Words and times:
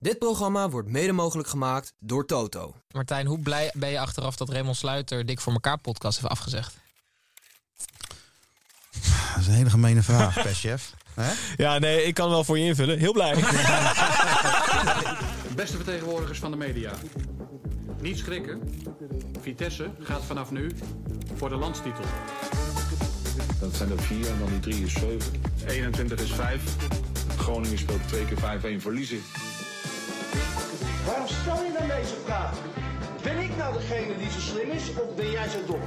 Dit 0.00 0.18
programma 0.18 0.68
wordt 0.68 0.88
mede 0.88 1.12
mogelijk 1.12 1.48
gemaakt 1.48 1.92
door 1.98 2.26
Toto. 2.26 2.74
Martijn, 2.90 3.26
hoe 3.26 3.38
blij 3.38 3.70
ben 3.74 3.88
je 3.90 4.00
achteraf 4.00 4.36
dat 4.36 4.48
Raymond 4.48 4.76
Sluiter 4.76 5.26
Dik 5.26 5.40
voor 5.40 5.52
elkaar 5.52 5.78
podcast 5.78 6.18
heeft 6.20 6.32
afgezegd? 6.32 6.76
Dat 8.92 9.40
is 9.40 9.46
een 9.46 9.52
hele 9.52 9.70
gemene 9.70 10.02
vraag, 10.02 10.34
perschef. 10.42 10.94
Hè? 11.14 11.32
Ja, 11.56 11.78
nee, 11.78 12.04
ik 12.04 12.14
kan 12.14 12.30
wel 12.30 12.44
voor 12.44 12.58
je 12.58 12.64
invullen. 12.64 12.98
Heel 12.98 13.12
blij. 13.12 13.34
Beste 15.56 15.76
vertegenwoordigers 15.76 16.38
van 16.38 16.50
de 16.50 16.56
media. 16.56 16.92
Niet 18.00 18.18
schrikken. 18.18 18.82
Vitesse 19.40 19.90
gaat 20.00 20.24
vanaf 20.24 20.50
nu 20.50 20.70
voor 21.36 21.48
de 21.48 21.56
landstitel. 21.56 22.04
Dat 23.60 23.74
zijn 23.76 23.90
er 23.90 24.02
vier 24.02 24.28
en 24.30 24.38
dan 24.38 24.48
die 24.48 24.60
drie 24.60 24.84
is 24.84 24.92
zeven. 24.92 25.32
21 25.66 26.20
is 26.20 26.32
vijf. 26.32 26.62
Groningen 27.38 27.78
speelt 27.78 28.08
twee 28.08 28.24
keer 28.24 28.78
5-1 28.78 28.82
verliezen. 28.82 29.20
Waarom 31.08 31.26
stel 31.26 31.64
je 31.64 31.72
dan 31.78 31.88
deze 31.88 32.14
vraag? 32.24 32.52
Ben 33.22 33.38
ik 33.38 33.56
nou 33.56 33.78
degene 33.78 34.18
die 34.18 34.30
zo 34.30 34.40
slim 34.40 34.70
is 34.70 34.82
of 34.88 35.14
ben 35.16 35.30
jij 35.30 35.48
zo 35.48 35.58
dom? 35.66 35.80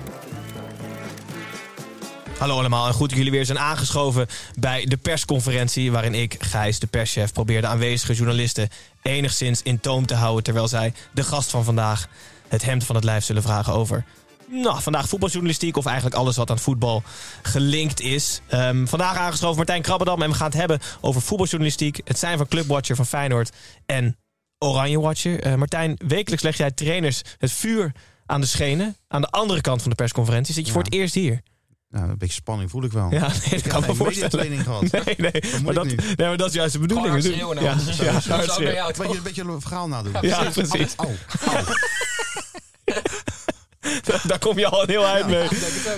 Hallo 2.38 2.58
allemaal 2.58 2.88
en 2.88 2.94
goed 2.94 3.10
dat 3.10 3.18
jullie 3.18 3.32
weer 3.32 3.46
zijn 3.46 3.60
aangeschoven 3.60 4.28
bij 4.60 4.86
de 4.86 4.98
persconferentie... 4.98 5.92
waarin 5.92 6.14
ik, 6.14 6.36
Gijs, 6.40 6.80
de 6.80 6.88
perschef, 6.88 7.34
probeer 7.34 7.62
de 7.62 7.68
aanwezige 7.68 8.14
journalisten 8.14 8.70
enigszins 9.02 9.62
in 9.62 9.80
toom 9.80 10.06
te 10.06 10.16
houden... 10.16 10.44
terwijl 10.44 10.68
zij, 10.68 10.94
de 11.14 11.24
gast 11.24 11.50
van 11.50 11.64
vandaag, 11.64 12.08
het 12.48 12.64
hemd 12.64 12.84
van 12.84 12.96
het 12.96 13.04
lijf 13.04 13.24
zullen 13.24 13.42
vragen 13.42 13.74
over... 13.74 14.06
Nou, 14.48 14.82
vandaag 14.82 15.08
voetbaljournalistiek 15.08 15.78
of 15.78 15.86
eigenlijk 15.86 16.16
alles 16.16 16.38
wat 16.38 16.50
aan 16.50 16.60
voetbal 16.60 17.04
gelinkt 17.42 18.00
is. 18.00 18.42
Ehm, 18.48 18.86
vandaag 18.86 19.18
aangeschoven 19.18 19.56
Martijn 19.56 19.82
Krabbedam 19.82 20.22
en 20.22 20.30
we 20.30 20.36
gaan 20.36 20.50
het 20.50 20.60
hebben 20.60 20.80
over 21.02 21.22
voetbaljournalistiek. 21.22 22.02
Het 22.06 22.20
zijn 22.20 22.38
van 22.38 22.48
Clubwatcher 22.48 22.96
van 22.96 23.06
Feyenoord 23.06 23.52
en 23.86 24.18
Oranje 24.64 25.00
Watcher. 25.00 25.40
Eh, 25.40 25.56
Martijn, 25.56 26.00
wekelijks 26.08 26.44
leg 26.44 26.58
jij 26.58 26.72
trainers 26.72 27.22
het 27.38 27.52
vuur 27.52 27.92
aan 28.26 28.42
de 28.42 28.48
schenen. 28.48 28.96
Aan 29.08 29.22
de 29.22 29.28
andere 29.28 29.62
kant 29.62 29.82
van 29.82 29.90
de 29.90 29.96
persconferentie 29.96 30.54
zit 30.54 30.66
je 30.66 30.72
voor 30.72 30.84
het 30.84 30.94
eerst 30.94 31.14
hier. 31.14 31.42
Nou, 31.90 32.10
een 32.10 32.18
beetje 32.18 32.34
spanning 32.34 32.70
voel 32.70 32.84
ik 32.84 32.92
wel. 32.92 33.12
Ja, 33.12 33.28
nee, 33.28 33.30
dat 33.30 33.52
ik 33.52 33.64
kan 33.64 33.72
heb 33.72 33.80
me 33.80 33.86
geen 33.86 33.96
voorstellen. 33.96 34.50
mediatraining 34.50 34.64
gehad. 34.64 35.06
Nee, 35.06 35.32
nee, 35.32 35.52
moet 35.52 35.62
maar 35.76 35.86
ik 35.86 35.98
dat, 35.98 36.18
nee, 36.18 36.28
maar 36.28 36.38
dat 36.38 36.48
is 36.48 36.54
juist 36.54 36.74
de 36.74 36.80
bedoeling. 36.80 37.10
hard 37.10 37.24
schreeuwen 37.24 37.62
ja, 37.62 37.72
ja, 37.72 38.20
schreeuwen. 38.20 38.74
jij 38.74 38.88
Een 38.88 38.94
beetje, 38.98 39.18
een 39.18 39.24
beetje 39.24 39.44
een 39.44 39.62
verhaal 39.62 39.88
nadoen. 39.88 40.14
Ja, 40.22 40.50
precies. 40.50 40.96
Au, 40.96 41.10
au. 41.56 41.64
Daar 44.28 44.40
kom 44.40 44.60
je 44.60 44.68
al 44.68 44.86
heel 44.86 45.06
uit 45.06 45.28
mee. 45.28 45.48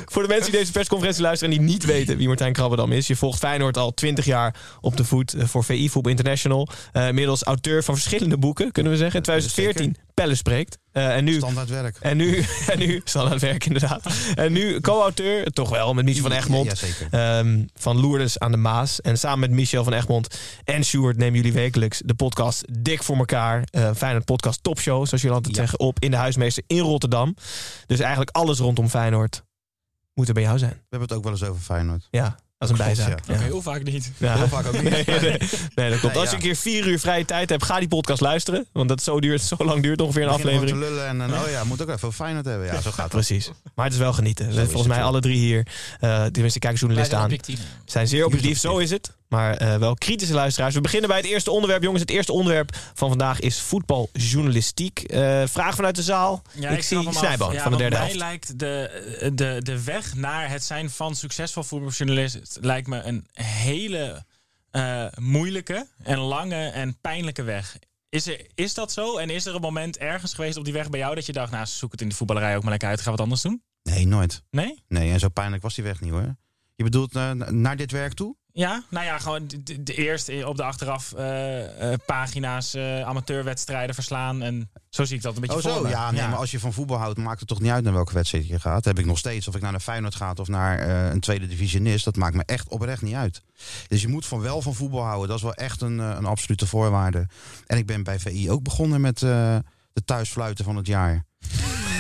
Voor 0.06 0.22
de 0.22 0.28
mensen 0.28 0.52
die 0.52 0.60
deze 0.60 0.72
persconferentie 0.72 1.22
luisteren 1.22 1.54
en 1.54 1.60
die 1.60 1.70
niet 1.70 1.86
weten 1.86 2.18
wie 2.18 2.28
Martijn 2.28 2.54
Krabbedam 2.54 2.92
is. 2.92 3.08
Je 3.08 3.16
volgt 3.16 3.40
Feyenoord 3.40 3.78
al 3.78 3.94
20 3.94 4.26
jaar 4.26 4.56
op 4.82 4.98
de 4.98 5.04
voet 5.04 5.34
eh, 5.34 5.46
voor 5.46 5.64
VI 5.64 5.90
Voetbal 5.90 6.12
International. 6.12 6.68
Eh 6.92 7.08
inmiddels 7.08 7.44
auteur 7.44 7.84
van 7.84 7.94
verschillende 7.94 8.38
boeken, 8.38 8.72
kunnen 8.72 8.92
we 8.92 8.98
zeggen. 8.98 9.18
In 9.18 9.24
2014 9.24 9.96
Pelle 10.14 10.36
spreekt. 10.36 10.78
Eh, 10.94 11.16
en 11.16 11.24
nu 11.24 11.34
Standaard 11.38 11.70
werk. 11.70 11.98
En 12.00 12.18
nu, 12.18 12.44
en 12.72 12.80
nu 12.80 13.02
standaard 13.04 13.42
werk 13.42 13.66
inderdaad. 13.66 14.06
En 14.36 14.52
nu 14.52 14.80
co-auteur, 14.80 15.46
toch 15.52 15.70
wel, 15.70 15.94
met 15.94 16.06
Michel 16.06 16.22
van 16.22 16.32
Egmond. 16.32 16.80
Ja, 17.10 17.38
ehm, 17.38 17.64
van 17.74 18.00
Lourdes 18.02 18.40
aan 18.40 18.52
de 18.52 18.58
Maas. 18.58 19.02
En 19.02 19.18
samen 19.18 19.40
met 19.40 19.50
Michel 19.52 19.84
van 19.84 19.94
Egmond 19.94 20.40
en 20.64 20.84
Sjoerd 20.86 21.18
nemen 21.18 21.36
jullie 21.36 21.54
wekelijks 21.54 22.02
de 22.06 22.14
podcast 22.14 22.64
Dik 22.80 23.04
voor 23.04 23.18
elkaar. 23.18 23.64
eh 23.72 23.90
Feyenoord 23.96 24.26
podcast 24.26 24.64
Topshow, 24.64 25.06
zoals 25.06 25.22
jullie 25.22 25.32
altijd 25.38 25.56
Ja. 25.56 25.62
zeggen, 25.62 25.80
op 25.80 26.00
in 26.00 26.12
de 26.12 26.18
huismeester 26.18 26.64
in 26.68 26.80
Rotterdam. 26.80 27.36
Dus 27.86 28.00
eigenlijk 28.00 28.30
alles 28.36 28.60
rondom 28.60 28.90
Feyenoord 28.90 29.44
moet 30.14 30.28
er 30.28 30.34
bij 30.34 30.44
jou 30.44 30.58
zijn. 30.58 30.72
We 30.72 30.78
hebben 30.90 31.08
het 31.08 31.18
ook 31.18 31.24
wel 31.24 31.32
eens 31.34 31.44
over 31.44 31.62
Feyenoord. 31.62 32.08
Ja, 32.12 32.36
als 32.72 32.80
een 32.80 32.86
bijzaak. 32.86 33.20
ja. 33.28 33.38
Heel 33.38 33.62
vaak 33.62 33.84
niet. 33.84 34.12
Ja. 34.18 34.36
Heel 34.36 34.48
vaak 34.48 34.66
ook 34.66 34.82
niet. 34.82 34.92
Nee, 34.94 35.20
nee, 35.20 35.38
nee, 35.76 35.90
dat 35.90 36.00
klopt. 36.00 36.14
Nee, 36.14 36.22
Als 36.22 36.30
je 36.30 36.36
een 36.36 36.42
keer 36.42 36.56
vier 36.56 36.88
uur 36.88 37.00
vrije 37.00 37.26
tijd 37.26 37.50
hebt, 37.50 37.64
ga 37.64 37.80
die 37.80 37.88
podcast 37.88 38.22
luisteren. 38.22 38.66
Want 38.72 38.90
dat 38.90 39.04
zo, 39.04 39.20
duurt, 39.20 39.42
zo 39.42 39.56
lang 39.58 39.82
duurt 39.84 40.02
ongeveer 40.02 40.24
een 40.24 40.30
aflevering. 40.30 40.70
te 40.70 40.78
lullen 40.78 41.08
en, 41.08 41.22
en 41.22 41.34
oh 41.34 41.50
ja, 41.50 41.64
moet 41.64 41.82
ook 41.82 41.88
even 41.90 42.08
over 42.08 42.24
Feyenoord 42.24 42.46
hebben. 42.46 42.66
Ja, 42.68 42.82
zo 42.82 42.92
gaat 42.92 43.04
het. 43.04 43.12
Precies. 43.12 43.52
Maar 43.76 43.86
het 43.86 43.94
is 43.94 44.00
wel 44.00 44.14
genieten. 44.14 44.54
Volgens 44.54 44.74
het, 44.74 44.88
mij 44.88 45.04
alle 45.04 45.20
drie 45.20 45.38
hier, 45.38 45.68
eh 46.00 46.26
tenminste 46.26 46.60
kijken 46.60 46.80
journalisten 46.80 47.18
aan, 47.18 47.32
zijn 47.86 48.08
zeer 48.08 48.26
objectief. 48.26 48.60
Zo 48.60 48.78
is 48.78 48.90
het. 48.90 49.12
Maar 49.34 49.58
eh, 49.58 49.76
wel 49.78 49.94
kritische 49.94 50.34
luisteraars. 50.34 50.74
We 50.74 50.82
beginnen 50.82 51.10
bij 51.10 51.18
het 51.18 51.28
eerste 51.28 51.52
onderwerp, 51.52 51.84
jongens. 51.84 52.02
Het 52.02 52.12
eerste 52.12 52.32
onderwerp 52.32 52.76
van 52.94 53.10
vandaag 53.10 53.40
is 53.40 53.62
voetbaljournalistiek. 53.62 55.00
Eh 55.00 55.44
vraag 55.46 55.76
vanuit 55.76 55.96
de 55.96 56.02
zaal. 56.04 56.42
Ja, 56.54 56.70
ik 56.70 56.84
zie. 56.84 57.14
Snijboon 57.14 57.54
Ja, 57.54 57.62
van 57.62 57.72
de 57.72 57.78
derde 57.78 57.96
mij 57.96 58.06
helft. 58.06 58.20
lijkt 58.20 58.60
de, 58.60 59.32
de, 59.36 59.60
de 59.64 59.84
weg 59.84 60.16
naar 60.16 60.50
het 60.50 60.64
zijn 60.64 60.90
van 60.90 61.16
succesvol 61.16 61.64
voetbaljournalist... 61.64 62.58
lijkt 62.62 62.88
me 62.88 63.02
een 63.02 63.26
hele 63.34 64.26
eh, 64.72 65.06
moeilijke 65.20 65.88
en 66.04 66.18
lange 66.18 66.68
en 66.68 66.98
pijnlijke 67.02 67.44
weg. 67.44 67.78
Is, 68.10 68.28
er, 68.28 68.48
is 68.56 68.74
dat 68.74 68.92
zo? 68.92 69.18
En 69.18 69.30
is 69.30 69.46
er 69.46 69.56
een 69.56 69.62
moment 69.62 69.98
ergens 69.98 70.34
geweest 70.34 70.58
op 70.58 70.64
die 70.64 70.74
weg 70.74 70.90
bij 70.90 71.00
jou... 71.00 71.16
dat 71.16 71.26
je 71.26 71.32
dacht, 71.34 71.52
nou, 71.52 71.66
zoek 71.66 71.92
het 71.92 72.02
in 72.02 72.10
de 72.10 72.16
voetballerij 72.16 72.56
ook 72.56 72.62
maar 72.62 72.72
lekker 72.72 72.90
uit. 72.90 73.02
Ga 73.02 73.12
wat 73.12 73.20
anders 73.20 73.42
doen? 73.42 73.64
Nee, 73.84 74.08
nooit. 74.08 74.44
Nee? 74.50 74.84
Nee, 74.88 75.12
en 75.12 75.20
zo 75.20 75.30
pijnlijk 75.30 75.64
was 75.64 75.76
die 75.76 75.84
weg 75.84 76.02
niet 76.02 76.12
hoor. 76.12 76.36
Je 76.76 76.84
bedoelt 76.84 77.14
naar 77.52 77.78
dit 77.78 77.92
werk 77.92 78.14
toe? 78.14 78.36
Ja, 78.56 78.84
nou 78.90 79.06
ja, 79.06 79.18
gewoon 79.18 79.48
de, 79.48 79.64
de, 79.64 79.84
de 79.84 79.94
eerste 79.94 80.48
op 80.48 80.58
de 80.58 80.64
achteraf 80.64 81.14
eh, 81.14 81.92
eh, 81.92 82.00
pagina's 82.06 82.74
eh, 82.74 83.02
amateurwedstrijden 83.02 83.96
verslaan. 83.96 84.42
En 84.42 84.70
zo 84.90 85.04
zie 85.04 85.16
ik 85.16 85.22
dat 85.22 85.36
een 85.36 85.42
beetje 85.42 85.56
Oh 85.56 85.62
voor 85.62 85.72
zo, 85.72 85.82
me. 85.82 85.90
ja, 85.90 86.12
nee, 86.12 86.28
maar 86.28 86.38
als 86.38 86.52
je 86.52 86.60
van 86.60 86.74
voetbal 86.74 86.98
houdt, 86.98 87.18
maakt 87.18 87.40
het 87.40 87.48
toch 87.48 87.60
niet 87.60 87.72
uit 87.72 87.84
naar 87.84 87.94
welke 87.94 88.14
wedstrijd 88.14 88.48
je 88.48 88.60
gaat. 88.60 88.74
Dat 88.74 88.86
heb 88.86 89.00
ik 89.00 89.06
nog 89.06 89.18
steeds. 89.18 89.48
Of 89.48 89.56
ik 89.56 89.62
naar 89.62 89.74
een 89.74 89.80
Feyenoord 89.80 90.16
ga 90.16 90.34
of 90.36 90.48
naar 90.48 90.90
een 91.12 91.20
tweede 91.20 91.48
divisionist, 91.48 92.06
dat 92.06 92.16
maakt 92.16 92.36
me 92.36 92.44
echt 92.46 92.68
oprecht 92.68 93.02
niet 93.02 93.16
uit. 93.16 93.42
Dus 93.88 94.02
je 94.02 94.08
moet 94.08 94.26
van 94.26 94.42
wel 94.42 94.62
van 94.62 94.74
voetbal 94.74 95.04
houden. 95.04 95.28
Dat 95.28 95.38
is 95.38 95.44
wel 95.44 95.54
echt 95.54 95.82
een, 95.82 95.98
een 95.98 96.26
absolute 96.26 96.68
voorwaarde. 96.68 97.28
En 97.66 97.78
ik 97.78 97.86
ben 97.86 98.04
bij 98.04 98.20
VI 98.20 98.52
ook 98.52 98.64
begonnen 98.64 99.02
met 99.02 99.20
de 99.20 100.04
thuisfluiten 100.06 100.66
van 100.66 100.76
het 100.76 100.88
jaar. 100.88 101.26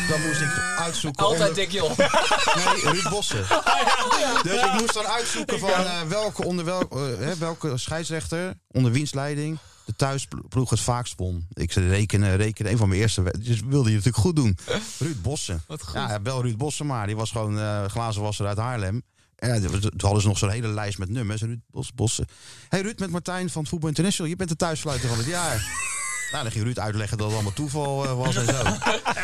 Dan 0.09 0.21
moest 0.21 0.41
ik 0.41 0.61
uitzoeken. 0.77 1.25
Altijd 1.25 1.49
onder- 1.49 1.63
dik 1.63 1.71
joh. 1.71 1.97
Nee, 2.65 2.91
Ruud 2.93 3.09
Bossen. 3.09 3.45
Dus 4.43 4.61
ik 4.63 4.73
moest 4.79 4.93
dan 4.93 5.05
uitzoeken 5.05 5.59
van 5.59 5.69
eh, 5.69 6.01
welke, 6.01 6.43
onder 6.45 6.65
wel, 6.65 6.87
eh, 6.89 7.31
welke 7.31 7.77
scheidsrechter, 7.77 8.53
onder 8.71 8.91
wiens 8.91 9.13
leiding, 9.13 9.57
de 9.85 9.95
thuisploeg 9.95 10.69
het 10.69 10.79
vaakst 10.79 11.13
won. 11.17 11.47
Ik 11.53 11.71
zei 11.71 11.87
rekenen, 11.87 12.35
rekenen. 12.35 12.71
Een 12.71 12.77
van 12.77 12.87
mijn 12.87 13.01
eerste 13.01 13.33
Dus 13.39 13.59
wilde 13.59 13.89
je 13.89 13.95
natuurlijk 13.95 14.23
goed 14.23 14.35
doen. 14.35 14.57
Ruud 14.99 15.21
Bossen. 15.21 15.63
Wat 15.67 15.83
goed. 15.83 15.93
Ja, 15.93 16.19
bel 16.19 16.41
Ruud 16.41 16.57
Bossen 16.57 16.85
maar. 16.85 17.07
Die 17.07 17.15
was 17.15 17.31
gewoon 17.31 17.59
eh 17.59 17.85
glazenwasser 17.85 18.47
uit 18.47 18.57
Haarlem. 18.57 19.01
Ja, 19.35 19.59
toen 19.59 19.91
hadden 19.97 20.21
ze 20.21 20.27
nog 20.27 20.37
zo'n 20.37 20.49
hele 20.49 20.67
lijst 20.67 20.97
met 20.97 21.09
nummers. 21.09 21.41
Ruud 21.41 21.59
Bos, 21.69 21.93
Bossen. 21.93 22.27
Hey 22.69 22.81
Ruud, 22.81 22.99
met 22.99 23.09
Martijn 23.09 23.49
van 23.49 23.65
Voetbal 23.67 23.89
International. 23.89 24.29
Je 24.31 24.35
bent 24.37 24.49
de 24.49 24.55
thuisfluiter 24.55 25.09
van 25.09 25.17
het 25.17 25.27
jaar. 25.27 25.65
Nou, 26.33 26.45
dan 26.45 26.53
ging 26.53 26.63
Ruud 26.63 26.79
uitleggen 26.79 27.17
dat 27.17 27.25
het 27.27 27.35
allemaal 27.35 27.53
toeval 27.53 28.03
eh, 28.05 28.17
was 28.17 28.35
en 28.35 28.45
zo. 28.45 28.51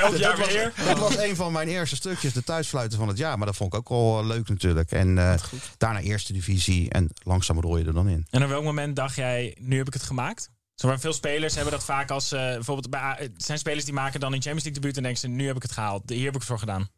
Elk 0.01 0.11
Dus 0.11 0.19
jaar 0.19 0.37
dat, 0.37 0.47
weer. 0.47 0.73
was, 0.75 0.85
dat 0.85 0.97
was 0.99 1.17
een 1.17 1.35
van 1.35 1.51
mijn 1.51 1.67
eerste 1.67 1.95
stukjes, 1.95 2.33
de 2.33 2.43
thuisfluiten 2.43 2.97
van 2.97 3.07
het 3.07 3.17
jaar. 3.17 3.37
Maar 3.37 3.47
dat 3.47 3.55
vond 3.55 3.73
ik 3.73 3.79
ook 3.79 3.89
wel 3.89 4.19
eh, 4.19 4.25
leuk 4.25 4.49
natuurlijk. 4.49 4.91
En 4.91 5.17
eh, 5.17 5.33
daarna 5.77 5.99
eerste 5.99 6.33
divisie 6.33 6.89
en 6.89 7.09
langzaam 7.23 7.59
rol 7.59 7.77
je 7.77 7.85
er 7.85 7.93
dan 7.93 8.09
in. 8.09 8.25
En 8.29 8.43
op 8.43 8.49
welk 8.49 8.63
moment 8.63 8.95
dacht 8.95 9.15
jij, 9.15 9.55
nu 9.59 9.77
heb 9.77 9.87
ik 9.87 9.93
het 9.93 10.03
gemaakt? 10.03 10.49
Zo, 10.75 10.87
waar 10.87 10.99
veel 10.99 11.13
spelers 11.13 11.55
hebben 11.55 11.71
dat 11.73 11.83
vaak 11.83 12.11
als... 12.11 12.31
eh, 12.31 12.39
bijvoorbeeld 12.39 12.89
bij, 12.89 13.15
het 13.17 13.43
zijn 13.43 13.57
spelers 13.57 13.85
die 13.85 13.93
maken 13.93 14.19
dan 14.19 14.33
een 14.33 14.41
Champions 14.41 14.63
League 14.63 14.81
debuut... 14.81 14.97
en 14.97 15.03
denken 15.03 15.21
ze, 15.21 15.27
nu 15.27 15.47
heb 15.47 15.55
ik 15.55 15.61
het 15.61 15.71
gehaald. 15.71 16.09
Hier 16.09 16.19
heb 16.25 16.33
ik 16.33 16.39
het 16.39 16.45
voor 16.49 16.59
gedaan. 16.59 16.89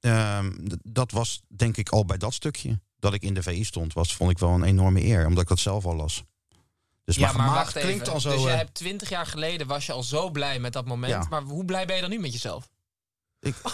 Ehm, 0.00 0.52
dat 0.82 1.10
was 1.10 1.42
denk 1.48 1.76
ik 1.76 1.88
al 1.88 2.04
bij 2.04 2.16
dat 2.18 2.34
stukje. 2.34 2.80
Dat 2.98 3.14
ik 3.14 3.22
in 3.22 3.34
de 3.34 3.42
VI 3.42 3.64
stond, 3.64 3.92
was, 3.92 4.14
vond 4.16 4.30
ik 4.30 4.38
wel 4.38 4.50
een 4.50 4.62
enorme 4.62 5.04
eer. 5.04 5.26
Omdat 5.26 5.42
ik 5.42 5.48
dat 5.48 5.58
zelf 5.58 5.84
al 5.86 5.94
las. 5.96 6.24
Dus 7.08 7.16
Ja, 7.16 7.32
maar 7.32 7.32
gemaakt 7.32 7.54
wacht 7.54 7.72
klinkt 7.72 7.90
even. 7.92 8.04
dan 8.04 8.20
zo... 8.20 8.30
dus 8.30 8.42
je 8.42 8.48
eh, 8.48 8.56
hebt 8.56 8.74
twintig 8.74 9.08
jaar 9.08 9.26
geleden 9.26 9.66
was 9.66 9.86
je 9.86 9.92
al 9.92 10.02
zo 10.02 10.30
blij 10.30 10.58
met 10.58 10.72
dat 10.72 10.86
moment. 10.86 11.12
Ja. 11.12 11.26
Maar 11.30 11.42
hoe 11.42 11.64
blij 11.64 11.86
ben 11.86 11.94
je 11.94 12.00
dan 12.00 12.10
nu 12.10 12.18
met 12.18 12.32
jezelf? 12.32 12.68
ik, 13.40 13.54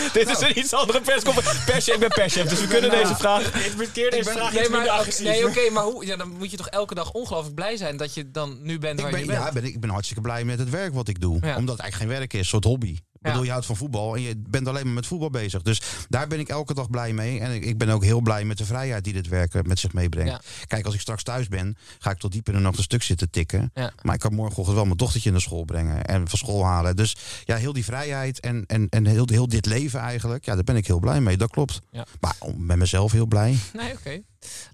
Dit 0.12 0.28
is 0.28 0.40
een 0.40 0.58
iets 0.58 0.72
andere 0.72 1.00
persconferentie. 1.00 1.64
Perschef, 1.64 1.94
ik 1.94 2.00
ben 2.00 2.08
perschef, 2.08 2.48
dus 2.48 2.60
we 2.60 2.66
kunnen 2.74 2.90
deze 2.90 3.14
vraag... 3.14 3.54
Is 3.54 3.74
ben- 3.74 4.22
vraag 4.24 4.52
Nee, 4.52 4.68
maar 4.68 5.00
oké, 5.00 5.22
nee, 5.22 5.46
oké, 5.46 5.70
maar 5.70 5.84
hoe? 5.84 6.06
Ja, 6.06 6.16
dan 6.16 6.28
moet 6.28 6.50
je 6.50 6.56
toch 6.56 6.68
elke 6.68 6.94
dag 6.94 7.10
ongelooflijk 7.12 7.54
blij 7.54 7.76
zijn 7.76 7.96
dat 7.96 8.14
je 8.14 8.30
dan 8.30 8.58
nu 8.62 8.78
bent 8.78 8.98
ik 8.98 9.02
waar 9.02 9.10
ben, 9.10 9.20
je 9.20 9.26
bent. 9.26 9.38
ja, 9.38 9.52
ben, 9.52 9.64
ik 9.64 9.80
ben 9.80 9.90
hartstikke 9.90 10.22
blij 10.22 10.44
met 10.44 10.58
het 10.58 10.70
werk 10.70 10.94
wat 10.94 11.08
ik 11.08 11.20
doe. 11.20 11.38
Ja. 11.40 11.56
Omdat 11.56 11.74
het 11.74 11.80
eigenlijk 11.82 12.10
geen 12.10 12.18
werk 12.20 12.32
is, 12.32 12.38
een 12.38 12.44
soort 12.44 12.64
hobby. 12.64 12.98
Ik 13.18 13.24
bedoel, 13.24 13.42
je 13.42 13.50
houdt 13.50 13.66
van 13.66 13.76
voetbal 13.76 14.14
en 14.14 14.22
je 14.22 14.36
bent 14.48 14.68
alleen 14.68 14.84
maar 14.84 14.94
met 14.94 15.06
voetbal 15.06 15.30
bezig. 15.30 15.62
Dus 15.62 15.80
daar 16.08 16.26
ben 16.28 16.38
ik 16.38 16.48
elke 16.48 16.74
dag 16.74 16.90
blij 16.90 17.12
mee. 17.12 17.40
En 17.40 17.54
ik, 17.54 17.64
ik 17.64 17.78
ben 17.78 17.88
ook 17.88 18.04
heel 18.04 18.20
blij 18.20 18.44
met 18.44 18.58
de 18.58 18.64
vrijheid 18.64 19.04
die 19.04 19.12
dit 19.12 19.28
werk 19.28 19.54
eh, 19.54 19.62
met 19.62 19.78
zich 19.78 19.92
meebrengt. 19.92 20.30
Ja. 20.30 20.40
Kijk, 20.66 20.84
als 20.84 20.94
ik 20.94 21.00
straks 21.00 21.22
thuis 21.22 21.48
ben, 21.48 21.76
ga 21.98 22.10
ik 22.10 22.18
tot 22.18 22.32
diep 22.32 22.48
in 22.48 22.54
de 22.54 22.60
nacht 22.60 22.76
een 22.76 22.82
stuk 22.82 23.02
zitten 23.02 23.30
tikken. 23.30 23.70
Ja. 23.74 23.92
Maar 24.02 24.14
ik 24.14 24.20
kan 24.20 24.34
morgenochtend 24.34 24.76
wel 24.76 24.84
mijn 24.84 24.96
dochtertje 24.96 25.30
naar 25.30 25.40
school 25.40 25.64
brengen 25.64 26.04
en 26.04 26.28
van 26.28 26.38
school 26.38 26.64
halen. 26.64 26.96
Dus 26.96 27.16
ja, 27.44 27.56
heel 27.56 27.72
die 27.72 27.84
vrijheid 27.84 28.40
en, 28.40 28.64
en, 28.66 28.86
en 28.88 29.06
heel, 29.06 29.28
heel 29.30 29.48
dit 29.48 29.66
leven 29.66 30.00
eigenlijk, 30.00 30.44
ja, 30.44 30.54
daar 30.54 30.64
ben 30.64 30.76
ik 30.76 30.86
heel 30.86 30.98
blij 31.00 31.20
mee. 31.20 31.36
Dat 31.36 31.50
klopt. 31.50 31.80
Ja. 31.90 32.06
Maar 32.20 32.34
om- 32.38 32.66
met 32.66 32.76
mezelf 32.76 33.12
heel 33.12 33.26
blij. 33.26 33.56
Nee, 33.72 33.92
oké. 33.92 34.20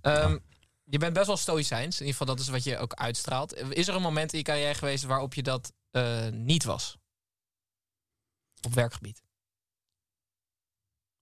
Ehm, 0.00 0.36
Je 0.84 0.98
bent 0.98 1.12
best 1.12 1.26
wel 1.26 1.36
stoïcijns. 1.36 2.00
In 2.00 2.06
ieder 2.06 2.18
geval, 2.18 2.34
dat 2.34 2.44
is 2.44 2.50
wat 2.50 2.64
je 2.64 2.78
ook 2.78 2.92
uitstraalt. 2.94 3.54
Is 3.70 3.88
er 3.88 3.94
een 3.94 4.02
moment 4.02 4.32
in 4.32 4.38
je 4.38 4.44
carrière 4.44 4.74
geweest 4.74 5.04
waarop 5.04 5.34
je 5.34 5.42
dat 5.42 5.72
eh, 5.90 6.18
niet 6.32 6.64
was? 6.64 6.96
Op 8.64 8.74
werkgebied. 8.74 9.22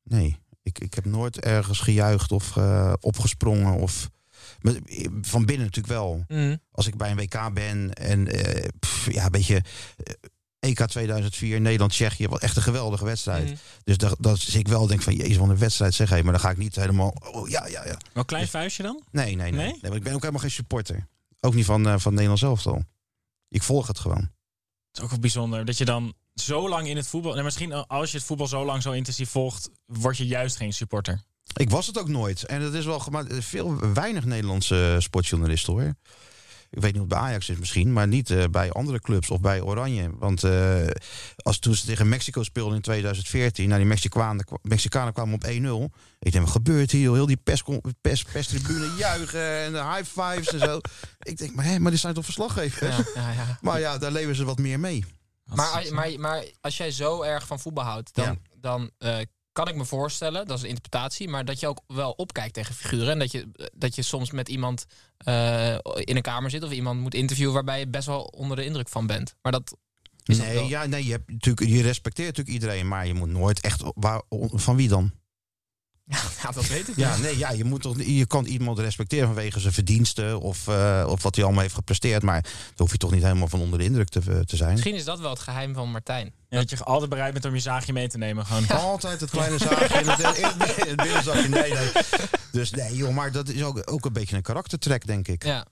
Nee, 0.03 0.39
ik, 0.63 0.79
ik 0.79 0.95
heb 0.95 1.05
nooit 1.05 1.41
ergens 1.41 1.79
gejuicht 1.81 2.33
of 2.33 2.57
eh, 2.57 2.93
opgesprongen. 3.01 3.75
Of, 3.75 4.11
maar 4.61 4.75
van 5.21 5.45
binnen 5.45 5.67
natuurlijk 5.67 5.95
wel. 5.95 6.25
Mhm. 6.29 6.57
Als 6.71 6.87
ik 6.87 6.97
bij 6.97 7.11
een 7.11 7.17
WK 7.17 7.55
ben 7.55 7.93
en 7.93 8.29
eh, 8.29 8.69
pff, 8.79 9.13
ja, 9.13 9.25
een 9.25 9.31
beetje 9.31 9.63
eh, 9.97 10.15
EK 10.59 10.87
2004, 10.87 11.61
Nederland-Tsjechië, 11.61 12.29
wat 12.29 12.43
echt 12.43 12.57
een 12.57 12.63
geweldige 12.63 13.05
wedstrijd. 13.05 13.45
Mhm. 13.45 13.55
Dus 13.85 13.97
dat, 13.97 14.17
dat 14.19 14.37
is 14.37 14.55
ik 14.55 14.69
wel 14.69 14.87
denk 14.87 15.03
van, 15.03 15.15
jezus, 15.15 15.37
wat 15.37 15.49
een 15.49 15.59
wedstrijd 15.59 15.95
zeg 15.95 16.11
hé. 16.11 16.23
Maar 16.23 16.33
dan 16.33 16.41
ga 16.41 16.51
ik 16.51 16.57
niet 16.57 16.75
helemaal, 16.75 17.15
oh, 17.33 17.49
ja, 17.49 17.67
ja, 17.67 17.85
ja. 17.87 17.97
Wel 18.13 18.25
klein 18.25 18.49
vuistje 18.49 18.83
dan? 18.83 19.03
Nee, 19.11 19.25
nee, 19.25 19.37
nee. 19.37 19.53
Nee? 19.53 19.67
nee? 19.67 19.79
maar 19.83 19.97
ik 19.97 20.03
ben 20.03 20.13
ook 20.13 20.21
helemaal 20.21 20.41
geen 20.43 20.51
supporter. 20.51 21.07
Ook 21.41 21.55
niet 21.55 21.65
van, 21.65 21.89
eh 21.89 21.99
van 21.99 22.13
Nederland 22.13 22.39
zelf 22.39 22.67
al. 22.67 22.85
Ik 23.49 23.63
volg 23.63 23.87
het 23.87 23.99
gewoon. 23.99 24.31
Het 24.93 25.01
is 25.01 25.03
ook 25.03 25.11
wel 25.11 25.21
bijzonder 25.21 25.65
dat 25.65 25.79
je 25.79 25.85
dan 25.85 26.15
zo 26.35 26.69
lang 26.69 26.89
in 26.89 26.97
het 26.97 27.07
voetbal... 27.07 27.37
En 27.37 27.45
misschien 27.45 27.73
als 27.73 28.11
je 28.11 28.17
het 28.17 28.27
voetbal 28.27 28.47
zo 28.47 28.65
lang 28.65 28.83
zo 28.83 28.93
intensief 28.93 29.31
volgt... 29.31 29.71
word 29.87 30.17
je 30.17 30.27
juist 30.27 30.57
geen 30.57 30.73
supporter. 30.73 31.21
Ik 31.57 31.71
was 31.71 31.87
het 31.87 31.99
ook 31.99 32.09
nooit. 32.09 32.45
En 32.45 32.61
dat 32.61 32.75
is 32.75 32.85
wel 32.85 33.03
veel 33.29 33.93
weinig 33.95 34.25
Nederlandse 34.25 34.97
sportjournalisten 34.99 35.73
hoor. 35.73 35.95
Ik 36.75 36.81
weet 36.81 36.93
niet 36.93 37.03
of 37.03 37.09
het 37.09 37.19
bij 37.19 37.29
Ajax 37.29 37.49
is 37.49 37.59
misschien, 37.59 37.93
maar 37.93 38.09
niet 38.09 38.31
eh, 38.31 38.45
bij 38.51 38.71
andere 38.71 39.01
clubs 39.01 39.31
of 39.31 39.41
bij 39.41 39.61
Oranje. 39.61 40.11
Want 40.19 40.45
eh, 40.45 40.87
als 41.37 41.59
toen 41.59 41.75
ze 41.75 41.87
tegen 41.87 42.09
Mexico 42.09 42.43
speelden 42.43 42.77
in 42.77 42.83
2014, 42.83 43.67
nou 43.67 43.79
die 43.81 43.89
Mexicanen, 43.89 44.47
Mexicanen 44.63 45.13
kwamen 45.13 45.35
op 45.35 45.45
1-0. 45.91 45.95
Ik 46.19 46.33
denk, 46.33 46.45
wat 46.45 46.53
gebeurt 46.53 46.91
hier? 46.91 47.13
Heel 47.13 47.27
die 47.27 47.37
pers, 47.37 47.63
pers, 48.01 48.23
perstribune 48.23 48.95
juichen 48.97 49.59
en 49.61 49.73
de 49.73 49.79
high 49.85 50.21
fives 50.21 50.53
en 50.53 50.59
zo. 50.59 50.81
Ik 51.31 51.39
denk, 51.39 51.55
maar, 51.55 51.65
hè, 51.65 51.79
maar 51.79 51.91
dit 51.91 52.01
zijn 52.01 52.15
toch 52.15 52.25
verslaggevers? 52.25 52.97
Ja, 52.97 53.05
ja, 53.15 53.33
ja. 53.33 53.59
Maar 53.61 53.81
ja, 53.81 53.99
daar 53.99 54.13
leven 54.13 54.35
ze 54.35 54.45
wat 54.45 54.59
meer 54.59 54.81
mee. 54.81 55.05
Maar, 55.45 55.67
als- 55.69 55.91
maar, 55.91 56.13
maar 56.19 56.45
als 56.61 56.77
jij 56.77 56.91
zo 56.91 57.23
erg 57.23 57.47
van 57.47 57.61
voetbal 57.61 57.85
houdt, 57.85 58.15
dan, 58.15 58.25
Ja. 58.25 58.37
dan 58.61 58.91
eh, 58.99 59.19
kan 59.53 59.69
ik 59.69 59.75
me 59.75 59.85
voorstellen, 59.85 60.47
dat 60.47 60.57
is 60.57 60.63
een 60.63 60.69
interpretatie, 60.69 61.29
maar 61.29 61.45
dat 61.45 61.61
je 61.61 61.67
ook 61.67 61.81
wel 61.87 62.11
opkijkt 62.11 62.55
tegen 62.55 62.75
figuren. 62.75 63.11
En 63.13 63.19
dat 63.19 63.33
je, 63.33 63.71
dat 63.75 63.95
je 63.95 64.03
soms 64.03 64.31
met 64.31 64.49
iemand 64.49 64.85
eh, 65.17 65.75
in 65.95 66.17
een 66.17 66.23
kamer 66.23 66.51
zit 66.51 66.63
of 66.65 66.71
iemand 66.73 67.01
moet 67.01 67.15
interviewen 67.15 67.55
waarbij 67.55 67.79
je 67.79 67.89
best 67.89 68.07
wel 68.07 68.23
onder 68.23 68.57
de 68.57 68.65
indruk 68.65 68.89
van 68.89 69.07
bent. 69.07 69.35
Maar 69.43 69.53
dat 69.53 69.77
is 70.25 70.37
dat 70.37 70.47
Nee, 70.47 70.55
wel- 70.55 70.65
ja, 70.69 70.87
nee 70.87 71.05
je, 71.05 71.11
hebt 71.11 71.31
natuurlijk, 71.31 71.69
je 71.69 71.83
respecteert 71.83 72.37
natuurlijk 72.37 72.63
iedereen, 72.63 72.89
maar 72.89 73.07
je 73.07 73.15
moet 73.15 73.29
nooit 73.29 73.61
echt... 73.61 73.83
Waar, 73.95 74.23
van 74.53 74.77
wie 74.77 74.89
dan? 74.89 75.13
ja, 76.43 76.51
dat 76.51 76.67
weet 76.67 76.89
ik. 76.89 76.97
Ja, 76.97 77.17
nee, 77.17 77.39
ja, 77.39 77.51
je, 77.51 77.65
moet 77.65 77.83
toch, 77.83 78.03
je 78.03 78.27
kan 78.27 78.45
iemand 78.45 78.79
respecteren 78.79 79.27
vanwege 79.27 79.61
zijn 79.61 79.73
verdiensten 79.73 80.41
of, 80.41 80.69
eh, 80.69 81.07
of 81.09 81.23
wat 81.23 81.35
hij 81.35 81.45
allemaal 81.45 81.63
heeft 81.63 81.75
gepresteerd. 81.75 82.23
Maar 82.23 82.43
daar 82.43 82.53
hoef 82.77 82.93
je 82.93 82.99
toch 82.99 83.11
niet 83.11 83.23
helemaal 83.23 83.49
van 83.49 83.61
onder 83.61 83.79
de 83.79 83.85
indruk 83.85 84.09
te, 84.09 84.45
te 84.45 84.57
zijn. 84.57 84.73
Misschien 84.73 84.95
is 84.95 85.05
dat 85.05 85.21
wel 85.21 85.31
het 85.31 85.39
geheim 85.39 85.75
van 85.75 85.91
Martijn. 85.91 86.35
Ja, 86.49 86.59
dat 86.59 86.71
je 86.71 86.85
altijd 86.85 87.11
bereid 87.11 87.33
bent 87.33 87.45
om 87.45 87.55
je 87.55 87.61
zaagje 87.61 87.93
mee 87.93 88.09
te 88.09 88.19
nemen. 88.19 88.47
Gewoon. 88.47 88.69
Altijd 88.69 89.21
het 89.21 89.31
kleine 89.31 89.59
zaagje 89.59 90.01
in 90.01 90.09
het, 90.09 90.37
in 90.39 90.89
het, 90.89 90.97
binnenzakje. 90.97 91.49
Nee, 91.49 91.73
nee. 91.73 91.91
Dus 92.53 92.71
nee, 92.71 92.97
joh, 92.97 93.15
maar 93.15 93.33
dat 93.33 93.49
is 93.49 93.63
ook, 93.63 93.93
ook 93.93 94.05
een 94.05 94.13
beetje 94.13 94.37
een 94.37 94.43
karaktertrek, 94.43 95.07
denk 95.07 95.29
ik. 95.29 95.45
Ja. 95.45 95.67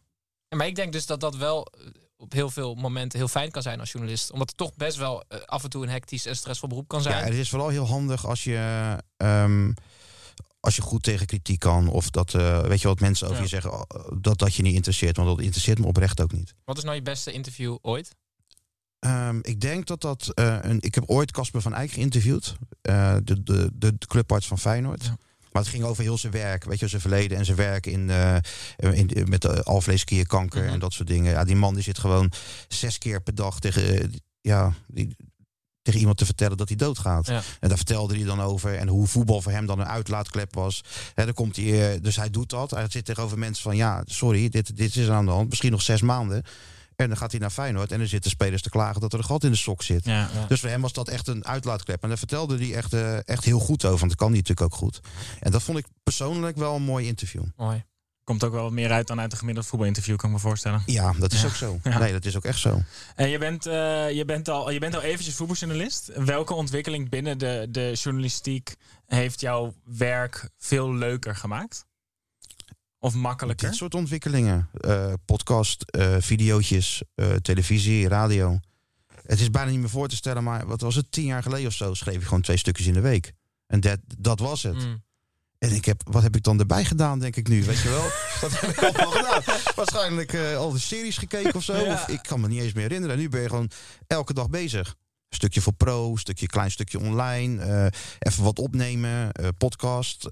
Ja, 0.49 0.57
Maar 0.57 0.67
ik 0.67 0.75
denk 0.75 0.93
dus 0.93 1.07
dat 1.07 1.21
dat 1.21 1.37
wel 1.37 1.65
eh, 1.67 1.87
op 2.17 2.33
heel 2.33 2.51
veel 2.51 2.75
momenten 2.75 3.19
heel 3.19 3.29
fijn 3.29 3.51
kan 3.51 3.63
zijn 3.63 3.81
als 3.81 3.93
journalist. 3.93 4.33
Omdat 4.33 4.49
het 4.49 4.57
toch 4.57 4.75
best 4.77 4.97
wel 4.97 5.25
eh, 5.29 5.39
af 5.45 5.63
en 5.65 5.71
toe 5.71 5.83
een 5.83 5.89
hectisch 5.89 6.27
en 6.27 6.37
stressvol 6.37 6.69
beroep 6.69 6.89
kan 6.89 7.03
Ja, 7.03 7.11
zijn. 7.11 7.25
het 7.25 7.35
is 7.35 7.49
vooral 7.49 7.69
heel 7.69 7.87
handig 7.87 8.27
als 8.27 8.45
je, 8.45 8.97
ehm, 9.17 9.73
als 10.61 10.77
je 10.77 10.83
goed 10.83 11.03
tegen 11.03 11.27
kritiek 11.27 11.59
kan. 11.59 11.89
Of 11.89 12.11
dat, 12.11 12.35
eh, 12.35 12.61
weet 12.61 12.81
je 12.81 12.89
wat 12.89 13.01
mensen 13.01 13.25
over 13.27 13.39
Ja. 13.39 13.43
je 13.45 13.49
zeggen, 13.49 13.73
oh, 13.73 13.83
dat 14.21 14.39
dat 14.39 14.55
je 14.55 14.63
niet 14.63 14.75
interesseert. 14.75 15.17
Want 15.17 15.29
dat 15.29 15.41
interesseert 15.41 15.79
me 15.79 15.87
oprecht 15.87 16.21
ook 16.21 16.33
niet. 16.33 16.55
Wat 16.65 16.77
is 16.79 16.83
nou 16.85 16.95
je 16.97 17.03
beste 17.03 17.33
interview 17.33 17.77
ooit? 17.83 18.15
Ehm, 18.99 19.39
ik 19.43 19.61
denk 19.61 19.87
dat 19.87 20.01
dat. 20.01 20.31
eh, 20.35 20.57
een, 20.61 20.81
ik 20.81 20.95
heb 20.95 21.05
ooit 21.07 21.31
Casper 21.31 21.63
van 21.63 21.75
Eyck 21.75 21.91
geïnterviewd. 21.93 22.55
eh, 22.83 23.17
de, 23.25 23.43
de, 23.43 23.71
de, 23.75 23.95
clubarts 24.07 24.47
van 24.47 24.59
Feyenoord. 24.59 25.05
Ja. 25.05 25.17
Maar 25.53 25.63
het 25.63 25.71
ging 25.71 25.85
over 25.85 26.03
heel 26.03 26.19
zijn 26.19 26.33
werk. 26.33 26.65
Weet 26.65 26.79
je, 26.79 26.89
zijn 26.89 27.01
verleden 27.01 27.39
en 27.39 27.45
zijn 27.45 27.57
werk 27.57 27.87
in, 27.87 28.11
eh, 28.11 28.37
in, 28.77 29.11
met 29.29 29.43
de 29.43 29.63
alvleesklierkanker 29.63 30.63
Mhm. 30.65 30.73
en 30.73 30.79
dat 30.79 30.93
soort 30.93 31.09
dingen. 31.09 31.33
Ja, 31.33 31.45
die 31.45 31.57
man 31.57 31.75
die 31.75 31.83
zit 31.83 31.99
gewoon 31.99 32.33
zes 32.69 32.99
keer 32.99 33.23
per 33.23 33.35
dag 33.35 33.61
tegen, 33.61 34.01
eh, 34.03 34.09
ja, 34.41 34.75
die, 34.87 35.17
tegen 35.91 36.01
iemand 36.01 36.19
te 36.19 36.25
vertellen 36.25 36.57
dat 36.57 36.69
hij 36.69 36.77
doodgaat. 36.77 37.27
Ja. 37.27 37.43
En 37.61 37.69
daar 37.69 37.77
vertelde 37.77 38.17
hij 38.17 38.25
dan 38.25 38.41
over. 38.41 38.75
En 38.75 38.89
hoe 38.89 39.07
voetbal 39.07 39.43
voor 39.43 39.53
hem 39.53 39.67
dan 39.67 39.79
een 39.79 39.87
uitlaatklep 39.87 40.55
was. 40.55 40.85
Hè, 41.15 41.25
dan 41.25 41.35
komt 41.35 41.57
hij, 41.57 41.95
eh, 41.95 42.03
dus 42.03 42.17
hij 42.17 42.31
doet 42.31 42.51
dat. 42.51 42.71
Hij 42.71 42.87
zit 42.89 43.05
tegenover 43.05 43.39
mensen 43.39 43.63
van 43.63 43.77
ja, 43.77 44.03
sorry, 44.07 44.49
dit, 44.49 44.77
dit 44.77 44.97
is 44.97 45.09
aan 45.09 45.25
de 45.25 45.31
hand. 45.31 45.49
Misschien 45.49 45.71
nog 45.71 45.83
zes 45.83 46.01
maanden. 46.01 46.43
En 46.97 47.09
dan 47.09 47.17
gaat 47.17 47.31
hij 47.31 47.41
naar 47.41 47.51
Feyenoord 47.51 47.93
en 47.93 47.99
dan 47.99 48.07
zitten 48.07 48.31
spelers 48.31 48.63
te 48.63 48.69
klagen 48.69 49.01
dat 49.01 49.13
er 49.13 49.19
een 49.19 49.25
gat 49.25 49.45
in 49.45 49.51
de 49.51 49.57
sok 49.57 49.83
zit. 49.83 50.05
Ja. 50.05 50.29
Ja. 50.35 50.47
Dus 50.49 50.61
voor 50.61 50.69
hem 50.69 50.81
was 50.81 50.93
dat 50.93 51.09
echt 51.09 51.29
een 51.29 51.47
uitlaatklep. 51.47 52.03
En 52.03 52.09
daar 52.09 52.19
vertelde 52.19 52.57
hij 52.57 52.75
echt, 52.75 52.93
eh, 52.93 53.29
echt 53.29 53.45
heel 53.45 53.59
goed 53.59 53.85
over. 53.85 53.99
Want 53.99 54.11
dat 54.11 54.21
kan 54.21 54.29
hij 54.29 54.37
natuurlijk 54.37 54.73
ook 54.73 54.79
goed. 54.79 55.01
En 55.41 55.51
dat 55.51 55.63
vond 55.63 55.79
ik 55.79 55.87
persoonlijk 56.03 56.57
wel 56.57 56.75
een 56.75 56.83
mooi 56.83 57.07
interview. 57.07 57.43
Mooi. 57.57 57.85
Komt 58.31 58.45
ook 58.45 58.53
wel 58.53 58.63
wat 58.63 58.73
meer 58.73 58.91
uit 58.91 59.07
dan 59.07 59.21
uit 59.21 59.33
een 59.33 59.39
gemiddeld 59.39 59.67
voetbalinterview, 59.67 60.17
kan 60.17 60.29
ik 60.29 60.35
me 60.35 60.41
voorstellen. 60.41 60.83
Ja, 60.87 61.13
dat 61.19 61.33
is 61.33 61.41
Ja. 61.41 61.47
ook 61.47 61.55
zo. 61.55 61.81
Ja. 61.83 61.99
Nee, 61.99 62.13
dat 62.13 62.25
is 62.25 62.37
ook 62.37 62.45
echt 62.45 62.59
zo. 62.59 62.83
En 63.15 63.29
je 63.29 63.39
bent, 63.39 63.67
eh, 63.67 64.11
je, 64.11 64.25
bent 64.25 64.49
al, 64.49 64.71
je 64.71 64.79
bent 64.79 64.95
al 64.95 65.01
eventjes 65.03 65.35
voetbaljournalist. 65.35 66.11
Welke 66.15 66.55
ontwikkeling 66.55 67.09
binnen 67.09 67.39
de, 67.39 67.67
de 67.71 67.93
journalistiek 67.95 68.75
heeft 69.07 69.41
jouw 69.41 69.75
werk 69.85 70.51
veel 70.59 70.95
leuker 70.95 71.37
gemaakt? 71.37 71.87
Of 72.99 73.15
makkelijker? 73.15 73.69
Dit 73.69 73.77
soort 73.77 73.95
ontwikkelingen. 73.95 74.69
eh, 74.81 75.13
podcast, 75.25 75.83
eh 75.83 76.17
videootjes, 76.19 77.03
televisie, 77.43 78.09
radio. 78.09 78.59
Het 79.27 79.41
is 79.41 79.51
bijna 79.51 79.71
niet 79.71 79.81
meer 79.81 79.89
voor 79.89 80.09
te 80.09 80.17
stellen, 80.17 80.45
maar 80.45 80.67
wat 80.67 80.81
was 80.81 80.95
het? 80.95 81.13
Tien 81.13 81.25
jaar 81.27 81.43
geleden 81.43 81.67
of 81.67 81.73
zo 81.75 81.95
schreef 81.95 82.17
ik 82.17 82.23
gewoon 82.25 82.43
twee 82.43 82.57
stukjes 82.57 82.87
in 82.87 82.93
de 82.95 83.01
week. 83.01 83.33
En 83.67 83.81
dat, 83.81 83.99
dat 84.19 84.39
was 84.39 84.63
het. 84.63 84.75
Mm. 84.85 85.03
En 85.61 85.73
ik 85.73 85.85
heb, 85.85 86.03
wat 86.05 86.23
heb 86.23 86.37
ik 86.37 86.43
dan 86.43 86.59
erbij 86.59 86.85
gedaan, 86.85 87.19
denk 87.19 87.37
ik 87.37 87.49
nu? 87.49 87.65
Weet 87.65 87.81
je 87.81 87.89
wel? 87.89 88.03
Wat 88.41 88.61
heb 88.61 88.71
ik 88.71 88.79
allemaal 88.79 89.11
gedaan? 89.11 89.43
Waarschijnlijk 89.75 90.33
eh, 90.33 90.57
al 90.57 90.73
de 90.73 90.79
series 90.79 91.19
gekeken 91.19 91.55
of 91.55 91.63
zo. 91.63 91.77
Ja. 91.77 91.93
Of, 91.93 92.09
ik 92.09 92.23
kan 92.23 92.41
me 92.41 92.49
niet 92.49 92.61
eens 92.61 92.73
meer 92.73 92.83
herinneren. 92.83 93.19
Nu 93.19 93.29
ben 93.29 93.41
je 93.41 93.49
gewoon 93.49 93.71
elke 94.07 94.35
dag 94.35 94.49
bezig. 94.51 94.97
Stukje 95.29 95.61
voor 95.61 95.73
pro, 95.73 96.17
stukje, 96.17 96.47
klein 96.47 96.71
stukje 96.71 96.99
online. 96.99 97.63
eh, 97.63 97.87
even 98.19 98.45
wat 98.45 98.59
opnemen, 98.59 99.33
eh, 99.33 99.49
podcast, 99.59 100.29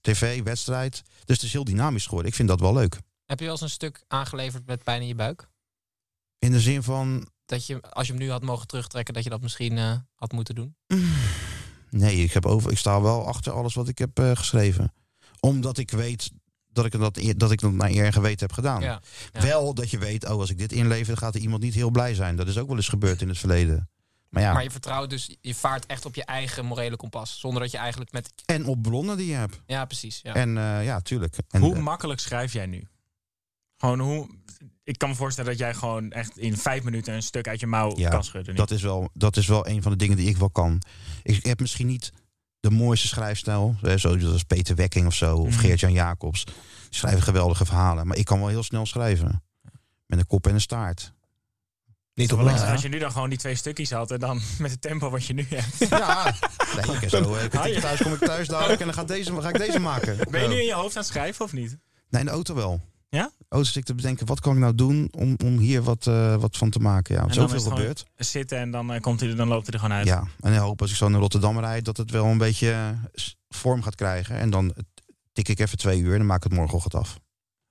tv, 0.00 0.42
wedstrijd. 0.42 1.02
Dus 1.24 1.36
het 1.36 1.42
is 1.46 1.52
heel 1.52 1.64
dynamisch 1.64 2.04
geworden. 2.04 2.28
Ik 2.30 2.36
vind 2.36 2.48
dat 2.48 2.60
wel 2.60 2.74
leuk. 2.74 2.98
Heb 3.26 3.38
je 3.38 3.44
wel 3.44 3.54
eens 3.54 3.62
een 3.62 3.70
stuk 3.70 4.04
aangeleverd 4.08 4.66
met 4.66 4.84
pijn 4.84 5.00
in 5.00 5.06
je 5.08 5.14
buik? 5.14 5.48
In 6.38 6.52
de 6.52 6.60
zin 6.60 6.82
van, 6.82 7.28
Dat 7.46 7.66
je, 7.66 7.82
als 7.82 8.06
je 8.06 8.12
hem 8.12 8.22
nu 8.22 8.30
had 8.30 8.42
mogen 8.42 8.66
terugtrekken, 8.66 9.14
dat 9.14 9.24
je 9.24 9.30
dat 9.30 9.40
misschien 9.40 10.04
had 10.14 10.32
moeten 10.32 10.54
doen? 10.54 10.76
nee, 11.98 12.16
ik, 12.16 12.32
heb 12.32 12.46
over, 12.46 12.70
ik 12.70 12.78
sta 12.78 13.00
wel 13.00 13.26
achter 13.26 13.52
alles 13.52 13.74
wat 13.74 13.88
ik 13.88 13.98
heb 13.98 14.18
eh, 14.18 14.30
geschreven. 14.34 14.92
Omdat 15.40 15.78
ik 15.78 15.90
weet 15.90 16.30
dat 16.68 16.84
ik 16.84 16.92
dat, 16.92 17.16
eer- 17.16 17.38
dat 17.38 17.50
ik 17.50 17.60
dat 17.60 17.72
naar 17.72 17.90
eer 17.90 18.04
en 18.04 18.12
geweten 18.12 18.46
heb 18.46 18.52
gedaan. 18.52 18.80
Ja. 18.80 19.00
Ja. 19.32 19.40
Wel 19.40 19.74
dat 19.74 19.90
je 19.90 19.98
weet, 19.98 20.24
oh, 20.24 20.30
als 20.30 20.50
ik 20.50 20.58
dit 20.58 20.72
inlever, 20.72 21.06
dan 21.06 21.16
gaat 21.16 21.34
er 21.34 21.40
iemand 21.40 21.62
niet 21.62 21.74
heel 21.74 21.90
blij 21.90 22.14
zijn. 22.14 22.36
Dat 22.36 22.48
is 22.48 22.58
ook 22.58 22.66
wel 22.68 22.76
eens 22.76 22.88
gebeurd 22.88 23.22
in 23.22 23.28
het 23.28 23.38
verleden. 23.38 23.88
Maar 24.28 24.42
ja, 24.42 24.52
Maar 24.52 24.62
je 24.62 24.70
vertrouwt 24.70 25.10
dus, 25.10 25.36
je 25.40 25.54
vaart 25.54 25.86
echt 25.86 26.04
op 26.06 26.14
je 26.14 26.24
eigen 26.24 26.64
morele 26.64 26.96
kompas. 26.96 27.40
Zonder 27.40 27.62
dat 27.62 27.70
je 27.70 27.78
eigenlijk 27.78 28.12
met. 28.12 28.32
en 28.44 28.66
op 28.66 28.82
bronnen 28.82 29.16
die 29.16 29.26
je 29.26 29.34
hebt. 29.34 29.60
Ja, 29.66 29.84
precies. 29.84 30.20
Ja. 30.22 30.34
En 30.34 30.58
eh, 30.58 30.84
ja, 30.84 31.00
tuurlijk. 31.00 31.36
En, 31.48 31.60
hoe 31.60 31.74
eh, 31.74 31.80
makkelijk 31.82 32.20
schrijf 32.20 32.52
jij 32.52 32.66
nu? 32.66 32.86
Gewoon 33.76 34.00
hoe. 34.00 34.28
Ik 34.84 34.98
kan 34.98 35.08
me 35.08 35.14
voorstellen 35.14 35.50
dat 35.50 35.58
jij 35.60 35.74
gewoon 35.74 36.10
echt 36.12 36.38
in 36.38 36.56
vijf 36.56 36.82
minuten 36.82 37.14
een 37.14 37.22
stuk 37.22 37.48
uit 37.48 37.60
je 37.60 37.66
mouw 37.66 37.96
Ja, 37.96 38.10
kan 38.10 38.24
schudden. 38.24 38.54
dat, 38.56 38.70
is 38.70 38.82
wel, 38.82 39.08
dat 39.12 39.36
is 39.36 39.46
wel 39.46 39.66
een 39.68 39.82
van 39.82 39.90
de 39.92 39.98
dingen 39.98 40.16
die 40.16 40.28
ik 40.28 40.36
wel 40.36 40.50
kan. 40.50 40.82
Ik 41.22 41.44
heb 41.44 41.60
misschien 41.60 41.86
niet 41.86 42.12
de 42.60 42.70
mooiste 42.70 43.06
schrijfstijl. 43.08 43.76
Zoals 43.96 44.42
Peter 44.42 44.74
Wekking 44.76 45.06
of 45.06 45.14
zo. 45.14 45.36
Of 45.36 45.48
Mhm. 45.48 45.58
Geert-Jan 45.58 45.92
Jacobs. 45.92 46.44
Die 46.44 46.54
schrijven 46.90 47.22
geweldige 47.22 47.64
verhalen. 47.64 48.06
Maar 48.06 48.16
ik 48.16 48.24
kan 48.24 48.38
wel 48.38 48.48
heel 48.48 48.62
snel 48.62 48.86
schrijven. 48.86 49.42
Met 50.06 50.18
een 50.18 50.26
kop 50.26 50.46
en 50.46 50.54
een 50.54 50.60
staart. 50.60 51.12
Niet 52.14 52.32
op 52.32 52.40
lastig 52.40 52.68
Als 52.70 52.82
je 52.82 52.88
nu 52.88 52.98
dan 52.98 53.12
gewoon 53.12 53.28
die 53.28 53.38
twee 53.38 53.54
stukjes 53.54 53.90
had 53.90 54.10
en 54.10 54.18
dan 54.20 54.40
met 54.58 54.70
het 54.70 54.80
tempo 54.80 55.10
wat 55.10 55.24
je 55.26 55.32
nu 55.34 55.46
hebt. 55.48 55.88
Ja, 55.88 56.34
nee, 56.76 56.94
ik 56.94 57.00
kan 57.00 57.08
zo. 57.08 57.34
eh, 57.34 57.44
Ik 57.44 57.54
Ah, 57.54 57.66
ja. 57.66 57.80
thuis 57.80 58.02
kom 58.02 58.12
ik 58.12 58.18
thuis 58.18 58.48
dadelijk 58.48 58.80
en 58.80 58.86
dan 58.86 58.94
ga, 58.94 59.04
deze, 59.04 59.40
ga 59.42 59.48
ik 59.48 59.58
deze 59.58 59.78
maken. 59.90 60.18
Ben 60.30 60.42
je 60.42 60.48
nu 60.48 60.54
in 60.58 60.64
je 60.66 60.74
hoofd 60.74 60.96
aan 60.96 61.02
het 61.02 61.10
schrijven 61.10 61.44
of 61.44 61.52
niet? 61.52 61.78
Nee, 62.08 62.20
in 62.20 62.26
de 62.26 62.32
auto 62.32 62.54
wel. 62.54 62.80
Ja? 63.14 63.30
Oh, 63.48 63.58
dus 63.58 63.76
ik 63.76 63.84
te 63.84 63.94
bedenken, 63.94 64.26
wat 64.26 64.40
kan 64.40 64.52
ik 64.52 64.58
nou 64.58 64.74
doen 64.74 65.08
om, 65.10 65.36
om 65.44 65.58
hier 65.58 65.82
wat, 65.82 66.06
eh, 66.06 66.36
wat 66.36 66.56
van 66.56 66.70
te 66.70 66.78
maken? 66.78 67.14
Ja, 67.14 67.20
want 67.20 67.34
zoveel 67.34 67.60
gebeurt. 67.60 68.04
Zitten 68.16 68.58
en 68.58 68.70
dan, 68.70 68.92
eh, 68.92 69.00
komt 69.00 69.20
hij, 69.20 69.28
er- 69.30 69.36
dan 69.36 69.48
loopt 69.48 69.64
hij 69.66 69.74
er 69.74 69.80
gewoon 69.80 69.96
uit. 69.96 70.06
Ja, 70.06 70.24
en 70.40 70.52
ik 70.52 70.58
hoop 70.58 70.80
als 70.80 70.90
ik 70.90 70.96
zo 70.96 71.08
naar 71.08 71.20
Rotterdam 71.20 71.58
rijd, 71.58 71.84
dat 71.84 71.96
het 71.96 72.10
wel 72.10 72.24
een 72.26 72.38
beetje 72.38 72.70
eh, 72.70 72.88
vorm 73.48 73.82
gaat 73.82 73.94
krijgen. 73.94 74.36
En 74.38 74.50
dan 74.50 74.74
tik 75.32 75.48
ik 75.48 75.58
even 75.58 75.78
twee 75.78 76.00
uur 76.00 76.12
en 76.12 76.18
dan 76.18 76.26
maak 76.26 76.36
ik 76.36 76.50
het 76.50 76.52
morgenochtend 76.58 76.94
af. 76.94 77.18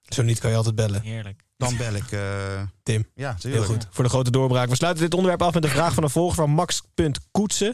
Zo 0.01 0.21
niet 0.21 0.39
kan 0.39 0.49
je 0.51 0.55
altijd 0.57 0.75
bellen. 0.75 1.01
Heerlijk. 1.01 1.43
Dan 1.63 1.77
bel 1.77 1.93
ik... 1.93 2.11
eh, 2.11 2.19
Tim. 2.83 3.05
Ja, 3.15 3.29
Heel 3.29 3.37
tuurlijk. 3.39 3.65
goed. 3.65 3.87
Voor 3.91 4.03
de 4.03 4.09
grote 4.09 4.31
doorbraak. 4.31 4.69
We 4.69 4.75
sluiten 4.75 5.03
dit 5.03 5.13
onderwerp 5.13 5.41
af 5.41 5.53
met 5.53 5.63
een 5.63 5.69
vraag 5.69 5.93
van 5.93 6.03
een 6.03 6.09
volger 6.09 6.35
van 6.35 6.49
Max.koetsen. 6.49 7.73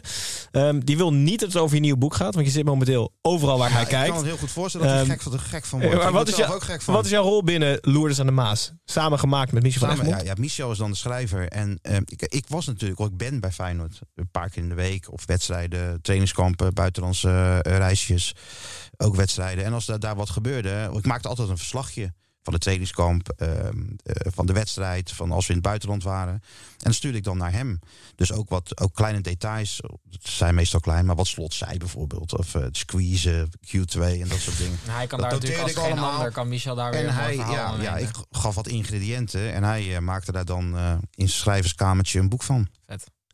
Ehm 0.50 0.78
die 0.80 0.96
wil 0.96 1.12
niet 1.12 1.40
dat 1.40 1.52
het 1.52 1.62
over 1.62 1.74
je 1.74 1.80
nieuwe 1.80 1.98
boek 1.98 2.14
gaat, 2.14 2.34
want 2.34 2.46
je 2.46 2.52
zit 2.52 2.64
momenteel 2.64 3.12
overal 3.22 3.58
waar 3.58 3.70
hij 3.72 3.80
Ja, 3.80 3.84
Ik 3.86 3.90
kan 3.92 4.00
kijkt. 4.00 4.16
het 4.16 4.24
heel 4.26 4.36
goed 4.36 4.50
voorstellen 4.50 4.86
dat 4.86 4.96
hij 4.96 5.04
Ehm, 5.04 5.12
gek, 5.12 5.22
van, 5.22 5.40
gek 5.40 5.64
van 5.64 5.80
wordt. 5.80 5.96
maar 6.02 6.12
wat 6.12 6.28
is, 6.28 6.34
zelf 6.34 6.46
jou- 6.48 6.60
ook 6.60 6.66
gek 6.66 6.82
van. 6.82 6.94
wat 6.94 7.04
is 7.04 7.10
jouw 7.10 7.22
rol 7.22 7.42
binnen 7.44 7.78
Loerders 7.80 8.20
aan 8.20 8.26
de 8.26 8.32
Maas? 8.32 8.72
Samen 8.84 9.18
gemaakt 9.18 9.52
met 9.52 9.62
Michel 9.62 9.80
van 9.80 9.88
Samen, 9.90 10.04
Egmond? 10.06 10.22
ja, 10.26 10.32
ja, 10.34 10.40
Michel 10.40 10.70
is 10.70 10.78
dan 10.78 10.90
de 10.90 10.96
schrijver. 10.96 11.48
En 11.48 11.78
eh, 11.82 11.96
ik, 12.04 12.22
ik 12.22 12.44
was 12.48 12.66
natuurlijk, 12.66 13.00
of 13.00 13.06
ik 13.06 13.16
ben 13.16 13.40
bij 13.40 13.52
Feyenoord. 13.52 13.98
Een 14.14 14.30
paar 14.30 14.48
keer 14.50 14.62
in 14.62 14.68
de 14.68 14.74
week. 14.74 15.12
Of 15.12 15.26
wedstrijden, 15.26 16.02
trainingskampen, 16.02 16.74
buitenlandse 16.74 17.58
eh, 17.62 17.76
reisjes. 17.76 18.34
Ook 18.96 19.16
wedstrijden. 19.16 19.64
En 19.64 19.72
als 19.72 19.86
daar, 19.86 19.98
daar 20.00 20.16
wat 20.16 20.30
gebeurde, 20.30 20.90
ik 20.96 21.06
maakte 21.06 21.28
altijd 21.28 21.48
een 21.48 21.58
verslagje. 21.58 22.12
Van 22.42 22.52
de 22.52 22.58
trainingskamp, 22.58 23.28
ehm, 23.28 23.82
eh, 24.02 24.32
van 24.32 24.46
de 24.46 24.52
wedstrijd, 24.52 25.12
van 25.12 25.32
als 25.32 25.46
we 25.46 25.52
in 25.52 25.58
het 25.58 25.66
buitenland 25.66 26.02
waren. 26.02 26.32
En 26.32 26.42
dat 26.78 26.94
stuurde 26.94 27.18
ik 27.18 27.24
dan 27.24 27.36
naar 27.36 27.52
hem. 27.52 27.78
Dus 28.14 28.32
ook 28.32 28.48
wat 28.48 28.80
ook 28.80 28.94
kleine 28.94 29.20
details. 29.20 29.80
Het 30.10 30.28
zijn 30.28 30.54
meestal 30.54 30.80
klein, 30.80 31.06
maar 31.06 31.16
wat 31.16 31.26
slot 31.26 31.54
zei 31.54 31.78
bijvoorbeeld. 31.78 32.38
Of 32.38 32.54
eh 32.54 32.66
squeeze, 32.70 33.48
Q2 33.66 34.00
en 34.00 34.28
dat 34.28 34.38
soort 34.38 34.58
dingen. 34.58 34.78
Hij 34.84 35.06
kan 35.06 35.20
Dat 35.20 35.30
daar 35.30 35.38
natuurlijk 35.38 35.62
als 35.62 35.70
ik 35.70 35.78
geen 35.78 35.86
allemaal. 35.90 36.12
ander, 36.12 36.32
kan 36.32 36.48
Michel 36.48 36.74
daar 36.74 36.90
weer 36.90 37.06
En 37.06 37.14
hij, 37.14 37.34
verhaal 37.34 37.80
ja, 37.80 37.96
ik 37.96 38.10
gaf 38.30 38.54
wat 38.54 38.68
ingrediënten 38.68 39.52
en 39.52 39.62
hij 39.62 39.96
eh, 39.96 40.00
maakte 40.02 40.32
daar 40.32 40.44
dan 40.44 40.76
eh, 40.76 40.90
in 40.92 41.28
zijn 41.28 41.40
schrijverskamertje 41.40 42.18
een 42.18 42.28
boek 42.28 42.42
van. 42.42 42.68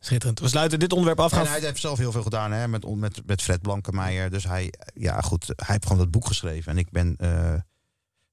Schitterend. 0.07 0.41
We 0.41 0.49
sluiten 0.49 0.79
dit 0.79 0.93
onderwerp 0.93 1.21
af. 1.21 1.33
En 1.33 1.47
hij 1.47 1.61
heeft 1.61 1.81
zelf 1.81 1.99
heel 1.99 2.13
veel 2.13 2.23
gedaan 2.23 2.53
hè, 2.53 2.69
met, 2.69 2.95
met, 2.95 3.27
met 3.27 3.43
Fred 3.43 3.63
Blankenmeijer. 3.63 4.31
Dus 4.31 4.45
hij, 4.45 4.73
ja 4.95 5.21
goed, 5.21 5.47
hij 5.47 5.67
heeft 5.67 5.83
gewoon 5.83 5.99
dat 5.99 6.11
boek 6.11 6.27
geschreven. 6.27 6.73
En 6.73 6.79
ik 6.79 6.91
ben, 6.91 7.17
eh, 7.17 7.55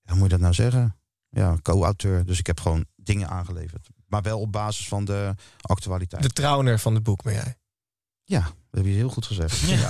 hoe 0.06 0.16
moet 0.16 0.24
je 0.24 0.30
dat 0.30 0.40
nou 0.40 0.54
zeggen? 0.54 0.98
Ja, 1.30 1.58
co-auteur. 1.62 2.26
Dus 2.26 2.40
ik 2.40 2.48
heb 2.48 2.60
gewoon 2.60 2.86
dingen 2.96 3.30
aangeleverd. 3.30 3.88
Maar 4.08 4.22
wel 4.22 4.40
op 4.40 4.52
basis 4.52 4.88
van 4.88 5.06
de 5.06 5.36
actualiteit. 5.62 6.24
De 6.24 6.30
trouwner 6.30 6.80
van 6.80 6.94
het 6.94 7.04
boek 7.04 7.24
ben 7.24 7.34
jij. 7.34 7.58
Ja, 8.24 8.40
dat 8.40 8.54
heb 8.72 8.86
je 8.86 8.92
heel 8.92 9.10
goed 9.10 9.26
gezegd. 9.26 9.60
Ja. 9.60 9.90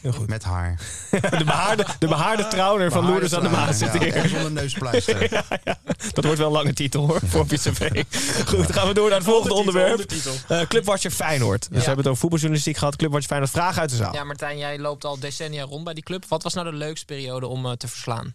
Heel 0.00 0.12
goed. 0.12 0.28
Met 0.28 0.44
haar. 0.44 0.80
De 1.38 1.44
behaarde, 1.44 1.86
de 1.98 2.08
behaarde 2.08 2.48
trouwner 2.48 2.90
van 2.90 3.06
Loerders 3.06 3.34
aan 3.34 3.42
de 3.42 3.48
Maas. 3.48 3.78
zit 3.78 3.98
hier. 3.98 4.28
Zonder 4.28 4.52
neuspleister. 4.52 5.20
Ja, 5.32 5.44
ja. 5.64 5.78
Dat 6.12 6.24
wordt 6.24 6.38
wel 6.38 6.46
een 6.46 6.52
lange 6.52 6.72
titel 6.72 7.06
hoor, 7.06 7.20
voor 7.24 7.40
op 7.40 7.50
je 7.50 7.56
cv. 7.58 8.04
Goed, 8.46 8.66
dan 8.66 8.72
gaan 8.72 8.88
we 8.88 8.94
door 8.94 9.08
naar 9.08 9.18
het 9.18 9.26
volgende 9.26 9.54
onderwerp. 9.54 10.12
Eh 10.48 10.60
Clubwatcher 10.60 11.10
Feyenoord. 11.10 11.60
Dus 11.60 11.68
we 11.70 11.76
hebben 11.76 11.96
het 11.96 12.06
over 12.06 12.20
voetbaljournalistiek 12.20 12.76
gehad. 12.76 12.96
Clubwatcher 12.96 13.28
Feyenoord, 13.28 13.52
vraag 13.52 13.78
uit 13.78 13.90
de 13.90 13.96
zaal. 13.96 14.14
Ja, 14.14 14.24
Martijn, 14.24 14.58
jij 14.58 14.78
loopt 14.78 15.04
al 15.04 15.18
decennia 15.18 15.64
rond 15.64 15.84
bij 15.84 15.94
die 15.94 16.02
club. 16.02 16.24
Wat 16.28 16.42
was 16.42 16.54
nou 16.54 16.70
de 16.70 16.76
leukste 16.76 17.04
periode 17.04 17.46
om 17.46 17.66
eh, 17.66 17.72
te 17.72 17.88
verslaan? 17.88 18.34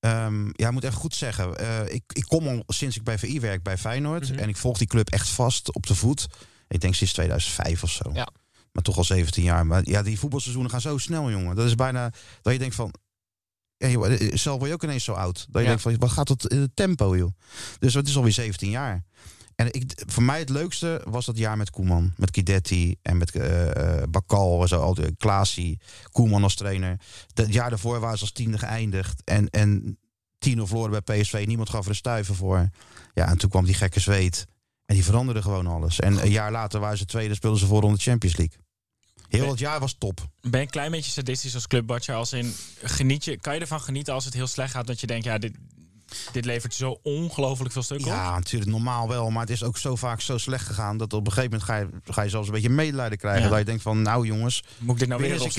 Ehm, 0.00 0.44
ja, 0.52 0.66
ik 0.66 0.72
moet 0.72 0.84
even 0.84 0.96
goed 0.96 1.14
zeggen. 1.14 1.56
eh, 1.58 1.94
ik, 1.94 2.02
ik 2.12 2.24
kom 2.24 2.48
al 2.48 2.62
sinds 2.66 2.96
ik 2.96 3.02
bij 3.04 3.18
VI 3.18 3.40
werk 3.40 3.62
bij 3.62 3.78
Feyenoord. 3.78 4.30
Mhm. 4.30 4.38
En 4.38 4.48
ik 4.48 4.56
volg 4.56 4.78
die 4.78 4.86
club 4.86 5.08
echt 5.10 5.28
vast 5.28 5.74
op 5.74 5.86
de 5.86 5.94
voet. 5.94 6.26
Ik 6.68 6.80
denk 6.80 6.94
sinds 6.94 7.12
2005 7.12 7.82
of 7.82 7.90
zo. 7.90 8.10
Ja. 8.12 8.28
Maar 8.72 8.82
toch 8.82 8.96
al 8.96 9.04
17 9.04 9.42
jaar. 9.42 9.66
Maar 9.66 9.82
ja, 9.88 10.02
die 10.02 10.18
voetbalseizoenen 10.18 10.70
gaan 10.70 10.80
zo 10.80 10.98
snel, 10.98 11.30
jongen. 11.30 11.56
Dat 11.56 11.66
is 11.66 11.74
bijna 11.74 12.12
dat 12.42 12.52
je 12.52 12.58
denkt 12.58 12.74
van... 12.74 12.92
Ja, 13.76 13.88
joh, 13.88 14.12
eh, 14.12 14.30
zelf 14.36 14.56
word 14.58 14.68
je 14.68 14.74
ook 14.74 14.82
ineens 14.82 15.04
zo 15.04 15.12
oud. 15.12 15.34
Dat 15.36 15.46
je 15.52 15.60
Ja. 15.60 15.66
denkt 15.66 15.82
van, 15.82 15.96
wat 15.98 16.10
gaat 16.10 16.28
dat 16.28 16.44
eh, 16.44 16.62
tempo, 16.74 17.16
joh. 17.16 17.30
Dus 17.78 17.94
het 17.94 18.08
is 18.08 18.16
alweer 18.16 18.32
17 18.32 18.70
jaar. 18.70 19.04
En 19.58 19.72
ik, 19.72 20.02
voor 20.06 20.22
mij 20.22 20.38
het 20.38 20.48
leukste 20.48 21.02
was 21.04 21.26
dat 21.26 21.38
jaar 21.38 21.56
met 21.56 21.70
Koeman. 21.70 22.12
Met 22.16 22.30
Kidetti 22.30 22.96
en 23.02 23.16
met 23.16 23.30
eh, 23.30 24.02
Bakal 24.10 24.62
en 24.62 24.68
zo. 24.68 24.94
Klaasie, 25.16 25.80
Koeman 26.10 26.42
als 26.42 26.54
trainer. 26.54 27.00
Het 27.34 27.52
jaar 27.52 27.70
daarvoor 27.70 28.00
waren 28.00 28.16
ze 28.16 28.22
als 28.22 28.32
tiende 28.32 28.58
geëindigd. 28.58 29.22
En, 29.24 29.48
en 29.50 29.98
10-0 30.48 30.62
verloren 30.62 31.02
bij 31.04 31.20
PSV. 31.20 31.44
Niemand 31.46 31.70
gaf 31.70 31.84
er 31.84 31.90
een 31.90 31.94
stuiver 31.94 32.34
voor. 32.34 32.70
Ja, 33.14 33.28
en 33.28 33.38
toen 33.38 33.50
kwam 33.50 33.64
die 33.64 33.74
gekke 33.74 34.00
zweet. 34.00 34.46
En 34.84 34.94
die 34.94 35.04
veranderde 35.04 35.42
gewoon 35.42 35.66
alles. 35.66 36.00
En 36.00 36.22
een 36.22 36.30
jaar 36.30 36.52
later 36.52 36.80
waren 36.80 36.98
ze 36.98 37.04
tweede, 37.04 37.34
speelden 37.34 37.60
ze 37.60 37.66
voor 37.66 37.80
de 37.80 37.96
Champions 37.96 38.36
League. 38.36 38.58
Heel 39.28 39.50
het 39.50 39.58
jaar 39.58 39.80
was 39.80 39.96
top. 39.98 40.28
Ben 40.40 40.50
je 40.50 40.66
een 40.66 40.70
klein 40.70 40.90
beetje 40.90 41.10
sadistisch 41.10 41.54
als 41.54 41.66
clubwatcher? 41.66 42.14
Als 42.14 42.32
in, 42.32 42.54
geniet 42.82 43.24
je, 43.24 43.38
kan 43.38 43.54
je 43.54 43.60
ervan 43.60 43.80
genieten 43.80 44.14
als 44.14 44.24
het 44.24 44.34
heel 44.34 44.46
slecht 44.46 44.72
gaat? 44.72 44.86
Dat 44.86 45.00
je 45.00 45.06
denkt, 45.06 45.24
ja, 45.24 45.38
dit, 45.38 45.56
dit 46.32 46.44
levert 46.44 46.74
zo 46.74 46.98
ongelooflijk 47.02 47.72
veel 47.72 47.82
stukken 47.82 48.06
op? 48.06 48.12
Ja, 48.12 48.34
natuurlijk 48.34 48.70
normaal 48.70 49.08
wel. 49.08 49.30
Maar 49.30 49.40
het 49.40 49.50
is 49.50 49.62
ook 49.62 49.78
zo 49.78 49.96
vaak 49.96 50.20
zo 50.20 50.38
slecht 50.38 50.66
gegaan... 50.66 50.96
dat 50.96 51.12
op 51.12 51.26
een 51.26 51.32
gegeven 51.32 51.50
moment 51.50 51.70
ga 51.70 51.76
je, 51.76 52.12
ga 52.12 52.22
je 52.22 52.28
zelfs 52.28 52.46
een 52.46 52.54
beetje 52.54 52.68
medelijden 52.68 53.18
krijgen. 53.18 53.42
Ja. 53.42 53.48
Dat 53.48 53.58
je 53.58 53.64
denkt 53.64 53.82
van, 53.82 54.02
nou 54.02 54.26
jongens... 54.26 54.62
Moet 54.78 54.94
ik 54.94 54.98
dit 54.98 55.08
nou 55.08 55.20
weer 55.20 55.32
eens 55.32 55.44
een 55.44 55.50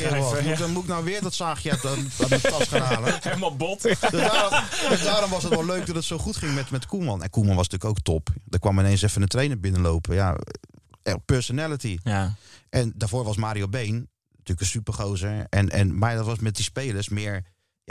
keer 0.44 0.58
dan 0.58 0.72
moet 0.72 0.84
ik 0.84 0.89
nou 0.89 1.03
weer 1.03 1.22
dat 1.22 1.34
zaagje 1.34 1.72
uit, 1.72 1.86
uit 1.86 2.29
mijn 2.29 2.41
tas 2.41 2.68
gaan 2.68 2.82
halen? 2.82 3.20
Helemaal 3.22 3.56
bot. 3.56 3.82
Dus 3.82 4.00
daarom, 4.00 4.63
dus 4.89 5.03
daarom 5.03 5.29
was 5.29 5.44
het 5.44 5.56
wel 5.56 5.65
leuk 5.65 5.86
dat 5.86 5.96
het 5.96 6.06
zo 6.06 6.18
goed 6.18 6.36
ging 6.36 6.56
met, 6.56 6.70
met 6.70 6.86
Koeman. 6.86 7.24
En 7.24 7.29
Koeman 7.29 7.56
was 7.56 7.68
natuurlijk 7.68 7.98
ook 7.98 8.03
top. 8.03 8.29
Er 8.50 8.60
kwam 8.60 8.79
ineens 8.79 9.01
even 9.01 9.22
een 9.22 9.27
trainer 9.27 9.60
binnenlopen. 9.60 10.15
Ja, 10.15 10.36
eh, 11.03 11.13
personality. 11.25 11.98
Ja. 12.03 12.36
En 12.70 12.94
daarvoor 12.96 13.24
was 13.24 13.38
Mario 13.38 13.68
Been 13.68 14.10
natuurlijk 14.38 14.60
een 14.60 14.65
supergozer. 14.65 15.46
En, 15.50 15.70
en, 15.70 15.98
maar 15.98 16.15
dat 16.15 16.25
was 16.25 16.39
met 16.39 16.56
die 16.56 16.63
spelers 16.63 17.10
meer... 17.10 17.44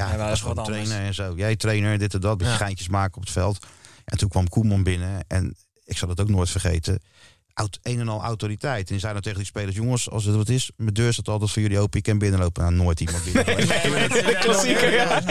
Ja, 0.05 0.17
dat 0.17 0.29
was 0.29 0.41
gewoon 0.41 0.59
anders. 0.59 0.87
trainer 0.89 1.07
en 1.07 1.15
zo. 1.15 1.33
Jij 1.37 1.57
trainer, 1.57 1.99
dit 1.99 2.15
en 2.15 2.21
dat. 2.21 2.39
Beetje 2.39 2.53
Ja. 2.53 2.59
geintjes 2.59 2.89
maken 2.89 3.17
op 3.17 3.23
het 3.23 3.33
veld. 3.33 3.67
En 4.05 4.19
toen 4.19 4.29
kwam 4.29 4.49
Koeman 4.49 4.83
binnen. 4.83 5.25
En 5.29 5.57
ik 5.85 5.97
zal 5.97 6.09
het 6.09 6.21
ook 6.21 6.29
nooit 6.29 6.51
vergeten. 6.51 7.01
Aut, 7.55 7.79
een 7.83 8.01
en 8.01 8.09
al 8.09 8.23
autoriteit. 8.23 8.81
En 8.81 8.87
die 8.87 8.99
zei 8.99 9.13
dan 9.13 9.23
tegen 9.23 9.39
die 9.39 9.47
spelers... 9.47 9.77
Jongens, 9.77 10.11
als 10.11 10.25
het 10.25 10.35
wat 10.37 10.49
is, 10.49 10.71
mijn 10.77 10.95
deur 10.95 11.13
staat 11.13 11.29
altijd 11.29 11.51
voor 11.51 11.63
jullie 11.63 11.79
open. 11.79 11.99
Je 11.99 12.11
kan 12.11 12.19
binnenlopen. 12.19 12.63
Nou, 12.63 12.75
nooit 12.75 13.01
iemand 13.01 13.25
binnen. 13.25 13.45
De 13.47 14.37
klassieker, 14.41 14.93
ja. 14.93 15.23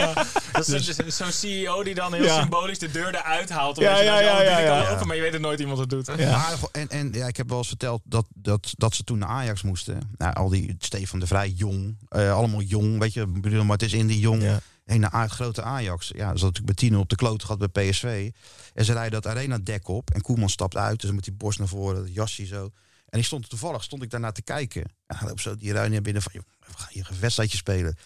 Dat 0.66 0.68
is 0.68 0.96
zo- 0.96 1.02
zo'n 1.24 1.32
CEO 1.32 1.82
die 1.82 1.94
dan 1.94 2.14
heel 2.14 2.24
Ja. 2.24 2.40
symbolisch 2.40 2.78
de 2.78 2.90
deur 2.90 3.14
eruit 3.14 3.48
haalt. 3.50 3.76
Ja, 3.78 4.00
ja, 4.00 4.14
dan 4.14 4.24
ja, 4.24 4.42
ja, 4.42 4.58
ja. 4.58 4.90
open, 4.90 5.06
maar 5.06 5.16
je 5.16 5.22
weet 5.22 5.32
het 5.32 5.40
nooit 5.42 5.60
iemand 5.60 5.78
het 5.78 5.90
doet. 5.90 6.06
Maar, 6.06 6.58
en 6.72 6.88
en 6.88 7.12
ja, 7.12 7.26
ik 7.26 7.36
heb 7.36 7.48
wel 7.48 7.58
eens 7.58 7.68
verteld 7.68 8.00
dat, 8.04 8.26
dat, 8.34 8.72
dat 8.76 8.94
ze 8.94 9.04
toen 9.04 9.18
naar 9.18 9.28
Ajax 9.28 9.62
moesten. 9.62 10.10
Nou, 10.16 10.34
al 10.34 10.48
die 10.48 10.76
Stefan 10.78 11.18
de 11.20 11.26
Vrij, 11.26 11.48
jong. 11.48 11.96
eh, 12.08 12.32
allemaal 12.32 12.60
jong, 12.60 12.98
weet 12.98 13.12
je. 13.12 13.20
ik 13.20 13.40
bedoel, 13.42 13.64
Maar 13.64 13.76
het 13.76 13.86
is 13.86 13.92
in 13.92 14.06
die 14.06 14.18
jong. 14.20 14.42
Ja. 14.42 14.60
Heen 14.84 15.00
naar 15.00 15.14
A- 15.14 15.28
grote 15.28 15.62
Ajax. 15.62 16.08
Ja, 16.14 16.26
ze 16.36 16.44
natuurlijk 16.44 16.66
met 16.66 16.76
10 16.76 16.96
op 16.96 17.08
de 17.08 17.16
kloot 17.16 17.42
gehad 17.44 17.70
bij 17.72 17.90
PSV. 17.90 18.30
En 18.74 18.84
ze 18.84 18.92
rijden 18.92 19.12
dat 19.22 19.26
arena 19.26 19.58
dek 19.58 19.88
op. 19.88 20.10
En 20.10 20.20
Koeman 20.20 20.48
stapt 20.48 20.76
uit. 20.76 21.00
Dus 21.00 21.10
met 21.10 21.24
die 21.24 21.32
borst 21.32 21.58
naar 21.58 21.68
voren, 21.68 22.04
dat 22.04 22.14
jasje 22.14 22.46
zo. 22.46 22.70
En 23.08 23.18
ik 23.18 23.24
stond 23.24 23.48
toevallig 23.48 23.82
stond 23.82 24.02
ik 24.02 24.10
daarnaar 24.10 24.32
te 24.32 24.42
kijken. 24.42 24.84
En 25.06 25.16
loopt 25.26 25.40
zo 25.40 25.56
die 25.56 25.72
ruimte 25.72 25.92
naar 25.92 26.02
binnen 26.02 26.22
van... 26.22 26.32
Joh, 26.34 26.42
we 26.66 26.72
gaan 26.78 26.88
hier 26.90 27.08
een 27.10 27.20
wedstrijdje 27.20 27.56
spelen. 27.56 27.96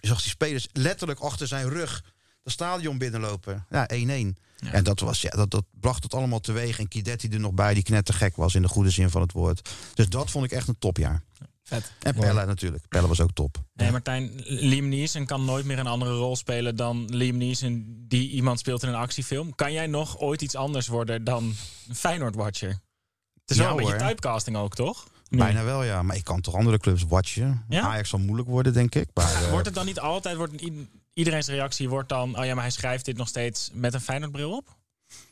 Zag 0.00 0.22
die 0.22 0.30
spelers 0.30 0.68
letterlijk 0.72 1.20
achter 1.20 1.46
zijn 1.46 1.68
rug... 1.68 2.04
het 2.42 2.52
stadion 2.52 2.98
binnenlopen. 2.98 3.66
Ja, 3.70 3.88
1-1. 3.94 3.96
En 4.72 4.84
dat, 4.84 5.00
was, 5.00 5.20
ja, 5.20 5.30
dat, 5.30 5.50
dat 5.50 5.64
bracht 5.70 6.02
het 6.02 6.14
allemaal 6.14 6.40
teweeg. 6.40 6.78
En 6.78 6.88
Kidetti 6.88 7.28
er 7.28 7.40
nog 7.40 7.52
bij, 7.52 7.74
die 7.74 7.82
knettergek 7.82 8.36
was 8.36 8.54
in 8.54 8.62
de 8.62 8.68
goede 8.68 8.90
zin 8.90 9.10
van 9.10 9.20
het 9.20 9.32
woord. 9.32 9.68
Dus 9.94 10.08
dat 10.08 10.30
vond 10.30 10.44
ik 10.44 10.50
echt 10.52 10.68
een 10.68 10.78
topjaar. 10.78 11.22
Vet. 11.62 11.92
En 12.02 12.14
Pelle 12.14 12.46
natuurlijk. 12.46 12.88
Pelle 12.88 13.08
was 13.08 13.20
ook 13.20 13.32
top. 13.32 13.56
Nee, 13.74 13.90
Martijn, 13.90 14.32
Liam 14.44 14.88
Neeson 14.88 15.26
kan 15.26 15.44
nooit 15.44 15.64
meer 15.64 15.78
een 15.78 15.86
andere 15.86 16.12
rol 16.12 16.36
spelen 16.36 16.76
dan 16.76 17.04
Liam 17.14 17.36
Neeson 17.36 18.04
die 18.08 18.30
iemand 18.30 18.58
speelt 18.58 18.82
in 18.82 18.88
een 18.88 18.94
actiefilm. 18.94 19.54
Kan 19.54 19.72
jij 19.72 19.86
nog 19.86 20.18
ooit 20.18 20.42
iets 20.42 20.54
anders 20.54 20.86
worden 20.86 21.24
dan 21.24 21.54
een 21.88 21.94
Feyenoord-watcher? 21.94 22.68
Het 22.68 23.50
is 23.50 23.56
Ja, 23.56 23.62
wel 23.62 23.78
een 23.78 23.84
beetje 23.84 24.06
typecasting 24.06 24.56
ook, 24.56 24.74
toch? 24.74 25.08
Bijna 25.38 25.64
wel, 25.64 25.82
ja. 25.84 26.02
Maar 26.02 26.16
ik 26.16 26.24
kan 26.24 26.40
toch 26.40 26.54
andere 26.54 26.78
clubs 26.78 27.02
watchen. 27.04 27.64
Ja? 27.68 27.82
Ajax 27.82 28.08
zal 28.08 28.18
moeilijk 28.18 28.48
worden, 28.48 28.72
denk 28.72 28.94
ik. 28.94 29.08
Maar, 29.14 29.34
eh, 29.42 29.50
Wordt 29.54 29.66
het 29.66 29.74
dan 29.74 29.86
niet 29.86 30.00
altijd, 30.00 30.36
wordt 30.36 30.62
iedereen's 31.12 31.46
reactie 31.46 31.88
wordt 31.88 32.08
dan, 32.08 32.38
oh 32.38 32.44
ja, 32.44 32.54
maar 32.54 32.62
hij 32.62 32.72
schrijft 32.72 33.04
dit 33.04 33.16
nog 33.16 33.28
steeds 33.28 33.70
met 33.72 33.94
een 33.94 34.00
Feyenoord-bril 34.00 34.56
op? 34.56 34.76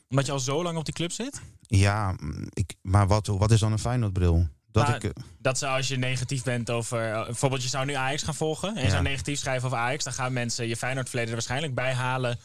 Omdat 0.09 0.27
je 0.27 0.33
al 0.33 0.39
zo 0.41 0.63
lang 0.63 0.79
op 0.79 0.85
die 0.85 0.95
club 0.95 1.13
zit? 1.13 1.41
Ja, 1.61 2.15
mm, 2.21 2.47
ik, 2.53 2.75
maar 2.83 3.07
wat, 3.07 3.27
wat 3.27 3.51
is 3.51 3.61
dan 3.61 3.73
een 3.73 3.79
Feyenoordbril? 3.79 4.49
Dat 4.71 4.89
ik, 4.89 5.05
eh, 5.05 5.11
Dat 5.39 5.59
zou 5.59 5.77
als 5.77 5.89
je 5.89 5.97
negatief 5.97 6.43
bent 6.43 6.71
over... 6.71 7.13
eh, 7.13 7.25
bijvoorbeeld, 7.25 7.63
je 7.63 7.69
zou 7.69 7.85
nu 7.87 7.93
Ajax 7.93 8.23
gaan 8.23 8.35
volgen. 8.35 8.69
En 8.69 8.75
je 8.81 8.83
Ja. 8.85 8.91
zou 8.91 9.03
negatief 9.03 9.39
schrijven 9.39 9.67
over 9.67 9.79
Ajax. 9.79 10.05
Dan 10.05 10.13
gaan 10.13 10.33
mensen 10.33 10.69
je 10.69 10.77
Feyenoord-verleden 10.77 11.29
er 11.31 11.37
waarschijnlijk 11.37 11.75
bij 11.75 11.93
halen... 11.95 12.39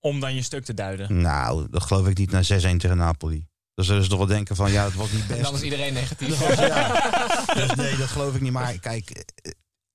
om 0.00 0.20
dan 0.20 0.34
je 0.34 0.42
stuk 0.42 0.64
te 0.64 0.74
duiden. 0.74 1.20
nou, 1.20 1.66
dat 1.70 1.82
geloof 1.82 2.06
ik 2.08 2.18
niet 2.18 2.30
naar 2.30 2.44
6-1 2.44 2.76
tegen 2.76 2.96
Napoli. 2.96 3.46
Dus 3.78 3.86
zullen 3.86 4.02
ze 4.02 4.08
toch 4.08 4.18
wel 4.18 4.26
denken 4.26 4.56
van, 4.56 4.72
ja, 4.72 4.84
het 4.84 4.94
was 4.94 5.12
niet 5.12 5.20
En 5.22 5.28
best. 5.28 5.42
dan 5.42 5.54
is 5.54 5.62
iedereen 5.62 5.92
negatief. 5.92 6.56
ja. 6.58 6.92
Dus 7.54 7.74
nee, 7.74 7.96
dat 7.96 8.08
geloof 8.08 8.34
ik 8.34 8.40
niet. 8.40 8.52
Maar 8.52 8.78
kijk, 8.78 9.10
eh, 9.10 9.52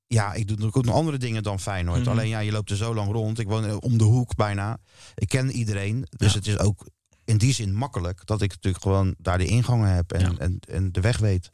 ja, 0.08 0.28
ik 0.34 0.40
doe 0.48 0.50
natuurlijk 0.50 0.78
ook 0.78 0.86
nog 0.86 0.96
andere 0.96 1.18
dingen 1.18 1.44
dan 1.44 1.60
Feyenoord. 1.60 2.00
Mhm. 2.00 2.10
Alleen 2.10 2.28
ja, 2.28 2.40
je 2.40 2.52
loopt 2.52 2.70
er 2.70 2.78
zo 2.78 2.94
lang 2.94 3.12
rond. 3.12 3.40
Ik 3.40 3.48
woon 3.48 3.66
eh, 3.66 3.75
om 3.80 3.98
de 3.98 4.04
hoek 4.04 4.36
bijna. 4.36 4.78
Ik 5.16 5.28
ken 5.28 5.52
iedereen. 5.52 6.08
Dus 6.10 6.32
Ja. 6.32 6.38
het 6.38 6.48
is 6.48 6.60
ook 6.60 6.88
in 7.25 7.38
die 7.38 7.54
zin 7.54 7.74
makkelijk 7.74 8.25
dat 8.25 8.42
ik 8.42 8.50
natuurlijk 8.52 8.84
gewoon 8.84 9.16
daar 9.18 9.38
de 9.38 9.46
ingangen 9.46 9.94
heb 9.96 10.12
en, 10.12 10.20
Ja. 10.32 10.38
en, 10.38 10.60
en 10.60 10.92
de 10.92 11.02
weg 11.02 11.18
weet. 11.18 11.52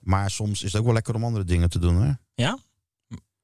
Maar 0.00 0.30
soms 0.30 0.62
is 0.62 0.72
het 0.72 0.76
ook 0.80 0.84
wel 0.86 0.94
lekker 0.94 1.14
om 1.14 1.24
andere 1.24 1.44
dingen 1.44 1.68
te 1.70 1.78
doen. 1.78 2.16
Hè? 2.34 2.52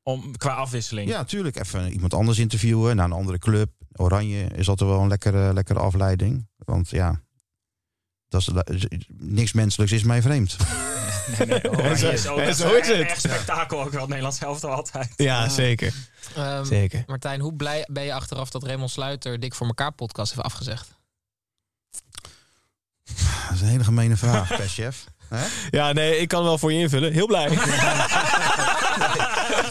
Om, 0.02 0.36
qua 0.36 0.54
afwisseling. 0.54 1.08
Ja, 1.08 1.24
tuurlijk. 1.24 1.56
Even 1.56 1.92
iemand 1.92 2.14
anders 2.14 2.38
interviewen 2.38 2.96
naar 2.96 3.04
een 3.04 3.12
andere 3.12 3.38
club. 3.38 3.70
Oranje 3.96 4.44
is 4.44 4.68
altijd 4.68 4.90
wel 4.90 5.00
een 5.00 5.08
lekkere, 5.08 5.52
lekkere 5.52 5.78
afleiding. 5.78 6.48
Want 6.56 6.88
ja, 6.90 7.22
dat 8.30 8.70
is, 8.70 8.86
niks 9.18 9.52
menselijks 9.52 9.92
is 9.92 10.02
mij 10.02 10.22
vreemd. 10.22 10.56
Nee, 11.38 11.46
nee, 11.46 11.70
Oranje 11.70 11.96
zo- 12.18 12.36
is 12.36 12.56
zo 12.56 12.74
het. 12.74 12.88
Echt 12.90 13.20
spektakel 13.20 13.80
ook 13.82 13.90
wel, 13.90 14.00
het 14.00 14.08
Nederlands 14.08 14.38
zelf 14.38 14.64
altijd. 14.64 15.12
Ja, 15.16 15.48
zeker. 15.48 15.94
Ehm, 16.36 16.64
Zeker. 16.64 17.04
Martijn, 17.06 17.40
hoe 17.40 17.54
blij 17.54 17.86
ben 17.90 18.02
je 18.04 18.12
achteraf 18.14 18.50
dat 18.50 18.62
Raymond 18.62 18.90
Sluiter 18.90 19.40
Dik 19.40 19.54
voor 19.54 19.66
elkaar 19.66 19.92
podcast 19.92 20.32
heeft 20.32 20.44
afgezegd? 20.44 20.88
Dat 23.04 23.54
is 23.54 23.60
een 23.60 23.66
hele 23.66 23.84
gemene 23.84 24.16
vraag. 24.16 24.48
Hè? 25.28 25.44
Ja, 25.70 25.92
nee, 25.92 26.16
ik 26.18 26.28
kan 26.28 26.42
wel 26.42 26.58
voor 26.58 26.72
je 26.72 26.78
invullen. 26.78 27.12
Heel 27.12 27.26
blij. 27.26 27.48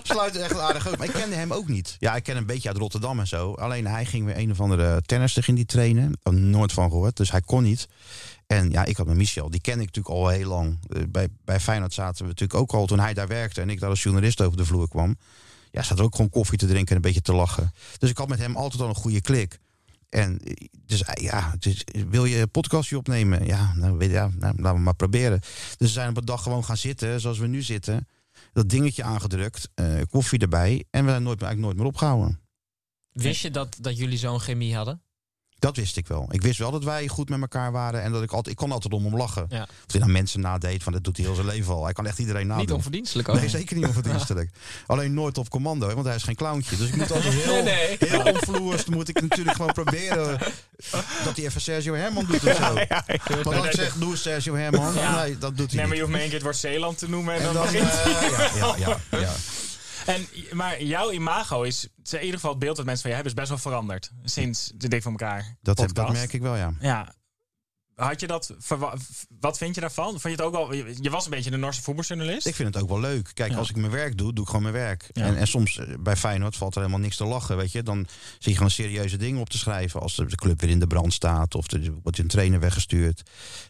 Sluit 0.09 0.35
echt 0.35 0.59
aardig 0.59 0.87
ook. 0.87 0.97
Maar 0.97 1.07
ik 1.07 1.13
kende 1.13 1.35
hem 1.35 1.53
ook 1.53 1.67
niet. 1.67 1.95
Ja, 1.99 2.15
ik 2.15 2.23
ken 2.23 2.33
hem 2.33 2.41
een 2.41 2.53
beetje 2.53 2.69
uit 2.69 2.77
Rotterdam 2.77 3.19
en 3.19 3.27
zo. 3.27 3.53
Alleen 3.53 3.87
hij 3.87 4.05
ging 4.05 4.25
weer 4.25 4.37
een 4.37 4.51
of 4.51 4.59
andere 4.61 5.01
tennister 5.01 5.43
in 5.47 5.55
die 5.55 5.65
trainen. 5.65 6.19
Nooit 6.31 6.71
van 6.71 6.89
gehoord. 6.89 7.17
Dus 7.17 7.31
hij 7.31 7.41
kon 7.41 7.63
niet. 7.63 7.87
En 8.47 8.71
ja, 8.71 8.85
ik 8.85 8.97
had 8.97 9.07
met 9.07 9.15
Michel. 9.15 9.49
Die 9.49 9.61
ken 9.61 9.79
ik 9.79 9.85
natuurlijk 9.85 10.15
al 10.15 10.27
heel 10.27 10.47
lang. 10.47 10.79
Eh, 10.89 11.01
Bij, 11.09 11.27
bij 11.45 11.59
Feyenoord 11.59 11.93
zaten 11.93 12.21
we 12.21 12.27
natuurlijk 12.27 12.59
ook 12.59 12.71
al 12.71 12.85
toen 12.85 12.99
hij 12.99 13.13
daar 13.13 13.27
werkte. 13.27 13.61
En 13.61 13.69
ik 13.69 13.79
daar 13.79 13.89
als 13.89 14.03
journalist 14.03 14.41
over 14.41 14.57
de 14.57 14.65
vloer 14.65 14.87
kwam. 14.89 15.17
Ja, 15.71 15.83
zat 15.83 15.97
er 15.97 16.03
ook 16.03 16.15
gewoon 16.15 16.29
koffie 16.29 16.57
te 16.57 16.65
drinken 16.67 16.89
en 16.89 16.95
een 16.95 17.01
beetje 17.01 17.21
te 17.21 17.33
lachen. 17.33 17.73
Dus 17.97 18.09
ik 18.09 18.17
had 18.17 18.27
met 18.27 18.39
hem 18.39 18.55
altijd 18.55 18.81
al 18.81 18.89
een 18.89 18.95
goede 18.95 19.21
klik. 19.21 19.59
En 20.09 20.39
eh, 20.43 20.53
dus 20.85 21.03
eh, 21.03 21.23
ja, 21.23 21.55
dus, 21.59 21.83
wil 22.09 22.25
je 22.25 22.37
een 22.37 22.51
podcastje 22.51 22.97
opnemen? 22.97 23.45
Ja, 23.45 23.73
nou, 23.75 23.97
weet, 23.97 24.11
ja 24.11 24.29
nou, 24.37 24.53
laten 24.57 24.77
we 24.77 24.83
maar 24.83 24.95
proberen. 24.95 25.39
Dus 25.39 25.77
we 25.77 25.87
zijn 25.87 26.09
op 26.09 26.17
een 26.17 26.25
dag 26.25 26.43
gewoon 26.43 26.63
gaan 26.65 26.77
zitten, 26.77 27.21
zoals 27.21 27.37
we 27.37 27.47
nu 27.47 27.61
zitten. 27.61 28.07
Dat 28.53 28.69
dingetje 28.69 29.03
aangedrukt, 29.03 29.69
eh, 29.75 30.01
koffie 30.09 30.39
erbij. 30.39 30.85
En 30.89 31.03
we 31.03 31.09
zijn 31.09 31.23
nooit, 31.23 31.41
eigenlijk 31.41 31.59
nooit 31.59 31.77
meer 31.77 31.93
opgehouden. 31.93 32.39
Wist 33.11 33.41
je 33.41 33.51
dat, 33.51 33.77
dat 33.81 33.97
jullie 33.97 34.17
zo'n 34.17 34.39
chemie 34.39 34.75
hadden? 34.75 35.01
Dat 35.59 35.75
wist 35.75 35.97
ik 35.97 36.07
wel. 36.07 36.27
Ik 36.31 36.41
wist 36.41 36.59
wel 36.59 36.71
dat 36.71 36.83
wij 36.83 37.07
goed 37.07 37.29
met 37.29 37.41
elkaar 37.41 37.71
waren. 37.71 38.01
En 38.01 38.11
dat 38.11 38.23
ik 38.23 38.31
altijd, 38.31 38.55
ik 38.55 38.61
kon 38.61 38.71
altijd 38.71 38.93
om 38.93 39.03
hem 39.05 39.17
lachen. 39.17 39.45
Ja. 39.49 39.61
Of 39.61 39.91
hij 39.91 39.99
nou 39.99 40.11
mensen 40.11 40.39
nadeed, 40.39 40.83
van 40.83 40.93
dat 40.93 41.03
doet 41.03 41.17
hij 41.17 41.25
heel 41.25 41.35
zijn 41.35 41.47
leven 41.47 41.73
al. 41.73 41.83
Hij 41.83 41.93
kan 41.93 42.05
echt 42.05 42.19
iedereen 42.19 42.47
nadoen. 42.47 42.65
Niet 42.65 42.73
onverdienstelijk 42.73 43.29
ook. 43.29 43.35
Nee, 43.35 43.49
zeker 43.49 43.75
niet 43.75 43.85
onverdienstelijk. 43.93 44.49
Alleen 44.87 45.13
nooit 45.13 45.37
op 45.37 45.49
commando, 45.49 45.93
want 45.93 46.05
hij 46.05 46.15
is 46.15 46.23
geen 46.23 46.35
clowntje. 46.35 46.77
Dus 46.77 46.87
ik 46.87 46.95
moet 46.95 47.11
altijd 47.11 47.33
heel, 47.43 47.63
Nee, 47.63 47.97
nee. 47.99 48.09
heel 48.09 48.33
onvloers. 48.33 48.85
Dan 48.85 48.93
moet 48.93 49.09
ik 49.09 49.21
natuurlijk 49.21 49.55
gewoon 49.55 49.73
proberen 49.73 50.39
dat 51.23 51.35
hij 51.35 51.45
even 51.45 51.61
Sergio 51.61 51.93
Herman 51.93 52.25
doet 52.25 52.47
of 52.47 52.55
zo. 52.55 52.73
Maar 52.73 53.55
als 53.55 53.65
ik 53.65 53.71
zeg, 53.71 53.93
doe 53.93 54.15
Sergio 54.15 54.55
Herman. 54.55 54.93
Ja. 54.93 55.21
Nee, 55.21 55.37
dat 55.37 55.57
doet 55.57 55.67
hij 55.71 55.77
Nee, 55.79 55.87
maar 55.87 55.95
je 55.95 56.01
hoeft 56.01 56.13
me 56.13 56.19
één 56.19 56.27
keer 56.27 56.37
het 56.37 56.43
woord 56.43 56.57
Zeeland 56.57 56.97
te 56.97 57.09
noemen 57.09 57.33
en, 57.33 57.39
En 57.39 57.45
dan, 57.45 57.53
dan, 57.53 57.63
begint 57.63 57.89
eh, 57.89 58.29
ja, 58.55 58.75
ja, 58.77 58.97
ja, 59.11 59.19
ja. 59.19 59.33
En, 60.09 60.27
maar 60.51 60.83
jouw 60.83 61.11
imago 61.11 61.61
is, 61.61 61.87
in 62.09 62.19
ieder 62.19 62.33
geval 62.33 62.49
het 62.49 62.59
beeld 62.59 62.75
dat 62.75 62.85
mensen 62.85 63.01
van 63.01 63.09
je 63.11 63.15
hebben, 63.15 63.33
is 63.35 63.39
best 63.39 63.49
wel 63.63 63.71
veranderd. 63.71 64.11
Sinds 64.23 64.71
de 64.75 64.87
Dik 64.87 65.01
van 65.01 65.11
elkaar 65.11 65.57
Dat, 65.61 65.79
heb, 65.79 65.93
dat 65.93 66.11
merk 66.11 66.33
ik 66.33 66.41
wel, 66.41 66.55
ja. 66.55 66.73
Ja. 66.79 67.13
Had 67.95 68.19
je 68.19 68.27
dat, 68.27 68.53
wat 69.39 69.57
vind 69.57 69.75
je 69.75 69.81
daarvan? 69.81 70.09
Vond 70.09 70.23
je 70.23 70.29
het 70.29 70.41
ook 70.41 70.53
al, 70.55 70.73
je 70.73 71.09
was 71.09 71.25
een 71.25 71.31
beetje 71.31 71.51
een 71.51 71.59
Norse 71.59 71.81
voetbaljournalist. 71.81 72.47
Ik 72.47 72.55
vind 72.55 72.73
het 72.73 72.83
ook 72.83 72.89
wel 72.89 72.99
leuk. 72.99 73.31
Kijk, 73.33 73.51
Ja. 73.51 73.57
als 73.57 73.69
ik 73.69 73.75
mijn 73.75 73.91
werk 73.91 74.17
doe, 74.17 74.33
doe 74.33 74.43
ik 74.43 74.49
gewoon 74.49 74.61
mijn 74.71 74.73
werk. 74.73 75.09
Ja. 75.13 75.23
En, 75.25 75.37
en 75.37 75.47
soms 75.47 75.77
eh, 75.77 75.87
bij 75.99 76.15
Feyenoord 76.15 76.55
valt 76.55 76.75
er 76.75 76.81
helemaal 76.81 77.01
niks 77.01 77.17
te 77.17 77.25
lachen, 77.25 77.57
weet 77.57 77.71
je. 77.71 77.83
Dan 77.83 78.07
zie 78.37 78.51
je 78.51 78.53
gewoon 78.53 78.71
serieuze 78.71 79.17
dingen 79.17 79.39
op 79.41 79.49
te 79.49 79.57
schrijven. 79.57 80.01
Als 80.01 80.15
de 80.15 80.25
de 80.25 80.35
club 80.35 80.61
weer 80.61 80.69
in 80.69 80.79
de 80.79 80.87
brand 80.87 81.13
staat 81.13 81.55
of 81.55 81.71
er 81.71 81.91
wordt 82.03 82.17
een 82.17 82.27
trainer 82.27 82.59
weggestuurd. 82.59 83.21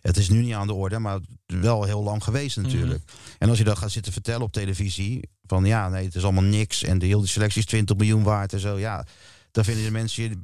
Het 0.01 0.17
is 0.17 0.29
nu 0.29 0.41
niet 0.41 0.53
aan 0.53 0.67
de 0.67 0.74
orde, 0.74 1.00
maar 1.00 1.19
wel 1.46 1.84
heel 1.84 2.03
lang 2.03 2.24
geweest 2.24 2.58
natuurlijk. 2.58 3.03
En 3.38 3.50
als 3.50 3.58
je 3.58 3.63
dat 3.63 3.77
gaat 3.77 3.91
zitten 3.91 4.13
vertellen 4.13 4.41
op 4.41 4.51
televisie, 4.51 5.29
van 5.50 5.65
ja, 5.65 5.89
nee, 5.89 6.06
het 6.06 6.15
is 6.15 6.24
allemaal 6.24 6.44
niks. 6.44 6.84
En 6.84 7.00
de 7.00 7.06
hele 7.06 7.27
selectie 7.27 7.60
is 7.62 7.65
20 7.65 7.96
miljoen 7.96 8.24
waard 8.24 8.53
en 8.53 8.60
zo. 8.60 8.77
Ja, 8.77 9.06
dan 9.51 9.63
vinden 9.63 9.84
de 9.84 9.91
mensen 9.91 10.44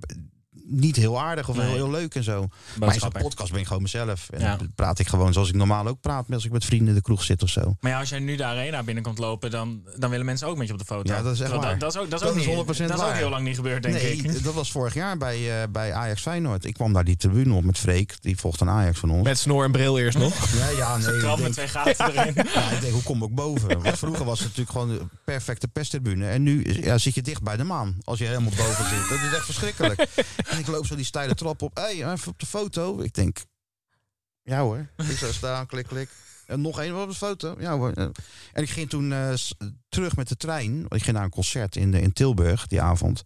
niet 0.67 0.95
heel 0.95 1.21
aardig 1.21 1.49
of 1.49 1.55
Nee. 1.55 1.65
heel, 1.65 1.75
heel 1.75 1.89
leuk 1.91 2.15
en 2.15 2.23
zo. 2.23 2.47
Maar 2.79 2.93
in 2.93 2.99
zo'n 2.99 3.11
podcast 3.11 3.51
ben 3.51 3.59
ik 3.59 3.67
gewoon 3.67 3.81
mezelf. 3.81 4.29
En 4.29 4.39
Ja. 4.39 4.55
dan 4.55 4.71
praat 4.75 4.99
ik 4.99 5.07
gewoon 5.07 5.33
zoals 5.33 5.49
ik 5.49 5.55
normaal 5.55 5.87
ook 5.87 6.01
praat 6.01 6.25
als 6.33 6.45
ik 6.45 6.51
met 6.51 6.65
vrienden 6.65 6.87
in 6.87 6.93
de 6.95 7.01
kroeg 7.01 7.23
zit 7.23 7.43
of 7.43 7.49
zo. 7.49 7.75
Maar 7.79 7.91
ja, 7.91 7.99
als 7.99 8.09
jij 8.09 8.19
nu 8.19 8.35
de 8.35 8.43
arena 8.43 8.83
binnenkomt 8.83 9.17
lopen, 9.17 9.51
dan, 9.51 9.81
dan 9.97 10.09
willen 10.09 10.25
mensen 10.25 10.47
ook 10.47 10.57
met 10.57 10.67
je 10.67 10.73
op 10.73 10.79
de 10.79 10.85
foto. 10.85 11.13
Ja, 11.13 11.21
dat 11.21 11.33
is 11.33 11.39
echt 11.39 11.51
waar. 11.51 11.61
Dat, 11.61 11.79
dat 11.79 11.93
is 11.95 11.99
ook, 12.01 12.09
dat 12.09 12.19
is 12.19 12.25
Dat 12.25 12.29
ook 12.35 12.39
is 12.41 12.45
niet- 12.45 12.55
100% 12.55 12.89
Dat 12.89 12.99
is 12.99 13.05
ook 13.05 13.13
heel 13.13 13.29
lang 13.29 13.43
niet 13.45 13.55
gebeurd, 13.55 13.83
denk 13.83 13.95
nee, 13.95 14.15
ik. 14.17 14.43
dat 14.43 14.53
was 14.53 14.71
vorig 14.71 14.93
jaar 14.93 15.17
bij, 15.17 15.61
eh, 15.61 15.67
bij 15.69 15.93
Ajax 15.93 16.21
Feyenoord. 16.21 16.65
Ik 16.65 16.73
kwam 16.73 16.93
daar 16.93 17.03
die 17.03 17.15
tribune 17.17 17.53
op 17.53 17.63
met 17.63 17.77
Freek. 17.77 18.15
Die 18.21 18.37
volgt 18.37 18.61
een 18.61 18.69
Ajax 18.69 18.99
van 18.99 19.09
ons. 19.09 19.23
Met 19.23 19.39
snor 19.39 19.63
en 19.63 19.71
bril 19.71 19.99
eerst 19.99 20.17
nog. 20.17 20.49
ja, 20.59 20.69
ja, 20.69 20.97
nee. 20.97 21.17
Krab 21.17 21.37
ik 21.37 21.43
met 21.43 21.53
twee 21.53 21.67
gaten 21.67 22.05
erin. 22.15 22.33
ja, 22.53 22.69
ik 22.71 22.81
denk, 22.81 22.93
hoe 22.93 23.03
kom 23.03 23.23
ik 23.23 23.35
boven? 23.35 23.81
Want 23.81 23.97
vroeger 23.97 24.25
was 24.25 24.39
het 24.39 24.47
natuurlijk 24.47 24.71
gewoon 24.77 24.89
de 24.97 25.01
perfecte 25.25 25.67
perstribune. 25.67 26.27
En 26.27 26.43
nu 26.43 26.81
ja, 26.83 26.97
zit 26.97 27.15
je 27.15 27.21
dicht 27.21 27.41
bij 27.43 27.57
de 27.57 27.63
maan. 27.63 27.97
Als 28.03 28.19
je 28.19 28.25
helemaal 28.25 28.51
boven 28.57 28.85
zit. 28.85 29.09
Dat 29.09 29.17
is 29.29 29.33
echt 29.35 29.45
verschrikkelijk. 29.45 30.05
En 30.55 30.61
ik 30.61 30.67
loop 30.67 30.85
zo 30.85 30.95
die 30.95 31.05
steile 31.05 31.35
trap 31.35 31.61
op. 31.61 31.75
Hé, 31.75 31.81
hey, 31.81 32.13
even 32.13 32.31
op 32.31 32.39
de 32.39 32.45
foto. 32.45 32.99
Ik 32.99 33.13
denk, 33.13 33.37
ja 34.43 34.61
hoor. 34.61 34.87
Ik 34.97 35.17
zou 35.17 35.33
staan, 35.33 35.65
klik, 35.65 35.87
klik. 35.87 36.09
En 36.45 36.61
nog 36.61 36.79
één 36.79 37.01
op 37.01 37.09
de 37.09 37.15
foto. 37.15 37.55
Ja 37.59 37.77
hoor. 37.77 37.91
En 38.53 38.63
ik 38.63 38.69
ging 38.69 38.89
toen 38.89 39.11
eh, 39.11 39.33
terug 39.89 40.15
met 40.15 40.27
de 40.27 40.35
trein. 40.35 40.79
Want 40.79 40.93
Ik 40.93 41.03
ging 41.03 41.15
naar 41.15 41.25
een 41.25 41.31
concert 41.31 41.75
in, 41.75 41.91
de, 41.91 42.01
in 42.01 42.13
Tilburg 42.13 42.67
die 42.67 42.81
avond. 42.81 43.23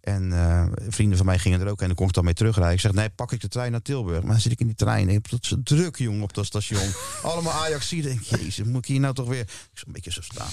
En 0.00 0.32
eh, 0.32 0.66
vrienden 0.88 1.16
van 1.16 1.26
mij 1.26 1.38
gingen 1.38 1.60
er 1.60 1.68
ook. 1.68 1.80
En 1.80 1.86
dan 1.86 1.96
kon 1.96 2.06
ik 2.06 2.12
dan 2.12 2.24
mee 2.24 2.34
terugrijden. 2.34 2.74
Ik 2.74 2.80
zeg, 2.80 2.92
nee, 2.92 3.10
pak 3.10 3.32
ik 3.32 3.40
de 3.40 3.48
trein 3.48 3.72
naar 3.72 3.82
Tilburg. 3.82 4.22
Maar 4.22 4.32
dan 4.32 4.40
zit 4.40 4.52
ik 4.52 4.60
in 4.60 4.66
die 4.66 4.76
trein. 4.76 5.08
Ik 5.08 5.26
zo 5.40 5.62
druk, 5.62 5.96
jongen, 5.96 6.22
op 6.22 6.34
dat 6.34 6.46
station. 6.46 6.92
Allemaal 7.22 7.52
Ajax 7.52 7.88
zie 7.88 8.02
denk 8.02 8.20
ik, 8.20 8.26
jezus, 8.26 8.66
moet 8.66 8.82
ik 8.82 8.86
hier 8.86 9.00
nou 9.00 9.14
toch 9.14 9.28
weer... 9.28 9.40
Ik 9.40 9.48
zou 9.72 9.86
een 9.86 9.92
beetje 9.92 10.12
zo 10.12 10.20
staan. 10.20 10.50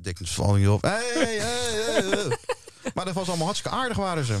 Dik 0.00 0.18
dus 0.18 0.30
val 0.30 0.56
je 0.56 0.70
op. 0.70 0.82
Hey, 0.82 1.10
hey, 1.14 1.38
hey, 1.38 2.02
hey. 2.02 2.38
Maar 2.94 3.04
dat 3.04 3.14
was 3.14 3.28
allemaal 3.28 3.46
hartstikke 3.46 3.76
aardig, 3.76 3.96
waren 3.96 4.24
ze. 4.24 4.38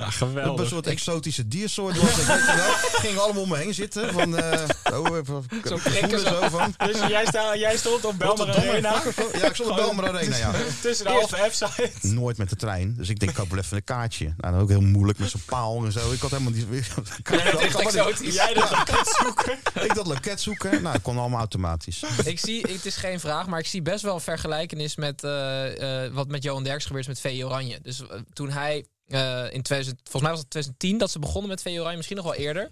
Ja, 0.00 0.06
Een 0.06 0.12
geweldig. 0.12 0.68
soort 0.68 0.86
exotische 0.86 1.48
diersoort 1.48 1.96
was 2.00 2.16
het, 2.16 2.26
weet 2.26 2.46
je 2.46 2.54
wel. 2.56 2.72
Gingen 3.00 3.22
allemaal 3.22 3.42
om 3.42 3.48
me 3.48 3.56
heen 3.56 3.74
zitten. 3.74 4.12
Van, 4.12 4.36
eh 4.36 4.68
oh, 4.92 5.16
even 5.16 5.44
Zo 5.64 5.76
zo. 5.76 6.18
zo 6.18 6.48
van... 6.48 6.74
Dus 6.76 6.96
jij, 7.08 7.26
sta, 7.26 7.56
jij 7.56 7.76
stond 7.76 8.04
op 8.04 8.18
Belmer 8.18 8.36
Rotterdam, 8.46 8.70
Arena. 8.70 9.02
Ja, 9.32 9.46
ik 9.46 9.54
stond 9.54 9.70
op 9.70 9.76
Belmer 9.76 10.08
Arena, 10.08 10.36
ja. 10.36 10.52
Tussen 10.80 11.06
de 11.06 11.12
halve 11.12 11.36
F-site. 11.50 11.92
Nooit 12.06 12.36
met 12.38 12.48
de 12.50 12.56
trein. 12.56 12.94
Dus 12.96 13.08
ik 13.08 13.18
denk, 13.18 13.30
ik 13.30 13.36
koop 13.36 13.50
wel 13.50 13.58
even 13.58 13.76
een 13.76 13.84
kaartje. 13.84 14.34
Nou, 14.36 14.52
dat 14.54 14.62
ook 14.62 14.68
heel 14.68 14.80
moeilijk 14.80 15.18
met 15.18 15.30
zo'n 15.30 15.42
paal 15.46 15.84
en 15.84 15.92
zo. 15.92 16.12
Ik 16.12 16.20
had 16.20 16.30
helemaal 16.30 16.52
niet... 16.52 16.66
Ik, 17.18 17.26
had 17.26 17.82
maar 17.94 18.20
niet- 18.20 18.34
Jij 18.34 18.54
dat 18.54 18.70
loket 18.70 19.16
zoeken. 19.20 19.58
ik 19.88 19.94
dat 19.94 20.06
loket 20.06 20.40
zoeken. 20.40 20.70
Nou, 20.82 20.92
dat 20.92 21.02
kon 21.02 21.18
allemaal 21.18 21.38
automatisch. 21.38 22.02
ik 22.24 22.38
zie, 22.38 22.60
het 22.72 22.86
is 22.86 22.96
geen 22.96 23.20
vraag, 23.20 23.46
maar 23.46 23.58
ik 23.58 23.66
zie 23.66 23.82
best 23.82 24.02
wel 24.02 24.14
een 24.14 24.20
vergelijkenis 24.20 24.96
met 24.96 25.24
eh, 25.24 26.04
eh, 26.04 26.12
wat 26.12 26.28
met 26.28 26.42
Johan 26.42 26.64
Derks 26.64 26.84
gebeurd 26.84 27.08
is 27.08 27.20
met 27.22 27.32
VE 27.32 27.44
Oranje. 27.44 27.78
Dus 27.82 28.02
toen 28.32 28.50
hij 28.50 28.84
eh, 29.12 29.44
in 29.54 29.62
2000, 29.62 29.96
volgens 30.02 30.22
mij 30.22 30.30
was 30.30 30.40
het 30.40 30.50
2010 30.50 30.98
dat 30.98 31.10
ze 31.10 31.18
begonnen 31.18 31.48
met 31.50 31.66
Oranje, 31.66 31.96
misschien 31.96 32.16
nog 32.16 32.24
wel 32.26 32.34
eerder, 32.34 32.70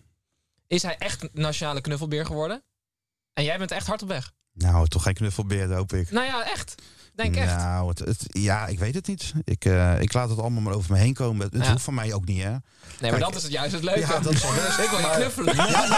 is 0.66 0.82
hij 0.82 0.96
echt 0.98 1.22
een 1.22 1.30
nationale 1.32 1.80
knuffelbeer 1.80 2.26
geworden. 2.26 2.62
En 3.32 3.44
jij 3.44 3.58
bent 3.58 3.70
echt 3.70 3.86
hard 3.86 4.02
op 4.02 4.08
weg. 4.08 4.32
Nou, 4.52 4.88
toch 4.88 5.02
geen 5.02 5.14
knuffelbeer, 5.14 5.72
hoop 5.74 5.92
ik. 5.92 6.10
Nou 6.10 6.26
ja, 6.26 6.44
echt. 6.50 6.74
Denk 7.14 7.36
echt. 7.36 7.56
Nou, 7.56 7.88
het, 7.88 7.98
het- 7.98 8.26
ja, 8.28 8.66
ik 8.66 8.78
weet 8.78 8.94
het 8.94 9.06
niet. 9.06 9.32
Ik, 9.44 9.64
eh, 9.64 10.00
ik 10.00 10.12
laat 10.12 10.28
het 10.30 10.38
allemaal 10.38 10.62
maar 10.62 10.72
over 10.74 10.92
me 10.92 10.98
heen 10.98 11.14
komen. 11.14 11.48
Het, 11.52 11.64
Ja. 11.64 11.70
hoeft 11.70 11.84
van 11.84 11.94
mij 11.94 12.12
ook 12.14 12.24
niet, 12.24 12.42
hè? 12.42 12.48
Nee, 12.50 12.60
maar 13.00 13.10
Kijk, 13.10 13.20
dat 13.20 13.34
is 13.34 13.42
het 13.42 13.52
juist 13.52 13.72
het 13.72 13.82
leuke. 13.84 14.00
Ja, 14.00 14.18
dat 14.20 14.32
is 14.32 14.42
wel 14.42 14.52
best. 14.54 14.78
Ik 14.78 14.88
wil 14.90 14.98
je 14.98 15.10
knuffelen. 15.14 15.56
Ja, 15.56 15.64
nou, 15.66 15.88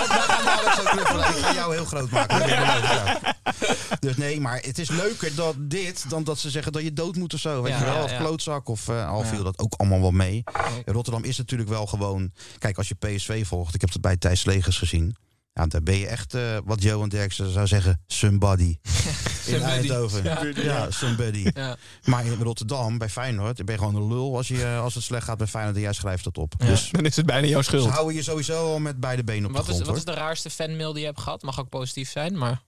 nou. 0.44 1.29
Ik 1.29 1.44
ga 1.44 1.53
jou 1.55 1.74
heel 1.74 1.85
groot 1.85 2.11
maken. 2.11 2.48
Ja. 2.48 3.18
Dus 4.01 4.16
nee, 4.16 4.40
maar 4.40 4.61
het 4.62 4.79
is 4.79 4.88
leuker 4.90 5.35
dat 5.35 5.55
dit 5.59 6.11
dan 6.11 6.25
dat 6.25 6.38
ze 6.38 6.51
zeggen 6.51 6.73
dat 6.73 6.83
je 6.83 6.92
dood 6.92 7.16
moet 7.16 7.35
of 7.35 7.40
zo. 7.40 7.62
Weet 7.62 7.73
Ja, 7.73 7.79
je 7.79 7.85
wel, 7.85 7.94
ja, 7.94 8.05
of 8.05 8.11
ja. 8.11 8.18
klootzak. 8.18 8.68
Of 8.68 8.88
eh, 8.88 9.09
al 9.09 9.23
Ja. 9.23 9.27
viel 9.29 9.42
dat 9.42 9.59
ook 9.59 9.75
allemaal 9.77 10.01
wel 10.01 10.11
mee. 10.11 10.42
Rotterdam 10.85 11.25
is 11.25 11.38
natuurlijk 11.38 11.68
wel 11.70 11.87
gewoon... 11.87 12.33
Kijk, 12.59 12.77
als 12.79 12.88
je 12.88 12.94
PSV 12.94 13.46
volgt, 13.46 13.75
ik 13.75 13.81
heb 13.81 13.92
het 13.92 14.01
bij 14.01 14.16
Thijs 14.16 14.44
Legers 14.44 14.79
gezien. 14.79 15.16
Ja, 15.53 15.66
daar 15.66 15.83
ben 15.83 15.96
je 15.96 16.07
echt, 16.07 16.35
eh, 16.35 16.59
wat 16.64 16.83
Johan 16.83 17.09
Derksen 17.09 17.53
zou 17.53 17.66
zeggen, 17.66 18.03
somebody. 18.07 18.77
In. 19.46 19.62
Eindhoven. 19.62 20.25
Ja. 20.25 20.44
Ja, 20.55 20.90
somebody. 20.90 21.51
Ja. 21.55 21.77
Maar 22.05 22.25
in 22.27 22.42
Rotterdam, 22.42 22.99
bij 22.99 23.09
Feyenoord, 23.09 23.57
ben 23.64 23.75
je 23.75 23.79
gewoon 23.81 23.94
een 24.03 24.09
lul 24.09 24.37
als, 24.37 24.49
je, 24.49 24.66
als 24.83 24.94
het 24.94 25.03
slecht 25.05 25.25
gaat 25.25 25.38
bij 25.38 25.46
Feyenoord 25.46 25.77
en 25.77 25.83
jij 25.83 25.92
schrijft 25.92 26.25
dat 26.25 26.38
op. 26.38 26.55
Ja. 26.59 26.66
Dus 26.66 26.88
Dan 26.90 27.05
is 27.07 27.16
het 27.16 27.27
bijna 27.27 27.46
jouw 27.46 27.62
ze 27.62 27.68
schuld. 27.68 27.88
houden 27.88 28.14
je 28.14 28.23
sowieso 28.23 28.73
al 28.73 28.79
met 28.79 29.01
beide 29.01 29.25
benen 29.25 29.49
op 29.51 29.57
Wat, 29.57 29.64
de 29.66 29.70
is, 29.70 29.75
grond. 29.75 29.88
wat 29.90 29.96
is 29.99 30.05
de 30.14 30.20
raarste 30.20 30.51
fanmail 30.51 30.92
die 30.92 31.01
je 31.01 31.07
hebt 31.07 31.20
gehad? 31.20 31.42
Mag 31.42 31.61
ook 31.61 31.68
positief 31.68 32.11
zijn, 32.11 32.38
maar... 32.38 32.62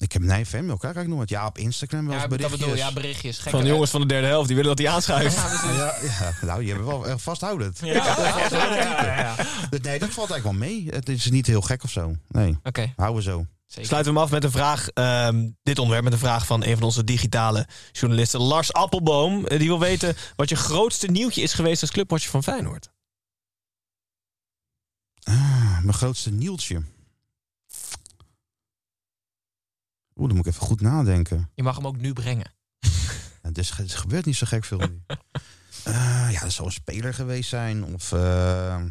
Ik 0.00 0.12
heb 0.12 0.22
nee, 0.22 0.46
fanmail, 0.46 0.76
kijk 0.76 0.96
ik 0.96 1.06
nooit. 1.08 1.28
Ja, 1.28 1.46
op 1.46 1.58
Instagram 1.58 2.06
wel 2.06 2.14
Ja, 2.16 2.20
eens 2.20 2.28
dat 2.28 2.38
berichtjes. 2.38 2.60
bedoel 2.60 2.76
ja, 2.84 2.92
berichtjes. 2.92 3.36
Gekke- 3.36 3.50
Van 3.50 3.60
de 3.60 3.68
jongens 3.68 3.90
van 3.90 4.00
de 4.00 4.06
derde 4.06 4.26
helft, 4.26 4.46
die 4.46 4.56
willen 4.56 4.76
dat 4.76 4.86
hij 4.86 4.94
aanschuift. 4.94 5.36
Ja. 5.36 5.72
Ja, 5.72 5.94
ja, 6.02 6.32
nou, 6.46 6.60
die 6.60 6.68
hebben 6.72 6.86
wel 6.86 7.18
vasthoudend. 7.18 7.78
Ja, 7.78 7.92
ja, 7.94 8.48
ja, 8.50 9.14
ja. 9.20 9.34
Nee, 9.82 9.98
dat 9.98 10.10
valt 10.10 10.30
eigenlijk 10.30 10.42
wel 10.42 10.52
mee. 10.68 10.86
Het 10.90 11.08
is 11.08 11.30
niet 11.30 11.46
heel 11.46 11.60
gek 11.60 11.82
of 11.84 11.90
zo. 11.90 12.16
Nee, 12.28 12.58
Oké, 12.62 12.92
houden 12.96 13.16
we 13.24 13.30
zo. 13.30 13.46
zeker. 13.66 13.86
Sluiten 13.88 14.12
we 14.12 14.18
hem 14.18 14.28
af 14.28 14.34
met 14.34 14.44
een 14.44 14.50
vraag. 14.50 14.88
ehm, 14.88 15.48
dit 15.62 15.78
onderwerp 15.78 16.04
met 16.04 16.12
een 16.12 16.18
vraag 16.18 16.46
van 16.46 16.64
een 16.64 16.74
van 16.74 16.82
onze 16.82 17.04
digitale 17.04 17.66
journalisten, 17.92 18.40
Lars 18.40 18.72
Appelboom. 18.72 19.46
Eh, 19.46 19.58
die 19.58 19.68
wil 19.68 19.78
weten 19.80 20.16
wat 20.36 20.48
je 20.48 20.56
grootste 20.56 21.06
nieuwtje 21.06 21.42
is 21.42 21.52
geweest 21.52 21.80
als 21.82 21.90
clubwatcher 21.90 22.30
van 22.30 22.42
Feyenoord. 22.42 22.90
Ah, 25.22 25.78
mijn 25.80 25.94
grootste 25.94 26.30
nieltje. 26.30 26.82
Oeh, 30.18 30.26
dan 30.26 30.36
moet 30.36 30.46
ik 30.46 30.52
even 30.52 30.66
goed 30.66 30.80
nadenken. 30.80 31.50
Je 31.54 31.62
mag 31.62 31.76
hem 31.76 31.86
ook 31.86 31.96
nu 31.96 32.12
brengen. 32.12 32.52
Ja, 33.42 33.50
dus, 33.50 33.76
het 33.76 33.94
gebeurt 33.94 34.24
niet 34.24 34.36
zo 34.36 34.46
gek 34.46 34.64
veel 34.64 34.78
nu. 34.78 35.02
Eh, 35.84 36.28
ja, 36.32 36.40
dat 36.40 36.52
zou 36.52 36.66
een 36.66 36.72
speler 36.72 37.14
geweest 37.14 37.48
zijn. 37.48 37.84
Of, 37.84 38.12
eh, 38.12 38.82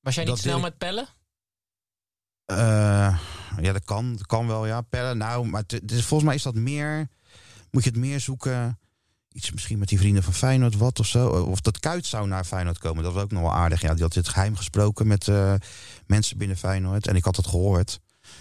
Was 0.00 0.14
jij 0.14 0.24
niet 0.24 0.38
snel 0.38 0.60
met 0.60 0.78
pellen? 0.78 1.08
eh, 2.44 3.18
ja, 3.60 3.72
dat 3.72 3.84
kan. 3.84 4.12
Dat 4.16 4.26
kan 4.26 4.46
wel, 4.46 4.66
ja. 4.66 4.80
Pellen. 4.80 5.18
Nou, 5.18 5.46
maar 5.46 5.62
volgens 5.86 6.22
mij 6.22 6.34
is 6.34 6.42
dat 6.42 6.54
meer... 6.54 7.08
Moet 7.70 7.84
je 7.84 7.90
het 7.90 7.98
meer 7.98 8.20
zoeken... 8.20 8.78
Iets 9.32 9.50
misschien 9.52 9.78
met 9.78 9.88
die 9.88 9.98
vrienden 9.98 10.22
van 10.22 10.32
Feyenoord, 10.32 10.76
wat 10.76 10.98
of 11.00 11.06
zo. 11.06 11.28
Of 11.28 11.60
dat 11.60 11.80
Kuit 11.80 12.06
zou 12.06 12.28
naar 12.28 12.44
Feyenoord 12.44 12.78
komen. 12.78 13.04
Dat 13.04 13.12
was 13.12 13.22
ook 13.22 13.30
nog 13.30 13.42
wel 13.42 13.54
aardig. 13.54 13.80
Ja, 13.80 13.94
die 13.94 14.02
had 14.02 14.12
dit 14.12 14.28
geheim 14.28 14.56
gesproken 14.56 15.06
met 15.06 15.28
mensen 16.06 16.38
binnen 16.38 16.56
Feyenoord. 16.56 17.06
En 17.06 17.16
ik 17.16 17.24
had 17.24 17.36
het 17.36 17.46
gehoord. 17.46 18.00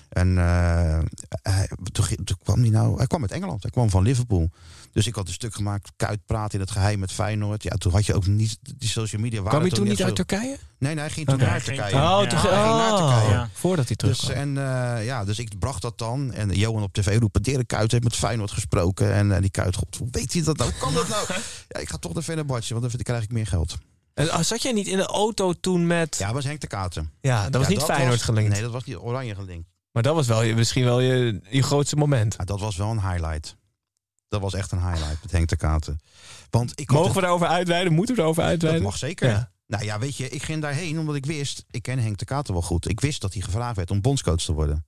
En 0.09 0.37
eh, 0.37 0.99
hij, 1.41 1.69
toen, 1.91 2.05
toen 2.23 2.37
kwam 2.43 2.59
hij 2.61 2.69
nou... 2.69 2.97
Hij 2.97 3.07
kwam 3.07 3.21
uit 3.21 3.31
Engeland. 3.31 3.61
Hij 3.61 3.71
kwam 3.71 3.89
van 3.89 4.03
Liverpool. 4.03 4.49
Dus 4.91 5.07
ik 5.07 5.15
had 5.15 5.27
een 5.27 5.33
stuk 5.33 5.55
gemaakt. 5.55 5.91
Kuit 5.95 6.25
praat 6.25 6.53
in 6.53 6.59
het 6.59 6.71
geheim 6.71 6.99
met 6.99 7.11
Feyenoord. 7.11 7.63
Ja, 7.63 7.69
toen 7.75 7.91
had 7.91 8.05
je 8.05 8.13
ook 8.15 8.25
niet... 8.27 8.57
Die 8.61 8.89
social 8.89 9.21
media 9.21 9.37
waren 9.41 9.51
Kwam 9.51 9.63
je 9.63 9.69
toen 9.69 9.79
toen 9.79 9.87
niet 9.89 10.03
uit 10.03 10.15
Turkije? 10.15 10.57
Nee, 10.79 10.93
nee, 10.93 11.03
hij 11.03 11.09
ging 11.09 11.27
toen 11.27 11.37
naar 11.37 11.49
Hij 11.49 11.59
Turkije. 11.61 11.85
Oh, 11.85 11.91
Ja, 11.91 12.27
toen- 12.27 12.39
hij 12.39 12.49
ging 12.63 12.75
naar 12.77 12.91
oh, 12.93 12.97
Turkije. 12.97 13.29
Ja. 13.33 13.49
voordat 13.53 13.87
hij 13.87 13.95
Dus, 13.95 14.17
terugkwam. 14.17 14.57
en, 14.57 14.97
eh, 14.97 15.05
ja, 15.05 15.25
dus 15.25 15.39
ik 15.39 15.59
bracht 15.59 15.81
dat 15.81 15.97
dan. 15.97 16.33
En 16.33 16.49
Johan 16.49 16.83
op 16.83 16.93
tv 16.93 17.17
roepen, 17.19 17.41
Dirk 17.43 17.67
Kuyt 17.67 17.91
heeft 17.91 18.03
met 18.03 18.15
Feyenoord 18.15 18.51
gesproken. 18.51 19.13
En 19.13 19.31
eh, 19.31 19.41
die 19.41 19.49
Kuyt, 19.51 19.75
god, 19.75 19.95
hoe 19.97 20.07
weet 20.11 20.33
hij 20.33 20.43
dat 20.43 20.57
nou? 20.57 20.71
Hoe 20.71 20.79
kan 20.79 20.93
dat 20.93 21.07
nou? 21.07 21.25
Ja, 21.67 21.79
ik 21.79 21.89
ga 21.89 21.97
toch 21.97 22.13
naar 22.13 22.23
Fenerbahce, 22.23 22.73
want 22.73 22.91
dan 22.91 23.01
krijg 23.01 23.23
ik 23.23 23.31
meer 23.31 23.47
geld. 23.47 23.77
En, 24.13 24.29
ah, 24.29 24.41
zat 24.43 24.61
jij 24.61 24.71
niet 24.71 24.87
in 24.87 24.97
de 24.97 25.05
auto 25.05 25.53
toen 25.53 25.87
met... 25.87 26.15
Ja, 26.17 26.25
dat 26.25 26.33
was 26.35 26.43
Henk 26.43 26.61
de 26.61 26.67
Katen. 26.67 27.11
Ja, 27.21 27.43
dat 27.43 27.53
was 27.61 27.63
Ja, 27.63 27.69
niet 27.69 27.83
Feyenoord 27.83 28.09
was- 28.11 28.21
gelinkt. 28.21 28.51
Nee, 28.51 28.61
dat 28.61 28.71
was 28.71 28.83
niet 28.83 28.95
oranje 28.97 29.35
gelinkt. 29.35 29.67
Maar 29.97 30.05
dat 30.05 30.15
was 30.15 30.27
wel 30.27 30.43
je, 30.43 30.55
misschien 30.55 30.83
wel 30.83 30.99
je, 30.99 31.39
je 31.49 31.63
grootste 31.63 31.95
moment. 31.95 32.36
Ja, 32.38 32.43
dat 32.43 32.60
was 32.60 32.75
wel 32.75 32.89
een 32.89 33.01
highlight. 33.01 33.55
Dat 34.27 34.41
was 34.41 34.53
echt 34.53 34.71
een 34.71 34.81
highlight 34.81 35.21
met 35.21 35.31
Henk 35.31 35.47
de 35.47 35.55
Katen. 35.55 35.99
Want 36.49 36.79
ik 36.79 36.91
Mogen 36.91 37.13
we 37.13 37.21
daarover 37.21 37.47
uitweiden? 37.47 37.93
Moeten 37.93 38.15
we 38.15 38.21
dat 38.21 38.39
uitweiden? 38.39 38.83
mag 38.83 38.97
zeker. 38.97 39.29
Ja. 39.29 39.51
Nou 39.67 39.83
ja, 39.83 39.99
weet 39.99 40.17
je, 40.17 40.29
ik 40.29 40.43
ging 40.43 40.62
daarheen 40.62 40.99
omdat 40.99 41.15
ik 41.15 41.25
wist, 41.25 41.65
ik 41.71 41.81
ken 41.81 41.99
Henk 41.99 42.17
de 42.17 42.25
Katen 42.25 42.53
wel 42.53 42.62
goed. 42.62 42.89
Ik 42.89 42.99
wist 42.99 43.21
dat 43.21 43.33
hij 43.33 43.41
gevraagd 43.41 43.75
werd 43.75 43.91
om 43.91 44.01
bondscoach 44.01 44.41
te 44.41 44.53
worden. 44.53 44.86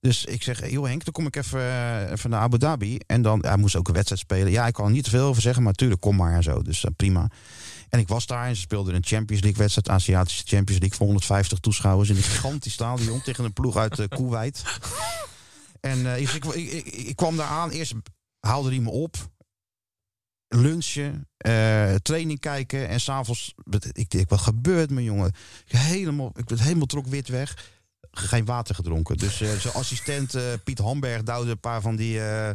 Dus 0.00 0.24
ik 0.24 0.42
zeg, 0.42 0.70
joh 0.70 0.86
Henk, 0.86 1.04
dan 1.04 1.12
kom 1.12 1.26
ik 1.26 1.36
even, 1.36 1.60
eh, 1.60 2.10
even 2.10 2.30
naar 2.30 2.40
Abu 2.40 2.58
Dhabi. 2.58 2.98
En 3.06 3.22
dan, 3.22 3.44
hij 3.46 3.56
moest 3.56 3.76
ook 3.76 3.88
een 3.88 3.94
wedstrijd 3.94 4.20
spelen. 4.20 4.52
Ja, 4.52 4.66
ik 4.66 4.72
kan 4.72 4.84
er 4.84 4.90
niet 4.90 5.04
te 5.04 5.10
veel 5.10 5.26
over 5.26 5.42
zeggen, 5.42 5.62
maar 5.62 5.72
tuurlijk, 5.72 6.00
kom 6.00 6.16
maar 6.16 6.34
en 6.34 6.42
zo. 6.42 6.62
Dus 6.62 6.84
eh, 6.84 6.90
prima. 6.96 7.30
En 7.92 7.98
ik 7.98 8.08
was 8.08 8.26
daar 8.26 8.46
en 8.46 8.54
ze 8.54 8.60
speelden 8.60 8.94
een 8.94 9.04
Champions 9.04 9.42
League 9.42 9.60
wedstrijd, 9.60 9.88
Aziatische 9.88 10.46
Champions 10.46 10.80
League, 10.80 10.96
voor 10.96 11.06
150 11.06 11.58
toeschouwers 11.58 12.08
in 12.08 12.16
een 12.16 12.22
gigantisch 12.22 12.72
stadion 12.72 13.22
tegen 13.24 13.44
een 13.44 13.52
ploeg 13.52 13.76
uit 13.76 13.98
uh, 13.98 14.06
Kuwait. 14.08 14.62
En 15.80 16.06
eh, 16.06 16.20
ik, 16.20 16.30
ik, 16.30 16.44
ik, 16.44 16.86
ik 16.86 17.16
kwam 17.16 17.36
daar 17.36 17.46
aan, 17.46 17.70
eerst 17.70 17.94
haalde 18.40 18.68
hij 18.68 18.78
me 18.78 18.90
op, 18.90 19.16
lunchen, 20.48 21.28
eh, 21.36 21.94
training 21.94 22.40
kijken 22.40 22.88
en 22.88 23.00
s'avonds, 23.00 23.54
ik 23.92 24.10
denk, 24.10 24.28
wat 24.28 24.40
gebeurt 24.40 24.90
me 24.90 25.02
jongen? 25.02 25.32
Helemaal, 25.66 26.32
ik 26.34 26.44
ben 26.44 26.58
helemaal 26.58 26.86
trok 26.86 27.06
wit 27.06 27.28
weg. 27.28 27.70
Geen 28.10 28.44
water 28.44 28.74
gedronken. 28.74 29.16
Dus 29.16 29.40
eh, 29.40 29.52
zijn 29.52 29.74
assistent 29.74 30.34
eh, 30.34 30.42
Piet 30.64 30.78
Hamberg 30.78 31.22
duwde 31.22 31.50
een 31.50 31.60
paar 31.60 31.80
van 31.80 31.96
die 31.96 32.20
eh, 32.20 32.50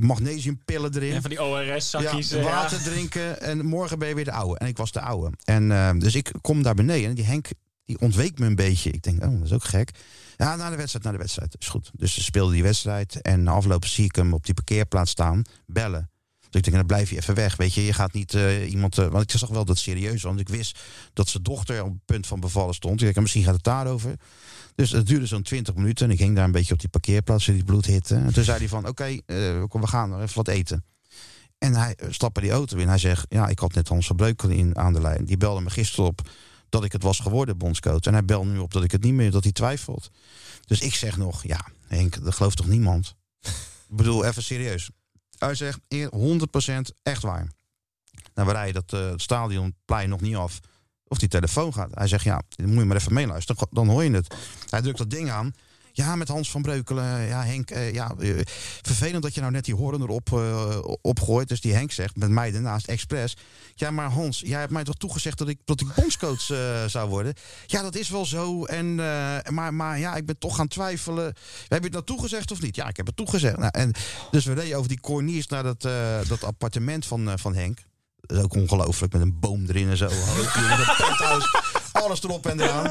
magnesiumpillen 0.00 0.94
erin. 0.94 1.12
En 1.12 1.20
van 1.20 1.30
die 1.30 1.42
ORS-zakjes. 1.42 2.30
Ja, 2.30 2.42
water 2.42 2.82
drinken 2.82 3.40
en 3.40 3.66
morgen 3.66 3.98
ben 3.98 4.08
je 4.08 4.14
weer 4.14 4.24
de 4.24 4.32
oude. 4.32 4.58
En 4.58 4.66
ik 4.66 4.76
was 4.76 4.92
de 4.92 5.00
oude. 5.00 5.36
En 5.44 5.98
dus 5.98 6.14
ik 6.14 6.32
kom 6.40 6.62
daar 6.62 6.74
beneden 6.74 7.08
en 7.08 7.14
die 7.14 7.24
Henk 7.24 7.48
die 7.84 8.00
ontweek 8.00 8.38
me 8.38 8.46
een 8.46 8.54
beetje. 8.54 8.90
Ik 8.90 9.02
denk, 9.02 9.22
oh, 9.24 9.32
dat 9.32 9.44
is 9.44 9.52
ook 9.52 9.64
gek. 9.64 9.90
Ja, 10.36 10.56
naar 10.56 10.70
de 10.70 10.76
wedstrijd, 10.76 11.04
naar 11.04 11.12
de 11.12 11.18
wedstrijd. 11.18 11.56
Is 11.58 11.68
goed. 11.68 11.90
Dus 11.94 12.14
ze 12.14 12.22
speelde 12.22 12.52
die 12.52 12.62
wedstrijd 12.62 13.22
en 13.22 13.42
na 13.42 13.52
afloop 13.52 13.86
zie 13.86 14.04
ik 14.04 14.16
hem 14.16 14.32
op 14.32 14.44
die 14.44 14.54
parkeerplaats 14.54 15.10
staan, 15.10 15.42
bellen. 15.66 16.10
Dus 16.50 16.60
ik 16.60 16.62
denk, 16.62 16.76
dan 16.76 16.86
blijf 16.86 17.10
je 17.10 17.16
even 17.16 17.34
weg. 17.34 17.56
Weet 17.56 17.74
je, 17.74 17.84
je 17.84 17.92
gaat 17.92 18.12
niet 18.12 18.34
eh, 18.34 18.70
iemand. 18.70 18.98
eh, 18.98 19.06
want 19.06 19.32
ik 19.32 19.38
zag 19.38 19.48
wel 19.48 19.64
dat 19.64 19.78
serieus. 19.78 20.22
Want 20.22 20.40
ik 20.40 20.48
wist 20.48 20.78
dat 21.12 21.28
zijn 21.28 21.42
dochter 21.42 21.82
op 21.84 21.92
het 21.92 22.04
punt 22.04 22.26
van 22.26 22.40
bevallen 22.40 22.74
stond. 22.74 23.00
Ik 23.00 23.06
denk, 23.06 23.20
misschien 23.20 23.44
gaat 23.44 23.54
het 23.54 23.64
daarover. 23.64 24.14
Dus 24.74 24.90
het 24.90 25.06
duurde 25.06 25.26
zo'n 25.26 25.42
20 25.42 25.74
minuten. 25.74 26.06
En 26.06 26.12
ik 26.12 26.18
ging 26.18 26.36
daar 26.36 26.44
een 26.44 26.52
beetje 26.52 26.72
op 26.72 26.80
die 26.80 26.88
parkeerplaats 26.88 27.48
in 27.48 27.54
die 27.54 27.64
bloedhitte. 27.64 28.14
En 28.14 28.32
toen 28.32 28.44
zei 28.44 28.58
hij 28.58 28.68
van, 28.68 28.88
oké, 28.88 29.04
eh, 29.04 29.18
we 29.26 29.86
gaan 29.86 30.20
even 30.20 30.36
wat 30.36 30.48
eten. 30.48 30.84
En 31.58 31.74
hij 31.74 31.96
stapte 32.10 32.40
die 32.40 32.50
auto 32.50 32.76
in. 32.76 32.88
Hij 32.88 32.98
zegt, 32.98 33.26
ja, 33.28 33.48
ik 33.48 33.58
had 33.58 33.74
net 33.74 33.88
Hans 33.88 34.06
van 34.06 34.16
Breukelen 34.16 34.56
in 34.56 34.76
aan 34.76 34.92
de 34.92 35.00
lijn. 35.00 35.24
Die 35.24 35.36
belde 35.36 35.60
me 35.60 35.70
gisteren 35.70 36.04
op 36.06 36.28
dat 36.68 36.84
ik 36.84 36.92
het 36.92 37.02
was 37.02 37.18
geworden, 37.20 37.58
bondscoach. 37.58 38.00
En 38.00 38.12
hij 38.12 38.24
belt 38.24 38.46
nu 38.46 38.58
op 38.58 38.72
dat 38.72 38.84
ik 38.84 38.90
het 38.90 39.02
niet 39.02 39.12
meer, 39.12 39.30
dat 39.30 39.42
hij 39.42 39.52
twijfelt. 39.52 40.10
Dus 40.66 40.80
ik 40.80 40.94
zeg 40.94 41.16
nog, 41.16 41.42
ja, 41.42 41.66
Henk, 41.86 42.24
dat 42.24 42.34
gelooft 42.34 42.56
toch 42.56 42.66
niemand? 42.66 43.14
ik 43.88 43.96
bedoel, 43.96 44.24
even 44.24 44.42
serieus. 44.42 44.90
Hij 45.38 45.54
zegt 45.54 45.80
100% 45.94 45.98
echt 47.02 47.22
waar. 47.22 47.48
Nou, 48.34 48.48
we 48.48 48.54
rijden 48.54 48.82
dat 48.86 49.00
uh, 49.00 49.12
stadionplein 49.16 50.08
nog 50.08 50.20
niet 50.20 50.36
af. 50.36 50.60
Of 51.04 51.18
die 51.18 51.28
telefoon 51.28 51.72
gaat. 51.72 51.94
Hij 51.94 52.06
zegt, 52.06 52.24
ja, 52.24 52.42
dan 52.48 52.68
moet 52.68 52.78
je 52.78 52.84
maar 52.84 52.96
even 52.96 53.12
meeluisteren. 53.12 53.66
Dan 53.70 53.88
hoor 53.88 54.04
je 54.04 54.10
het. 54.10 54.34
Hij 54.70 54.80
drukt 54.80 54.98
dat 54.98 55.10
ding 55.10 55.30
aan. 55.30 55.52
Ja, 55.98 56.16
met 56.16 56.28
Hans 56.28 56.50
van 56.50 56.62
Breukelen. 56.62 57.26
Ja, 57.26 57.44
Henk, 57.44 57.70
uh, 57.70 57.92
ja, 57.92 58.14
uh, 58.18 58.40
vervelend 58.82 59.22
dat 59.22 59.34
je 59.34 59.40
nou 59.40 59.52
net 59.52 59.64
die 59.64 59.74
horen 59.74 60.02
erop 60.02 60.30
uh, 60.32 60.78
opgooit. 61.00 61.48
Dus 61.48 61.60
die 61.60 61.74
Henk 61.74 61.92
zegt, 61.92 62.16
met 62.16 62.30
mij 62.30 62.50
daarnaast, 62.50 62.86
expres. 62.86 63.36
Ja, 63.74 63.90
maar 63.90 64.10
Hans, 64.10 64.40
jij 64.40 64.60
hebt 64.60 64.72
mij 64.72 64.84
toch 64.84 64.94
toegezegd 64.94 65.38
dat 65.38 65.48
ik, 65.48 65.58
dat 65.64 65.80
ik 65.80 65.94
bondscoach 65.94 66.40
zou 66.86 67.08
worden? 67.08 67.34
Ja, 67.66 67.82
dat 67.82 67.94
is 67.94 68.08
wel 68.08 68.26
zo. 68.26 68.64
En, 68.64 68.94
maar, 69.48 69.74
maar 69.74 69.98
ja, 69.98 70.14
ik 70.14 70.26
ben 70.26 70.38
toch 70.38 70.56
gaan 70.56 70.68
twijfelen. 70.68 71.24
Heb 71.68 71.78
je 71.78 71.84
het 71.84 71.92
nou 71.92 72.04
toegezegd 72.04 72.50
of 72.50 72.60
niet? 72.60 72.76
Ja, 72.76 72.88
ik 72.88 72.96
heb 72.96 73.06
het 73.06 73.16
toegezegd. 73.16 73.56
Nou, 73.56 73.70
en, 73.72 73.92
dus 74.30 74.44
we 74.44 74.52
reden 74.52 74.76
over 74.76 74.88
die 74.88 75.00
corniers 75.00 75.46
naar 75.46 75.62
dat, 75.62 75.80
dat 76.28 76.44
appartement 76.44 77.06
van, 77.06 77.38
van 77.38 77.54
Henk. 77.54 77.78
Dat 78.20 78.36
is 78.36 78.44
ook 78.44 78.54
ongelooflijk, 78.54 79.12
met 79.12 79.22
een 79.22 79.38
boom 79.40 79.64
erin 79.66 79.88
en 79.88 79.96
zo. 79.96 80.08
alles 82.02 82.22
erop 82.22 82.46
en 82.46 82.60
eraan. 82.60 82.90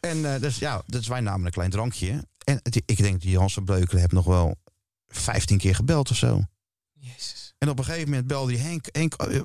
En 0.00 0.18
uh, 0.18 0.34
dus 0.40 0.58
ja, 0.58 0.82
dus 0.86 1.08
wij 1.08 1.20
namen 1.20 1.46
een 1.46 1.52
klein 1.52 1.70
drankje. 1.70 2.24
En 2.48 2.60
het, 2.62 2.82
ik 2.86 2.96
denk, 2.96 3.20
die 3.20 3.38
Hans 3.38 3.54
van 3.54 3.64
Breukelen 3.64 4.00
heeft 4.00 4.12
nog 4.12 4.24
wel 4.24 4.56
15 5.08 5.58
keer 5.58 5.74
gebeld 5.74 6.10
of 6.10 6.16
zo. 6.16 6.42
Jezus. 6.92 7.54
En 7.58 7.68
op 7.68 7.78
een 7.78 7.84
gegeven 7.84 8.08
moment 8.08 8.26
belde 8.26 8.52
hij 8.56 8.62
Henk, 8.62 8.86
Henk, 8.92 9.14
eh, 9.14 9.40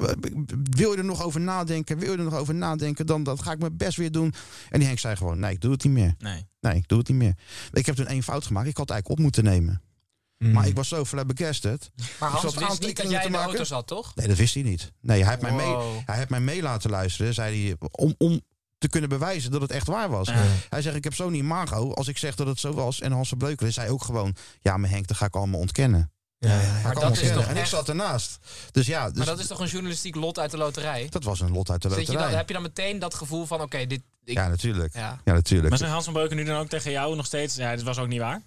wil 0.69 0.91
je 0.91 0.97
er 0.97 1.05
nog 1.05 1.23
over 1.23 1.41
nadenken? 1.41 1.97
Wil 1.99 2.11
je 2.11 2.17
er 2.17 2.23
nog 2.23 2.35
over 2.35 2.55
nadenken? 2.55 3.05
Dan 3.05 3.23
dat 3.23 3.41
ga 3.41 3.51
ik 3.51 3.59
mijn 3.59 3.77
best 3.77 3.97
weer 3.97 4.11
doen. 4.11 4.33
En 4.69 4.79
die 4.79 4.87
Henk 4.87 4.99
zei 4.99 5.15
gewoon, 5.15 5.39
nee, 5.39 5.51
ik 5.51 5.61
doe 5.61 5.71
het 5.71 5.83
niet 5.83 5.93
meer. 5.93 6.15
Nee. 6.17 6.47
Nee, 6.59 6.75
ik 6.75 6.87
doe 6.87 6.97
het 6.97 7.07
niet 7.07 7.17
meer. 7.17 7.37
Ik 7.71 7.85
heb 7.85 7.95
toen 7.95 8.07
één 8.07 8.23
fout 8.23 8.45
gemaakt. 8.45 8.67
Ik 8.67 8.77
had 8.77 8.87
het 8.87 8.93
eigenlijk 8.93 9.19
op 9.19 9.25
moeten 9.25 9.43
nemen. 9.43 9.81
Mm. 10.37 10.51
Maar 10.51 10.67
ik 10.67 10.75
was 10.75 10.87
zo 10.87 11.05
flabbergasted. 11.05 11.91
Maar 12.19 12.29
Hans 12.29 12.55
wist 12.55 12.81
niet 12.81 12.97
dat 12.97 13.09
jij 13.09 13.25
in 13.25 13.31
de 13.31 13.37
auto 13.37 13.63
zat, 13.63 13.87
toch? 13.87 14.15
Nee, 14.15 14.27
dat 14.27 14.37
wist 14.37 14.53
hij 14.53 14.63
niet. 14.63 14.91
Nee, 15.01 15.23
hij 15.23 15.29
heeft, 15.29 15.41
wow. 15.41 15.55
mij, 15.55 15.67
mee, 15.67 16.03
hij 16.05 16.17
heeft 16.17 16.29
mij 16.29 16.41
mee 16.41 16.61
laten 16.61 16.89
luisteren. 16.89 17.33
Zei 17.33 17.65
hij, 17.65 17.75
om, 17.91 18.15
om 18.17 18.41
te 18.83 18.89
kunnen 18.89 19.09
bewijzen 19.09 19.51
dat 19.51 19.61
het 19.61 19.71
echt 19.71 19.87
waar 19.87 20.09
was. 20.09 20.27
Ja. 20.27 20.43
Hij 20.69 20.81
zegt, 20.81 20.95
ik 20.95 21.03
heb 21.03 21.13
zo'n 21.13 21.33
imago. 21.33 21.93
Als 21.93 22.07
ik 22.07 22.17
zeg 22.17 22.35
dat 22.35 22.47
het 22.47 22.59
zo 22.59 22.73
was. 22.73 22.99
En 22.99 23.11
Hans 23.11 23.29
van 23.29 23.37
Breukelen 23.37 23.73
zei 23.73 23.89
ook 23.89 24.03
gewoon... 24.03 24.35
Ja, 24.61 24.77
maar 24.77 24.89
Henk, 24.89 25.07
dat 25.07 25.17
ga 25.17 25.25
ik 25.25 25.35
allemaal 25.35 25.59
ontkennen. 25.59 26.11
Ja, 26.37 26.61
ja, 26.61 26.81
maar 26.83 26.93
dat 26.93 27.17
is 27.17 27.31
toch 27.31 27.47
en 27.47 27.57
ik 27.57 27.65
zat 27.65 27.89
ernaast. 27.89 28.39
Dus 28.71 28.87
ja, 28.87 29.07
dus 29.07 29.17
maar 29.17 29.25
dat 29.25 29.39
is 29.39 29.47
toch 29.47 29.59
een 29.59 29.67
journalistiek 29.67 30.15
lot 30.15 30.39
uit 30.39 30.51
de 30.51 30.57
loterij? 30.57 31.07
Dat 31.09 31.23
was 31.23 31.39
een 31.39 31.51
lot 31.51 31.69
uit 31.69 31.81
de 31.81 31.89
loterij. 31.89 32.11
Je 32.13 32.29
dan, 32.29 32.37
heb 32.37 32.47
je 32.47 32.53
dan 32.53 32.61
meteen 32.63 32.99
dat 32.99 33.13
gevoel 33.13 33.45
van, 33.45 33.57
oké, 33.57 33.65
okay, 33.65 33.87
dit... 33.87 34.01
Ik... 34.23 34.37
Ja, 34.37 34.47
natuurlijk. 34.47 34.93
Ja. 34.93 35.21
ja. 35.23 35.33
natuurlijk. 35.33 35.69
Maar 35.69 35.77
zegt 35.77 35.91
Hans 35.91 36.03
van 36.03 36.13
Breukelen 36.13 36.43
nu 36.43 36.49
dan 36.49 36.59
ook 36.59 36.69
tegen 36.69 36.91
jou 36.91 37.15
nog 37.15 37.25
steeds... 37.25 37.55
Ja, 37.55 37.75
dit 37.75 37.83
was 37.83 37.97
ook 37.97 38.07
niet 38.07 38.19
waar? 38.19 38.41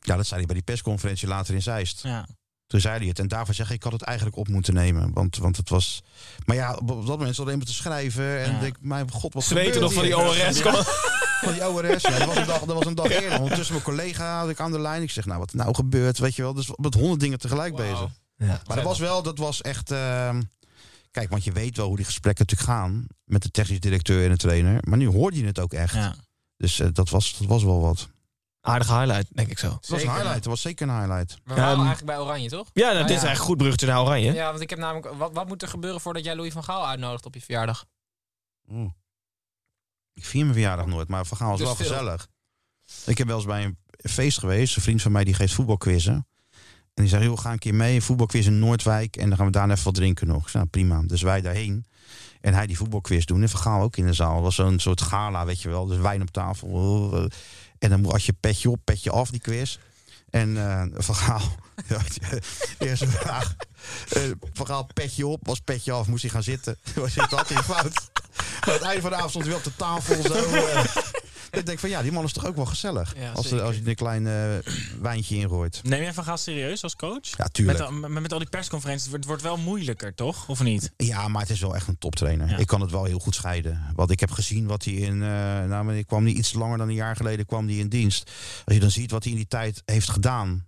Ja, 0.00 0.16
dat 0.16 0.26
zei 0.26 0.38
hij 0.38 0.46
bij 0.46 0.54
die 0.54 0.64
persconferentie 0.64 1.28
later 1.28 1.54
in 1.54 1.62
Zeist. 1.62 2.02
Ja. 2.02 2.26
Toen 2.66 2.80
zei 2.80 2.98
hij 2.98 3.06
het. 3.06 3.18
En 3.18 3.28
daarvoor 3.28 3.54
zeg 3.54 3.68
ik, 3.68 3.74
ik 3.74 3.82
had 3.82 3.92
het 3.92 4.02
eigenlijk 4.02 4.36
op 4.36 4.48
moeten 4.48 4.74
nemen. 4.74 5.12
Want, 5.12 5.36
want 5.36 5.56
het 5.56 5.68
was... 5.68 6.02
Maar 6.44 6.56
ja, 6.56 6.74
op 6.74 7.06
dat 7.06 7.18
moment 7.18 7.34
zat 7.34 7.46
iemand 7.46 7.66
te 7.66 7.74
schrijven. 7.74 8.42
En 8.44 8.52
ja. 8.52 8.60
denk 8.60 8.76
mijn 8.80 9.10
god, 9.10 9.34
wat 9.34 9.44
Zweten 9.44 9.80
nog 9.80 9.92
van 9.92 10.02
die 10.02 10.18
ORS. 10.18 10.60
Van 11.40 11.52
die 11.52 11.68
ORS, 11.68 12.02
ja. 12.02 12.18
Dat 12.18 12.26
was 12.26 12.36
een 12.36 12.46
dag, 12.46 12.64
dat 12.64 12.76
was 12.76 12.86
een 12.86 12.94
dag 12.94 13.10
eerder. 13.10 13.40
Ondertussen 13.40 13.74
mijn 13.74 13.86
collega 13.86 14.38
had 14.38 14.48
ik 14.48 14.60
aan 14.60 14.72
de 14.72 14.80
lijn. 14.80 15.02
Ik 15.02 15.10
zeg, 15.10 15.24
nou, 15.24 15.38
wat 15.38 15.54
nou 15.54 15.74
gebeurt, 15.74 16.18
weet 16.18 16.36
je 16.36 16.42
wel. 16.42 16.54
Dus 16.54 16.68
met 16.76 16.94
honderd 16.94 17.20
dingen 17.20 17.38
tegelijk 17.38 17.76
wow. 17.76 17.90
bezig. 17.90 18.10
Ja. 18.36 18.60
Maar 18.66 18.76
dat 18.76 18.84
was 18.84 18.98
wel, 18.98 19.22
dat 19.22 19.38
was 19.38 19.60
echt... 19.60 19.90
Uh, 19.90 20.36
kijk, 21.10 21.30
want 21.30 21.44
je 21.44 21.52
weet 21.52 21.76
wel 21.76 21.86
hoe 21.86 21.96
die 21.96 22.04
gesprekken 22.04 22.46
natuurlijk 22.46 22.78
gaan. 22.78 23.06
Met 23.24 23.42
de 23.42 23.50
technisch 23.50 23.80
directeur 23.80 24.24
en 24.24 24.30
de 24.30 24.36
trainer. 24.36 24.78
Maar 24.88 24.98
nu 24.98 25.06
hoorde 25.06 25.38
je 25.38 25.46
het 25.46 25.60
ook 25.60 25.72
echt. 25.72 25.96
Dus 26.56 26.80
uh, 26.80 26.88
dat, 26.92 27.10
was, 27.10 27.36
dat 27.38 27.48
was 27.48 27.64
wel 27.64 27.80
wat. 27.80 28.08
Aardige 28.66 28.92
highlight, 28.92 29.36
denk 29.36 29.48
ik 29.50 29.58
zo. 29.58 29.70
Het 29.70 29.88
was 29.88 30.02
een 30.02 30.08
highlight, 30.08 30.34
het 30.34 30.44
was 30.44 30.60
zeker 30.60 30.88
een 30.88 30.98
highlight. 30.98 31.38
We 31.44 31.54
waren 31.54 31.70
um, 31.70 31.86
eigenlijk 31.86 32.06
bij 32.06 32.18
Oranje, 32.18 32.48
toch? 32.48 32.70
Ja, 32.72 32.86
dat 32.86 32.92
nou, 32.92 33.04
is 33.04 33.08
ja. 33.10 33.14
eigenlijk 33.14 33.38
goed 33.40 33.56
bruggetje 33.56 33.86
naar 33.86 34.00
Oranje. 34.00 34.32
Ja, 34.32 34.48
want 34.48 34.60
ik 34.60 34.70
heb 34.70 34.78
namelijk... 34.78 35.14
Wat, 35.14 35.32
wat 35.32 35.48
moet 35.48 35.62
er 35.62 35.68
gebeuren 35.68 36.00
voordat 36.00 36.24
jij 36.24 36.36
Louis 36.36 36.52
van 36.52 36.64
Gaal 36.64 36.86
uitnodigt 36.86 37.26
op 37.26 37.34
je 37.34 37.40
verjaardag? 37.40 37.84
Oeh. 38.70 38.90
Ik 40.14 40.24
vier 40.24 40.42
mijn 40.42 40.54
verjaardag 40.54 40.86
nooit, 40.86 41.08
maar 41.08 41.26
Van 41.26 41.36
Gaal 41.36 41.48
was 41.48 41.58
dus 41.58 41.66
wel 41.66 41.76
veel. 41.76 41.86
gezellig. 41.86 42.28
Ik 43.06 43.18
heb 43.18 43.26
wel 43.26 43.36
eens 43.36 43.46
bij 43.46 43.64
een 43.64 43.78
feest 44.10 44.38
geweest. 44.38 44.76
Een 44.76 44.82
vriend 44.82 45.02
van 45.02 45.12
mij 45.12 45.24
die 45.24 45.34
geeft 45.34 45.54
voetbalquizzen. 45.54 46.26
En 46.94 47.02
die 47.02 47.08
zei, 47.08 47.24
joh, 47.24 47.38
ga 47.38 47.52
een 47.52 47.58
keer 47.58 47.74
mee, 47.74 47.94
een 47.94 48.02
voetbalquiz 48.02 48.46
in 48.46 48.58
Noordwijk. 48.58 49.16
En 49.16 49.28
dan 49.28 49.36
gaan 49.36 49.46
we 49.46 49.52
daar 49.52 49.70
even 49.70 49.84
wat 49.84 49.94
drinken 49.94 50.26
nog. 50.26 50.52
Nou, 50.52 50.66
prima. 50.66 51.02
Dus 51.06 51.22
wij 51.22 51.40
daarheen. 51.40 51.86
En 52.40 52.54
hij 52.54 52.66
die 52.66 52.76
voetbalquiz 52.76 53.24
doen. 53.24 53.42
En 53.42 53.48
Van 53.48 53.60
Gaal 53.60 53.82
ook 53.82 53.96
in 53.96 54.06
de 54.06 54.12
zaal. 54.12 54.34
Het 54.34 54.42
was 54.42 54.54
zo'n 54.54 54.78
soort 54.78 55.00
gala, 55.00 55.44
weet 55.44 55.62
je 55.62 55.68
wel. 55.68 55.86
Dus 55.86 55.98
wijn 55.98 56.22
op 56.22 56.30
tafel. 56.30 57.28
En 57.84 57.90
dan 57.90 58.10
had 58.10 58.24
je 58.24 58.32
petje 58.32 58.70
op, 58.70 58.80
petje 58.84 59.10
af, 59.10 59.30
die 59.30 59.40
quiz. 59.40 59.78
En 60.30 60.56
eh 60.56 60.82
Van 60.94 61.14
Gaal, 61.14 61.56
eerste 62.78 63.06
vraag. 63.06 63.54
Van 64.52 64.66
Gaal, 64.66 64.88
petje 64.94 65.26
op, 65.26 65.40
was 65.46 65.60
petje 65.60 65.92
af, 65.92 66.06
moest 66.06 66.22
hij 66.22 66.30
gaan 66.30 66.42
zitten. 66.42 66.76
Was 66.94 67.14
hij 67.14 67.26
hij 67.48 67.56
een 67.56 67.62
fout. 67.62 68.10
Aan 68.60 68.72
het 68.72 68.82
einde 68.82 69.00
van 69.00 69.10
de 69.10 69.16
avond 69.16 69.30
stond 69.30 69.44
hij 69.44 69.54
weer 69.54 69.64
op 69.64 69.72
de 69.72 69.76
tafel. 69.76 70.22
Zo, 70.22 70.54
eh. 70.54 70.84
ik 71.60 71.66
denk 71.66 71.78
van 71.78 71.88
ja, 71.88 72.02
die 72.02 72.12
man 72.12 72.24
is 72.24 72.32
toch 72.32 72.46
ook 72.46 72.56
wel 72.56 72.64
gezellig. 72.66 73.14
Ja, 73.16 73.32
als, 73.32 73.50
er- 73.50 73.62
als 73.62 73.76
je 73.76 73.82
een 73.88 73.94
klein 73.94 74.26
eh, 74.26 74.72
wijntje 75.00 75.36
ingooit. 75.36 75.80
Neem 75.82 76.02
jij 76.02 76.12
Van 76.14 76.24
Gaal 76.24 76.36
serieus 76.36 76.82
als 76.82 76.96
coach? 76.96 77.36
Ja, 77.36 77.44
tuurlijk. 77.48 77.78
Met, 77.78 77.86
al- 77.86 77.92
met, 77.94 78.10
met 78.22 78.32
al 78.32 78.38
die 78.38 78.48
persconferenties, 78.48 79.12
het 79.12 79.24
wordt, 79.24 79.42
wel 79.42 79.56
moeilijker, 79.56 80.14
toch? 80.14 80.48
Of 80.48 80.62
niet? 80.62 80.92
Ja, 80.96 81.28
maar 81.28 81.40
het 81.40 81.50
is 81.50 81.60
wel 81.60 81.74
echt 81.74 81.88
een 81.88 81.98
toptrainer. 81.98 82.48
Ja. 82.48 82.56
Ik 82.56 82.66
kan 82.66 82.80
het 82.80 82.90
wel 82.90 83.04
heel 83.04 83.18
goed 83.18 83.34
scheiden. 83.34 83.82
Want 83.94 84.10
ik 84.10 84.20
heb 84.20 84.30
gezien 84.30 84.66
wat 84.66 84.84
hij 84.84 84.94
in. 84.94 85.22
eh 85.22 85.28
nou, 85.64 85.94
ik 85.96 86.06
kwam 86.06 86.24
niet 86.24 86.36
iets 86.36 86.52
langer 86.52 86.78
dan 86.78 86.88
een 86.88 86.94
jaar 86.94 87.16
geleden 87.16 87.46
kwam 87.46 87.66
hij 87.66 87.76
in 87.76 87.88
dienst. 87.88 88.30
Als 88.64 88.74
je 88.74 88.80
dan 88.80 88.90
ziet 88.90 89.10
wat 89.10 89.22
hij 89.22 89.32
in 89.32 89.38
die 89.38 89.48
tijd 89.48 89.82
heeft 89.84 90.10
gedaan. 90.10 90.66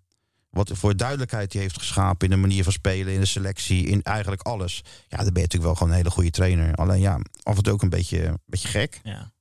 Wat 0.50 0.70
voor 0.74 0.96
duidelijkheid 0.96 1.52
hij 1.52 1.62
heeft 1.62 1.78
geschapen 1.78 2.28
in 2.28 2.34
de 2.34 2.40
manier 2.40 2.62
van 2.64 2.72
spelen, 2.72 3.12
in 3.12 3.20
de 3.20 3.26
selectie, 3.26 3.86
in 3.86 4.02
eigenlijk 4.02 4.42
alles. 4.42 4.82
Ja, 4.84 5.16
dan 5.16 5.16
ben 5.16 5.26
je 5.34 5.40
natuurlijk 5.40 5.62
wel 5.64 5.74
gewoon 5.74 5.90
een 5.90 5.96
hele 5.98 6.10
goede 6.10 6.30
trainer. 6.30 6.74
Alleen 6.74 7.00
ja, 7.00 7.20
af 7.42 7.56
en 7.56 7.62
toe 7.62 7.72
ook 7.72 7.82
een 7.82 7.88
beetje, 7.88 8.24
een 8.24 8.38
beetje 8.46 8.68
gek. 8.68 9.00
Ja. 9.02 9.32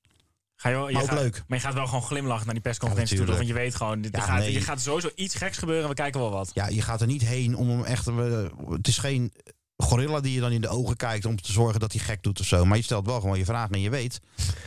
Ga 0.66 0.72
je, 0.72 0.78
wel, 0.78 0.90
je 0.90 0.98
ook 1.02 1.08
gaat, 1.10 1.20
leuk. 1.20 1.44
Maar 1.48 1.58
je 1.58 1.64
gaat 1.64 1.74
wel 1.74 1.86
gewoon 1.86 2.02
glimlachend 2.04 2.46
naar 2.46 2.54
die 2.54 2.64
persconferentie 2.64 3.18
Ja, 3.20 3.26
toe. 3.26 3.36
Want 3.36 3.48
je 3.48 3.54
weet 3.54 3.76
gewoon, 3.76 4.02
dit, 4.02 4.16
Ja, 4.16 4.22
gaat, 4.22 4.40
nee. 4.40 4.56
er 4.56 4.62
gaat 4.62 4.82
sowieso 4.82 5.10
iets 5.16 5.36
geks 5.36 5.58
gebeuren. 5.58 5.90
We 5.90 5.96
kijken 5.96 6.20
wel 6.20 6.32
wat. 6.32 6.52
Ja, 6.54 6.68
je 6.68 6.82
gaat 6.82 7.02
er 7.02 7.08
niet 7.08 7.22
heen 7.22 7.56
om 7.56 7.70
hem 7.70 7.84
echt. 7.84 8.08
eh, 8.08 8.44
het 8.70 8.88
is 8.88 8.98
geen 8.98 9.32
gorilla 9.78 10.20
die 10.20 10.34
je 10.34 10.40
dan 10.40 10.52
in 10.52 10.62
de 10.62 10.68
ogen 10.68 10.96
kijkt 10.96 11.26
om 11.26 11.42
te 11.42 11.52
zorgen 11.52 11.80
dat 11.80 11.92
hij 11.92 12.02
gek 12.02 12.24
doet 12.24 12.40
of 12.40 12.46
zo. 12.46 12.66
Maar 12.66 12.78
je 12.78 12.84
stelt 12.84 13.06
wel 13.06 13.20
gewoon 13.20 13.38
je 13.38 13.46
vragen 13.46 13.72
en 13.76 13.82
je 13.82 13.90
weet. 13.90 14.20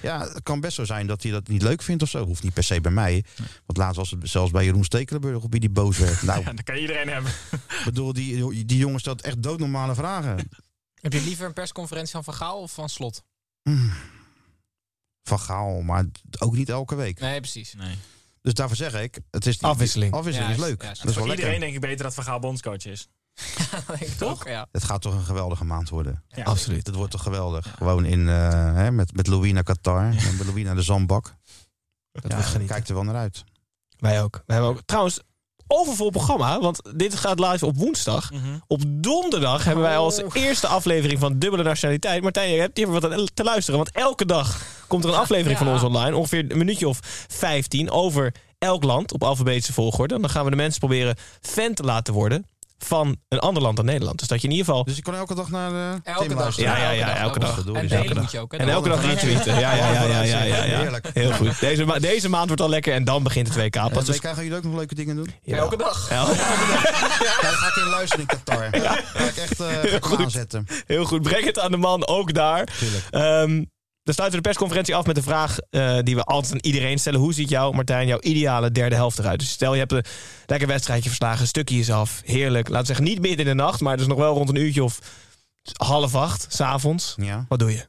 Ja, 0.02 0.20
het 0.20 0.42
kan 0.42 0.60
best 0.60 0.74
zo 0.74 0.84
zijn 0.84 1.06
dat 1.06 1.22
hij 1.22 1.32
dat 1.32 1.48
niet 1.48 1.62
leuk 1.62 1.82
vindt 1.82 2.02
of 2.02 2.08
zo. 2.08 2.24
Hoeft 2.24 2.42
niet 2.42 2.54
per 2.54 2.64
se 2.64 2.80
bij 2.80 2.92
mij. 2.92 3.24
Want 3.66 3.78
laatst 3.78 3.96
was 3.96 4.10
het 4.10 4.28
zelfs 4.28 4.50
bij 4.50 4.64
Jeroen 4.64 4.84
Stekelenburg 4.84 5.42
op 5.42 5.50
wie 5.50 5.60
die 5.60 5.70
boos 5.70 5.98
werd. 5.98 6.22
Nou, 6.22 6.40
Ja, 6.44 6.52
dat 6.52 6.62
kan 6.64 6.76
iedereen 6.76 7.08
hebben. 7.08 7.30
ik 7.50 7.80
bedoel, 7.84 8.12
die, 8.12 8.64
die 8.64 8.78
jongen 8.78 9.00
stelt 9.00 9.22
echt 9.22 9.42
doodnormale 9.42 9.94
vragen. 9.94 10.48
Heb 11.00 11.12
je 11.12 11.20
liever 11.22 11.46
een 11.46 11.52
persconferentie 11.52 12.12
van 12.12 12.24
Van 12.24 12.34
Gaal 12.34 12.60
of 12.60 12.72
van 12.72 12.88
Slot? 12.88 13.22
Mm. 13.62 13.92
Van 15.28 15.40
Gaal, 15.40 15.80
maar 15.80 16.04
ook 16.38 16.56
niet 16.56 16.68
elke 16.68 16.94
week. 16.94 17.20
Nee, 17.20 17.40
precies. 17.40 17.74
Nee. 17.74 17.94
Dus 18.42 18.54
daarvoor 18.54 18.76
zeg 18.76 18.94
ik, 19.02 19.18
het 19.30 19.46
is 19.46 19.62
Afwisseling. 19.62 20.12
Afwisseling 20.12 20.52
is 20.52 20.58
leuk. 20.58 20.82
juist. 20.82 21.00
dat 21.00 21.10
is 21.10 21.16
wel 21.16 21.24
Voor 21.24 21.34
iedereen 21.34 21.50
lekker. 21.60 21.60
denk 21.60 21.74
ik 21.84 21.90
beter 21.90 22.04
dat 22.04 22.14
Van 22.14 22.24
Gaal 22.24 22.38
bondscoach 22.38 22.84
is. 22.86 23.08
Toch? 24.18 24.48
Ja. 24.48 24.66
Het 24.72 24.84
gaat 24.84 25.02
toch 25.02 25.14
een 25.14 25.24
geweldige 25.24 25.64
maand 25.64 25.88
worden. 25.88 26.22
Ja. 26.28 26.42
Absoluut. 26.44 26.86
Het 26.86 26.94
wordt 26.96 27.10
toch 27.12 27.22
geweldig. 27.22 27.74
Gewoon 27.76 28.04
in, 28.04 28.28
eh, 28.28 28.74
hè, 28.74 28.90
met, 28.90 29.14
met 29.16 29.26
Louis 29.26 29.52
naar 29.52 29.62
Qatar. 29.62 30.02
En 30.04 30.36
met 30.36 30.46
Louis 30.46 30.64
naar 30.64 30.74
de 30.74 30.82
zandbak. 30.82 31.24
Dat 32.12 32.22
Ja, 32.22 32.28
wordt 32.36 32.44
genieten. 32.50 32.74
kijkt 32.74 32.88
er 32.88 32.94
wel 32.94 33.04
naar 33.04 33.14
uit. 33.16 33.44
Wij 33.98 34.22
ook. 34.22 34.42
We 34.46 34.52
hebben 34.52 34.70
ook. 34.70 34.80
Trouwens, 34.86 35.20
overvol 35.66 36.10
programma, 36.10 36.60
want 36.60 36.80
dit 36.94 37.14
gaat 37.16 37.38
live 37.40 37.66
op 37.66 37.76
woensdag. 37.76 38.32
Mhm. 38.32 38.58
Op 38.66 38.80
donderdag 38.86 39.64
hebben 39.64 39.84
wij 39.84 39.96
als 39.96 40.22
eerste 40.32 40.66
aflevering 40.66 41.20
van 41.20 41.38
Dubbele 41.38 41.62
Nationaliteit. 41.62 42.22
Martijn, 42.22 42.50
je 42.50 42.60
hebt 42.60 42.76
hier 42.76 42.90
wat 42.90 43.34
te 43.34 43.44
luisteren. 43.44 43.78
Want 43.78 43.90
elke 43.92 44.24
dag 44.26 44.62
komt 44.88 45.04
er 45.04 45.10
een 45.10 45.16
aflevering 45.16 45.58
van 45.58 45.68
ons 45.68 45.82
online. 45.82 46.16
Ongeveer 46.16 46.44
een 46.48 46.58
minuutje 46.58 46.88
of 46.88 46.98
15 47.28 47.90
over 47.90 48.34
elk 48.58 48.84
land 48.84 49.12
op 49.12 49.22
alfabetische 49.22 49.72
volgorde. 49.72 50.14
En 50.14 50.20
dan 50.20 50.30
gaan 50.30 50.44
we 50.44 50.50
de 50.50 50.56
mensen 50.56 50.78
proberen 50.78 51.16
fan 51.40 51.74
te 51.74 51.82
laten 51.82 52.14
worden 52.14 52.46
van 52.84 53.16
een 53.28 53.38
ander 53.38 53.62
land 53.62 53.76
dan 53.76 53.84
Nederland. 53.84 54.18
Dus 54.18 54.28
dat 54.28 54.40
je 54.42 54.46
in 54.48 54.52
ieder 54.52 54.66
geval... 54.66 54.84
Dus 54.84 54.96
je 54.96 55.02
kan 55.02 55.14
elke 55.14 55.34
dag 55.34 55.48
naar 55.50 55.70
de 55.70 56.00
Elke 56.04 56.26
Tim 56.26 56.36
dag. 56.36 56.56
Ja, 56.56 56.76
ja, 56.78 56.90
ja, 56.90 57.16
elke 57.16 57.38
dag. 57.38 57.64
En 57.66 57.90
elke 57.90 58.14
dag. 58.14 58.32
En 58.50 58.68
elke 58.68 58.88
dag 58.88 59.04
retweeten. 59.04 59.58
Ja, 59.58 59.74
ja, 59.74 59.92
ja, 59.92 60.02
ja, 60.02 60.22
ja, 60.22 60.64
ja. 60.64 60.78
Heerlijk. 60.78 61.10
Heel 61.12 61.32
goed. 61.32 61.60
Deze, 61.60 61.84
ma- 61.84 61.98
deze 61.98 62.28
maand 62.28 62.46
wordt 62.46 62.62
al 62.62 62.68
lekker 62.68 62.94
en 62.94 63.04
dan 63.04 63.22
begint 63.22 63.46
het 63.48 63.56
WK 63.56 63.74
En 63.76 63.90
pas. 63.90 64.04
de 64.04 64.12
Dus, 64.12 64.16
WK 64.20 64.22
gaan 64.24 64.34
jullie 64.42 64.56
ook 64.58 64.64
nog 64.64 64.74
leuke 64.74 64.94
dingen 64.94 65.16
doen? 65.16 65.30
ja. 65.42 65.56
Elke 65.56 65.76
dag. 65.76 66.08
Ja, 66.08 66.14
Ja, 66.14 66.26
dan 67.40 67.52
ga 67.52 67.66
ik 67.68 67.76
in 67.76 67.88
luisteren 67.90 68.26
in 68.28 68.36
Qatar. 68.44 68.68
Ga 68.80 69.24
ik 69.28 69.36
echt 69.36 69.60
eh, 69.60 70.18
aanzetten. 70.18 70.66
Heel 70.86 71.04
goed, 71.04 71.22
breng 71.22 71.44
het 71.44 71.58
aan 71.58 71.70
de 71.70 71.76
man, 71.76 72.06
ook 72.06 72.34
daar. 72.34 72.68
Tuurlijk. 72.78 73.04
Dan 74.08 74.16
sluiten 74.16 74.38
we 74.38 74.44
de 74.44 74.52
persconferentie 74.54 74.96
af 74.96 75.06
met 75.06 75.14
de 75.14 75.22
vraag 75.22 75.58
eh, 75.70 75.98
die 76.02 76.14
we 76.14 76.22
altijd 76.22 76.52
aan 76.52 76.58
iedereen 76.58 76.98
stellen. 76.98 77.20
Hoe 77.20 77.34
ziet 77.34 77.48
jou, 77.48 77.74
Martijn, 77.74 78.06
jouw 78.06 78.20
ideale 78.20 78.72
derde 78.72 78.94
helft 78.94 79.18
eruit? 79.18 79.38
Dus 79.38 79.50
stel 79.50 79.72
je 79.72 79.78
hebt 79.78 79.92
een 79.92 80.04
lekker 80.46 80.68
wedstrijdje 80.68 81.08
verslagen, 81.08 81.40
een 81.40 81.46
stukje 81.46 81.78
is 81.78 81.90
af. 81.90 82.20
Heerlijk. 82.24 82.68
Laten 82.68 82.80
we 82.80 82.86
zeggen 82.86 83.04
niet 83.04 83.20
midden 83.20 83.46
in 83.46 83.56
de 83.56 83.62
nacht, 83.62 83.80
maar 83.80 83.96
dus 83.96 84.06
nog 84.06 84.18
wel 84.18 84.34
rond 84.34 84.48
een 84.48 84.56
uurtje 84.56 84.84
of 84.84 84.98
half 85.76 86.14
acht, 86.14 86.46
s'avonds. 86.48 87.14
Ja. 87.16 87.44
Wat 87.48 87.58
doe 87.58 87.70
je? 87.70 87.86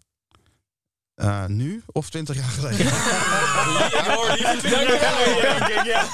Eh, 1.15 1.45
nu 1.45 1.83
of 1.85 2.09
twintig 2.09 2.35
jaar 2.35 2.49
geleden? 2.49 2.79
Ik 3.99 4.05
hoor 4.05 4.31
liever 4.35 4.57
20 4.57 5.01
jaar, 5.01 5.85
ja. 5.95 6.07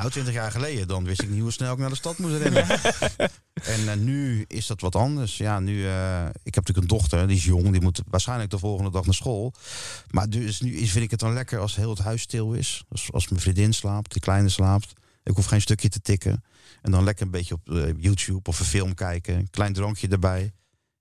Nou, 0.00 0.12
twintig 0.12 0.34
jaar 0.34 0.50
geleden. 0.50 0.88
Dan 0.88 1.04
wist 1.04 1.22
ik 1.22 1.30
niet 1.30 1.40
hoe 1.40 1.50
snel 1.50 1.72
ik 1.72 1.78
naar 1.78 1.88
de 1.88 1.96
stad 1.96 2.18
moest 2.18 2.36
rennen. 2.36 2.68
en 3.74 3.88
eh, 3.88 3.96
nu 3.96 4.44
is 4.46 4.66
dat 4.66 4.80
wat 4.80 4.94
anders. 4.94 5.36
Ja, 5.36 5.60
nu, 5.60 5.86
eh, 5.86 6.24
ik 6.42 6.54
heb 6.54 6.66
natuurlijk 6.66 6.78
een 6.78 6.98
dochter, 6.98 7.26
die 7.26 7.36
is 7.36 7.44
jong. 7.44 7.70
Die 7.70 7.80
moet 7.80 8.02
waarschijnlijk 8.06 8.50
de 8.50 8.58
volgende 8.58 8.90
dag 8.90 9.04
naar 9.04 9.14
school. 9.14 9.54
Maar 10.10 10.28
dus 10.28 10.60
nu 10.60 10.76
is, 10.76 10.90
vind 10.90 11.04
ik 11.04 11.10
het 11.10 11.20
dan 11.20 11.32
lekker 11.32 11.58
als 11.58 11.76
heel 11.76 11.90
het 11.90 11.98
huis 11.98 12.22
stil 12.22 12.52
is. 12.52 12.84
Dus 12.88 13.12
als 13.12 13.28
mijn 13.28 13.42
vriendin 13.42 13.72
slaapt, 13.72 14.12
de 14.12 14.20
kleine 14.20 14.48
slaapt. 14.48 14.92
Ik 15.22 15.36
hoef 15.36 15.46
geen 15.46 15.60
stukje 15.60 15.88
te 15.88 16.00
tikken. 16.00 16.44
En 16.82 16.90
dan 16.90 17.04
lekker 17.04 17.24
een 17.24 17.30
beetje 17.30 17.54
op 17.54 17.70
eh, 17.70 17.92
YouTube 17.96 18.48
of 18.48 18.58
een 18.58 18.66
film 18.66 18.94
kijken. 18.94 19.36
Een 19.36 19.50
klein 19.50 19.72
drankje 19.72 20.08
erbij. 20.08 20.52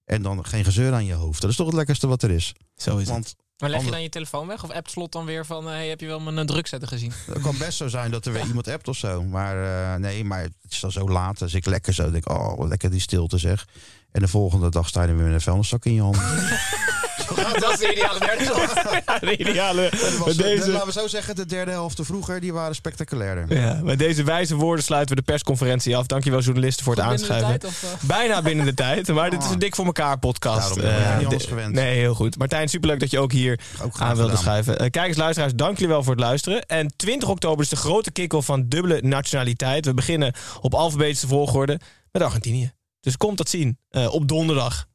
En 0.06 0.22
dan 0.22 0.46
geen 0.46 0.64
gezeur 0.64 0.94
aan 0.94 1.06
je 1.06 1.14
hoofd. 1.14 1.42
Dat 1.42 1.50
is 1.50 1.56
toch 1.56 1.68
het 1.68 1.76
lekkerste 1.76 2.08
wat 2.08 2.24
er 2.24 2.32
is. 2.32 2.54
Zo 2.76 2.98
is 2.98 3.10
het. 3.10 3.36
Maar 3.60 3.70
leg 3.70 3.86
je 3.86 3.92
dan 3.92 4.02
je 4.02 4.10
telefoon 4.10 4.48
weg? 4.48 4.64
Of 4.64 4.72
appt 4.72 4.92
Slot 4.92 5.12
dan 5.12 5.26
weer 5.26 5.46
van... 5.46 5.68
Hey, 5.68 5.88
heb 5.88 6.00
je 6.00 6.08
wel 6.08 6.20
mijn 6.20 6.38
uh, 6.38 6.44
drukzetter 6.44 6.88
gezien? 6.88 7.12
Het 7.26 7.42
kan 7.42 7.58
best 7.58 7.78
zo 7.78 7.88
zijn 7.88 8.12
dat 8.12 8.26
er 8.26 8.34
weer 8.34 8.46
iemand 8.46 8.68
appt 8.68 8.88
of 8.88 8.98
zo. 8.98 9.24
Maar 9.24 9.64
eh, 9.64 10.00
nee, 10.00 10.24
maar 10.24 10.42
het 10.42 10.54
is 10.70 10.80
dan 10.80 10.92
zo 10.92 11.10
laat. 11.10 11.40
Dus 11.40 11.54
ik 11.54 11.66
lekker 11.66 11.94
zo 11.94 12.12
denk, 12.12 12.30
oh, 12.30 12.58
wat 12.58 12.68
lekker 12.68 12.92
die 12.92 13.00
stilte 13.00 13.38
zeg. 13.38 13.68
En 14.12 14.22
de 14.22 14.28
volgende 14.28 14.70
dag 14.70 14.88
sta 14.88 15.02
je 15.02 15.08
dan 15.08 15.16
weer 15.16 15.26
met 15.26 15.34
een 15.34 15.42
vuilniszak 15.42 15.86
in 15.86 15.94
je 15.94 16.02
hand. 16.02 16.18
dat 17.60 17.72
is 17.72 17.78
de 17.80 17.92
ideale 17.92 18.20
derde 18.20 18.44
helft. 18.44 19.22
de 19.30 19.38
ideale. 19.38 19.90
Was, 20.26 20.36
de- 20.36 20.64
laten 20.68 20.86
we 20.88 20.92
zo 20.94 21.08
zeggen, 21.08 21.36
de 21.36 21.46
derde 21.46 21.72
helft 21.72 22.00
vroeger, 22.02 22.40
die 22.40 22.54
waren 22.54 22.76
spectaculairder. 22.76 23.58
ja, 23.62 23.80
met 23.84 24.00
deze 24.00 24.24
wijze 24.24 24.56
woorden 24.56 24.84
sluiten 24.86 25.16
we 25.16 25.22
de 25.22 25.32
persconferentie 25.32 25.98
af. 25.98 26.06
Dankjewel 26.06 26.40
journalisten 26.42 26.84
voor 26.86 26.96
het 26.96 27.04
Goed 27.06 27.28
binnen 27.28 27.40
tijd, 27.40 27.66
of, 27.66 27.84
eh? 27.84 27.90
Bijna 28.08 28.42
binnen 28.42 28.66
de 28.66 28.74
tijd, 28.74 29.08
maar 29.08 29.30
dit 29.30 29.44
is 29.44 29.50
een 29.50 29.60
dik 29.60 29.76
voor 29.76 29.86
elkaar 29.86 30.20
podcast. 30.20 30.76
Daarom 30.76 30.82
ben 30.82 31.24
Eh, 31.26 31.30
niet 31.30 31.44
gewend. 31.44 31.74
Nee, 31.74 31.98
heel 31.98 32.14
goed. 32.14 32.38
Martijn, 32.38 32.70
superleuk 32.70 33.00
dat 33.00 33.12
je 33.12 33.20
ook 33.20 33.32
hier 33.32 33.60
Ook 33.84 34.00
aan 34.00 34.08
wilde 34.16 34.30
gedaan. 34.30 34.44
schuiven. 34.44 34.80
Eh, 34.80 34.90
kijkers, 34.90 35.18
luisteraars, 35.18 35.54
dank 35.56 35.74
jullie 35.78 35.94
wel 35.94 36.04
voor 36.04 36.14
het 36.16 36.22
luisteren. 36.24 36.66
En 36.66 36.94
20 36.96 37.30
oktober 37.30 37.64
is 37.64 37.70
de 37.70 37.76
grote 37.76 38.12
kick-off 38.12 38.46
van 38.46 38.68
dubbele 38.68 39.02
nationaliteit. 39.02 39.86
We 39.86 39.94
beginnen 39.94 40.34
op 40.62 40.74
alfabetische 40.74 41.28
volgorde 41.28 41.80
met 42.12 42.22
Argentinië. 42.22 42.72
Dus 43.00 43.18
komt 43.18 43.38
dat 43.38 43.50
zien 43.50 43.78
eh, 43.90 44.14
op 44.14 44.28
donderdag 44.28 44.86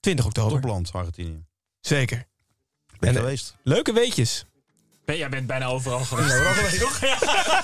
20 0.00 0.24
oktober. 0.24 0.60
Topland, 0.60 0.90
Argentinië. 0.92 1.44
Zeker. 1.80 2.26
Ben 2.98 3.08
En, 3.08 3.14
je 3.14 3.18
eh, 3.18 3.24
geweest? 3.24 3.54
Leuke 3.62 3.92
weetjes. 3.92 4.44
Ben- 5.04 5.16
Jij 5.16 5.28
bent 5.28 5.46
bijna 5.46 5.66
overal 5.66 5.98
geweest. 6.04 6.80
Toch? 6.80 7.00
Ja. 7.10 7.16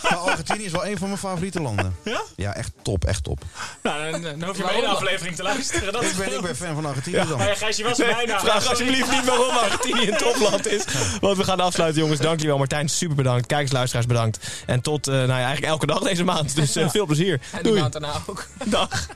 Maar 0.02 0.16
Argentinië 0.18 0.64
is 0.64 0.72
wel 0.72 0.86
een 0.86 0.98
van 0.98 1.06
mijn 1.08 1.20
favoriete 1.20 1.60
landen. 1.60 1.96
Ja? 2.04 2.22
Ja, 2.36 2.54
echt 2.54 2.72
top, 2.82 3.04
echt 3.04 3.22
top. 3.24 3.42
Nou, 3.82 4.10
dan, 4.10 4.22
dan 4.22 4.42
hoef 4.42 4.56
je 4.56 4.62
maar 4.62 4.72
één 4.74 4.84
aflevering 4.86 5.36
te 5.36 5.42
luisteren. 5.42 5.92
Dat 5.92 6.02
Ik 6.02 6.16
ben, 6.16 6.32
ik 6.34 6.40
ben 6.40 6.56
fan 6.56 6.74
van 6.74 6.86
Argentinië 6.86 7.16
dan. 7.28 7.38
Maar 7.38 7.48
ja, 7.48 7.54
Gijs, 7.54 7.76
je 7.76 7.84
was 7.84 7.98
er 7.98 8.14
bijna. 8.14 8.40
Vraag 8.40 8.66
alsjeblieft 8.68 9.10
niet 9.10 9.24
waarom 9.24 9.56
Argentinië 9.56 10.08
een 10.08 10.16
topland 10.16 10.66
is. 10.66 10.84
Want 11.20 11.36
we 11.36 11.44
gaan 11.44 11.60
afsluiten, 11.60 12.00
jongens. 12.02 12.20
Dank 12.20 12.32
jullie 12.34 12.48
wel. 12.48 12.58
Martijn, 12.58 12.88
super 12.88 13.16
bedankt. 13.16 13.46
Kijkers, 13.46 13.72
luisteraars, 13.72 14.06
bedankt. 14.06 14.62
En 14.66 14.80
tot, 14.80 15.06
eh, 15.06 15.14
nou 15.14 15.26
ja, 15.28 15.34
eigenlijk 15.34 15.66
elke 15.66 15.86
dag 15.86 16.00
deze 16.00 16.24
maand. 16.24 16.54
Dus 16.54 16.76
eh, 16.76 16.90
veel 16.90 17.06
plezier. 17.06 17.32
En 17.32 17.40
die 17.52 17.62
Doei. 17.62 17.80
maand 17.80 17.92
daarna 17.92 18.12
ook. 18.26 18.46
Dag. 18.64 19.06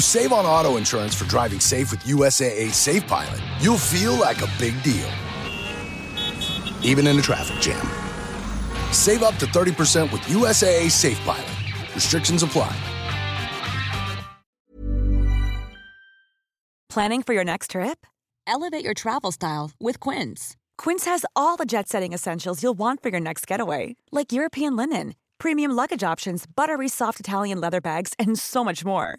You 0.00 0.02
save 0.02 0.32
on 0.32 0.46
auto 0.46 0.78
insurance 0.78 1.14
for 1.14 1.28
driving 1.28 1.60
safe 1.60 1.90
with 1.90 2.00
USAA 2.04 2.72
Safe 2.72 3.06
Pilot, 3.06 3.38
you'll 3.60 3.76
feel 3.76 4.14
like 4.14 4.40
a 4.40 4.48
big 4.58 4.82
deal, 4.82 5.10
even 6.82 7.06
in 7.06 7.18
a 7.18 7.20
traffic 7.20 7.60
jam. 7.60 7.86
Save 8.92 9.22
up 9.22 9.36
to 9.36 9.46
30% 9.46 10.10
with 10.10 10.22
USAA 10.22 10.90
Safe 10.90 11.20
Pilot. 11.26 11.54
Restrictions 11.94 12.42
apply. 12.42 12.74
Planning 16.88 17.22
for 17.22 17.34
your 17.34 17.44
next 17.44 17.72
trip? 17.72 18.06
Elevate 18.46 18.82
your 18.82 18.94
travel 18.94 19.32
style 19.32 19.70
with 19.78 20.00
Quince. 20.00 20.56
Quince 20.78 21.04
has 21.04 21.26
all 21.36 21.58
the 21.58 21.66
jet 21.66 21.90
setting 21.90 22.14
essentials 22.14 22.62
you'll 22.62 22.78
want 22.78 23.02
for 23.02 23.10
your 23.10 23.20
next 23.20 23.46
getaway, 23.46 23.96
like 24.10 24.32
European 24.32 24.76
linen, 24.76 25.14
premium 25.36 25.72
luggage 25.72 26.02
options, 26.02 26.46
buttery 26.46 26.88
soft 26.88 27.20
Italian 27.20 27.60
leather 27.60 27.82
bags, 27.82 28.14
and 28.18 28.38
so 28.38 28.64
much 28.64 28.82
more. 28.82 29.18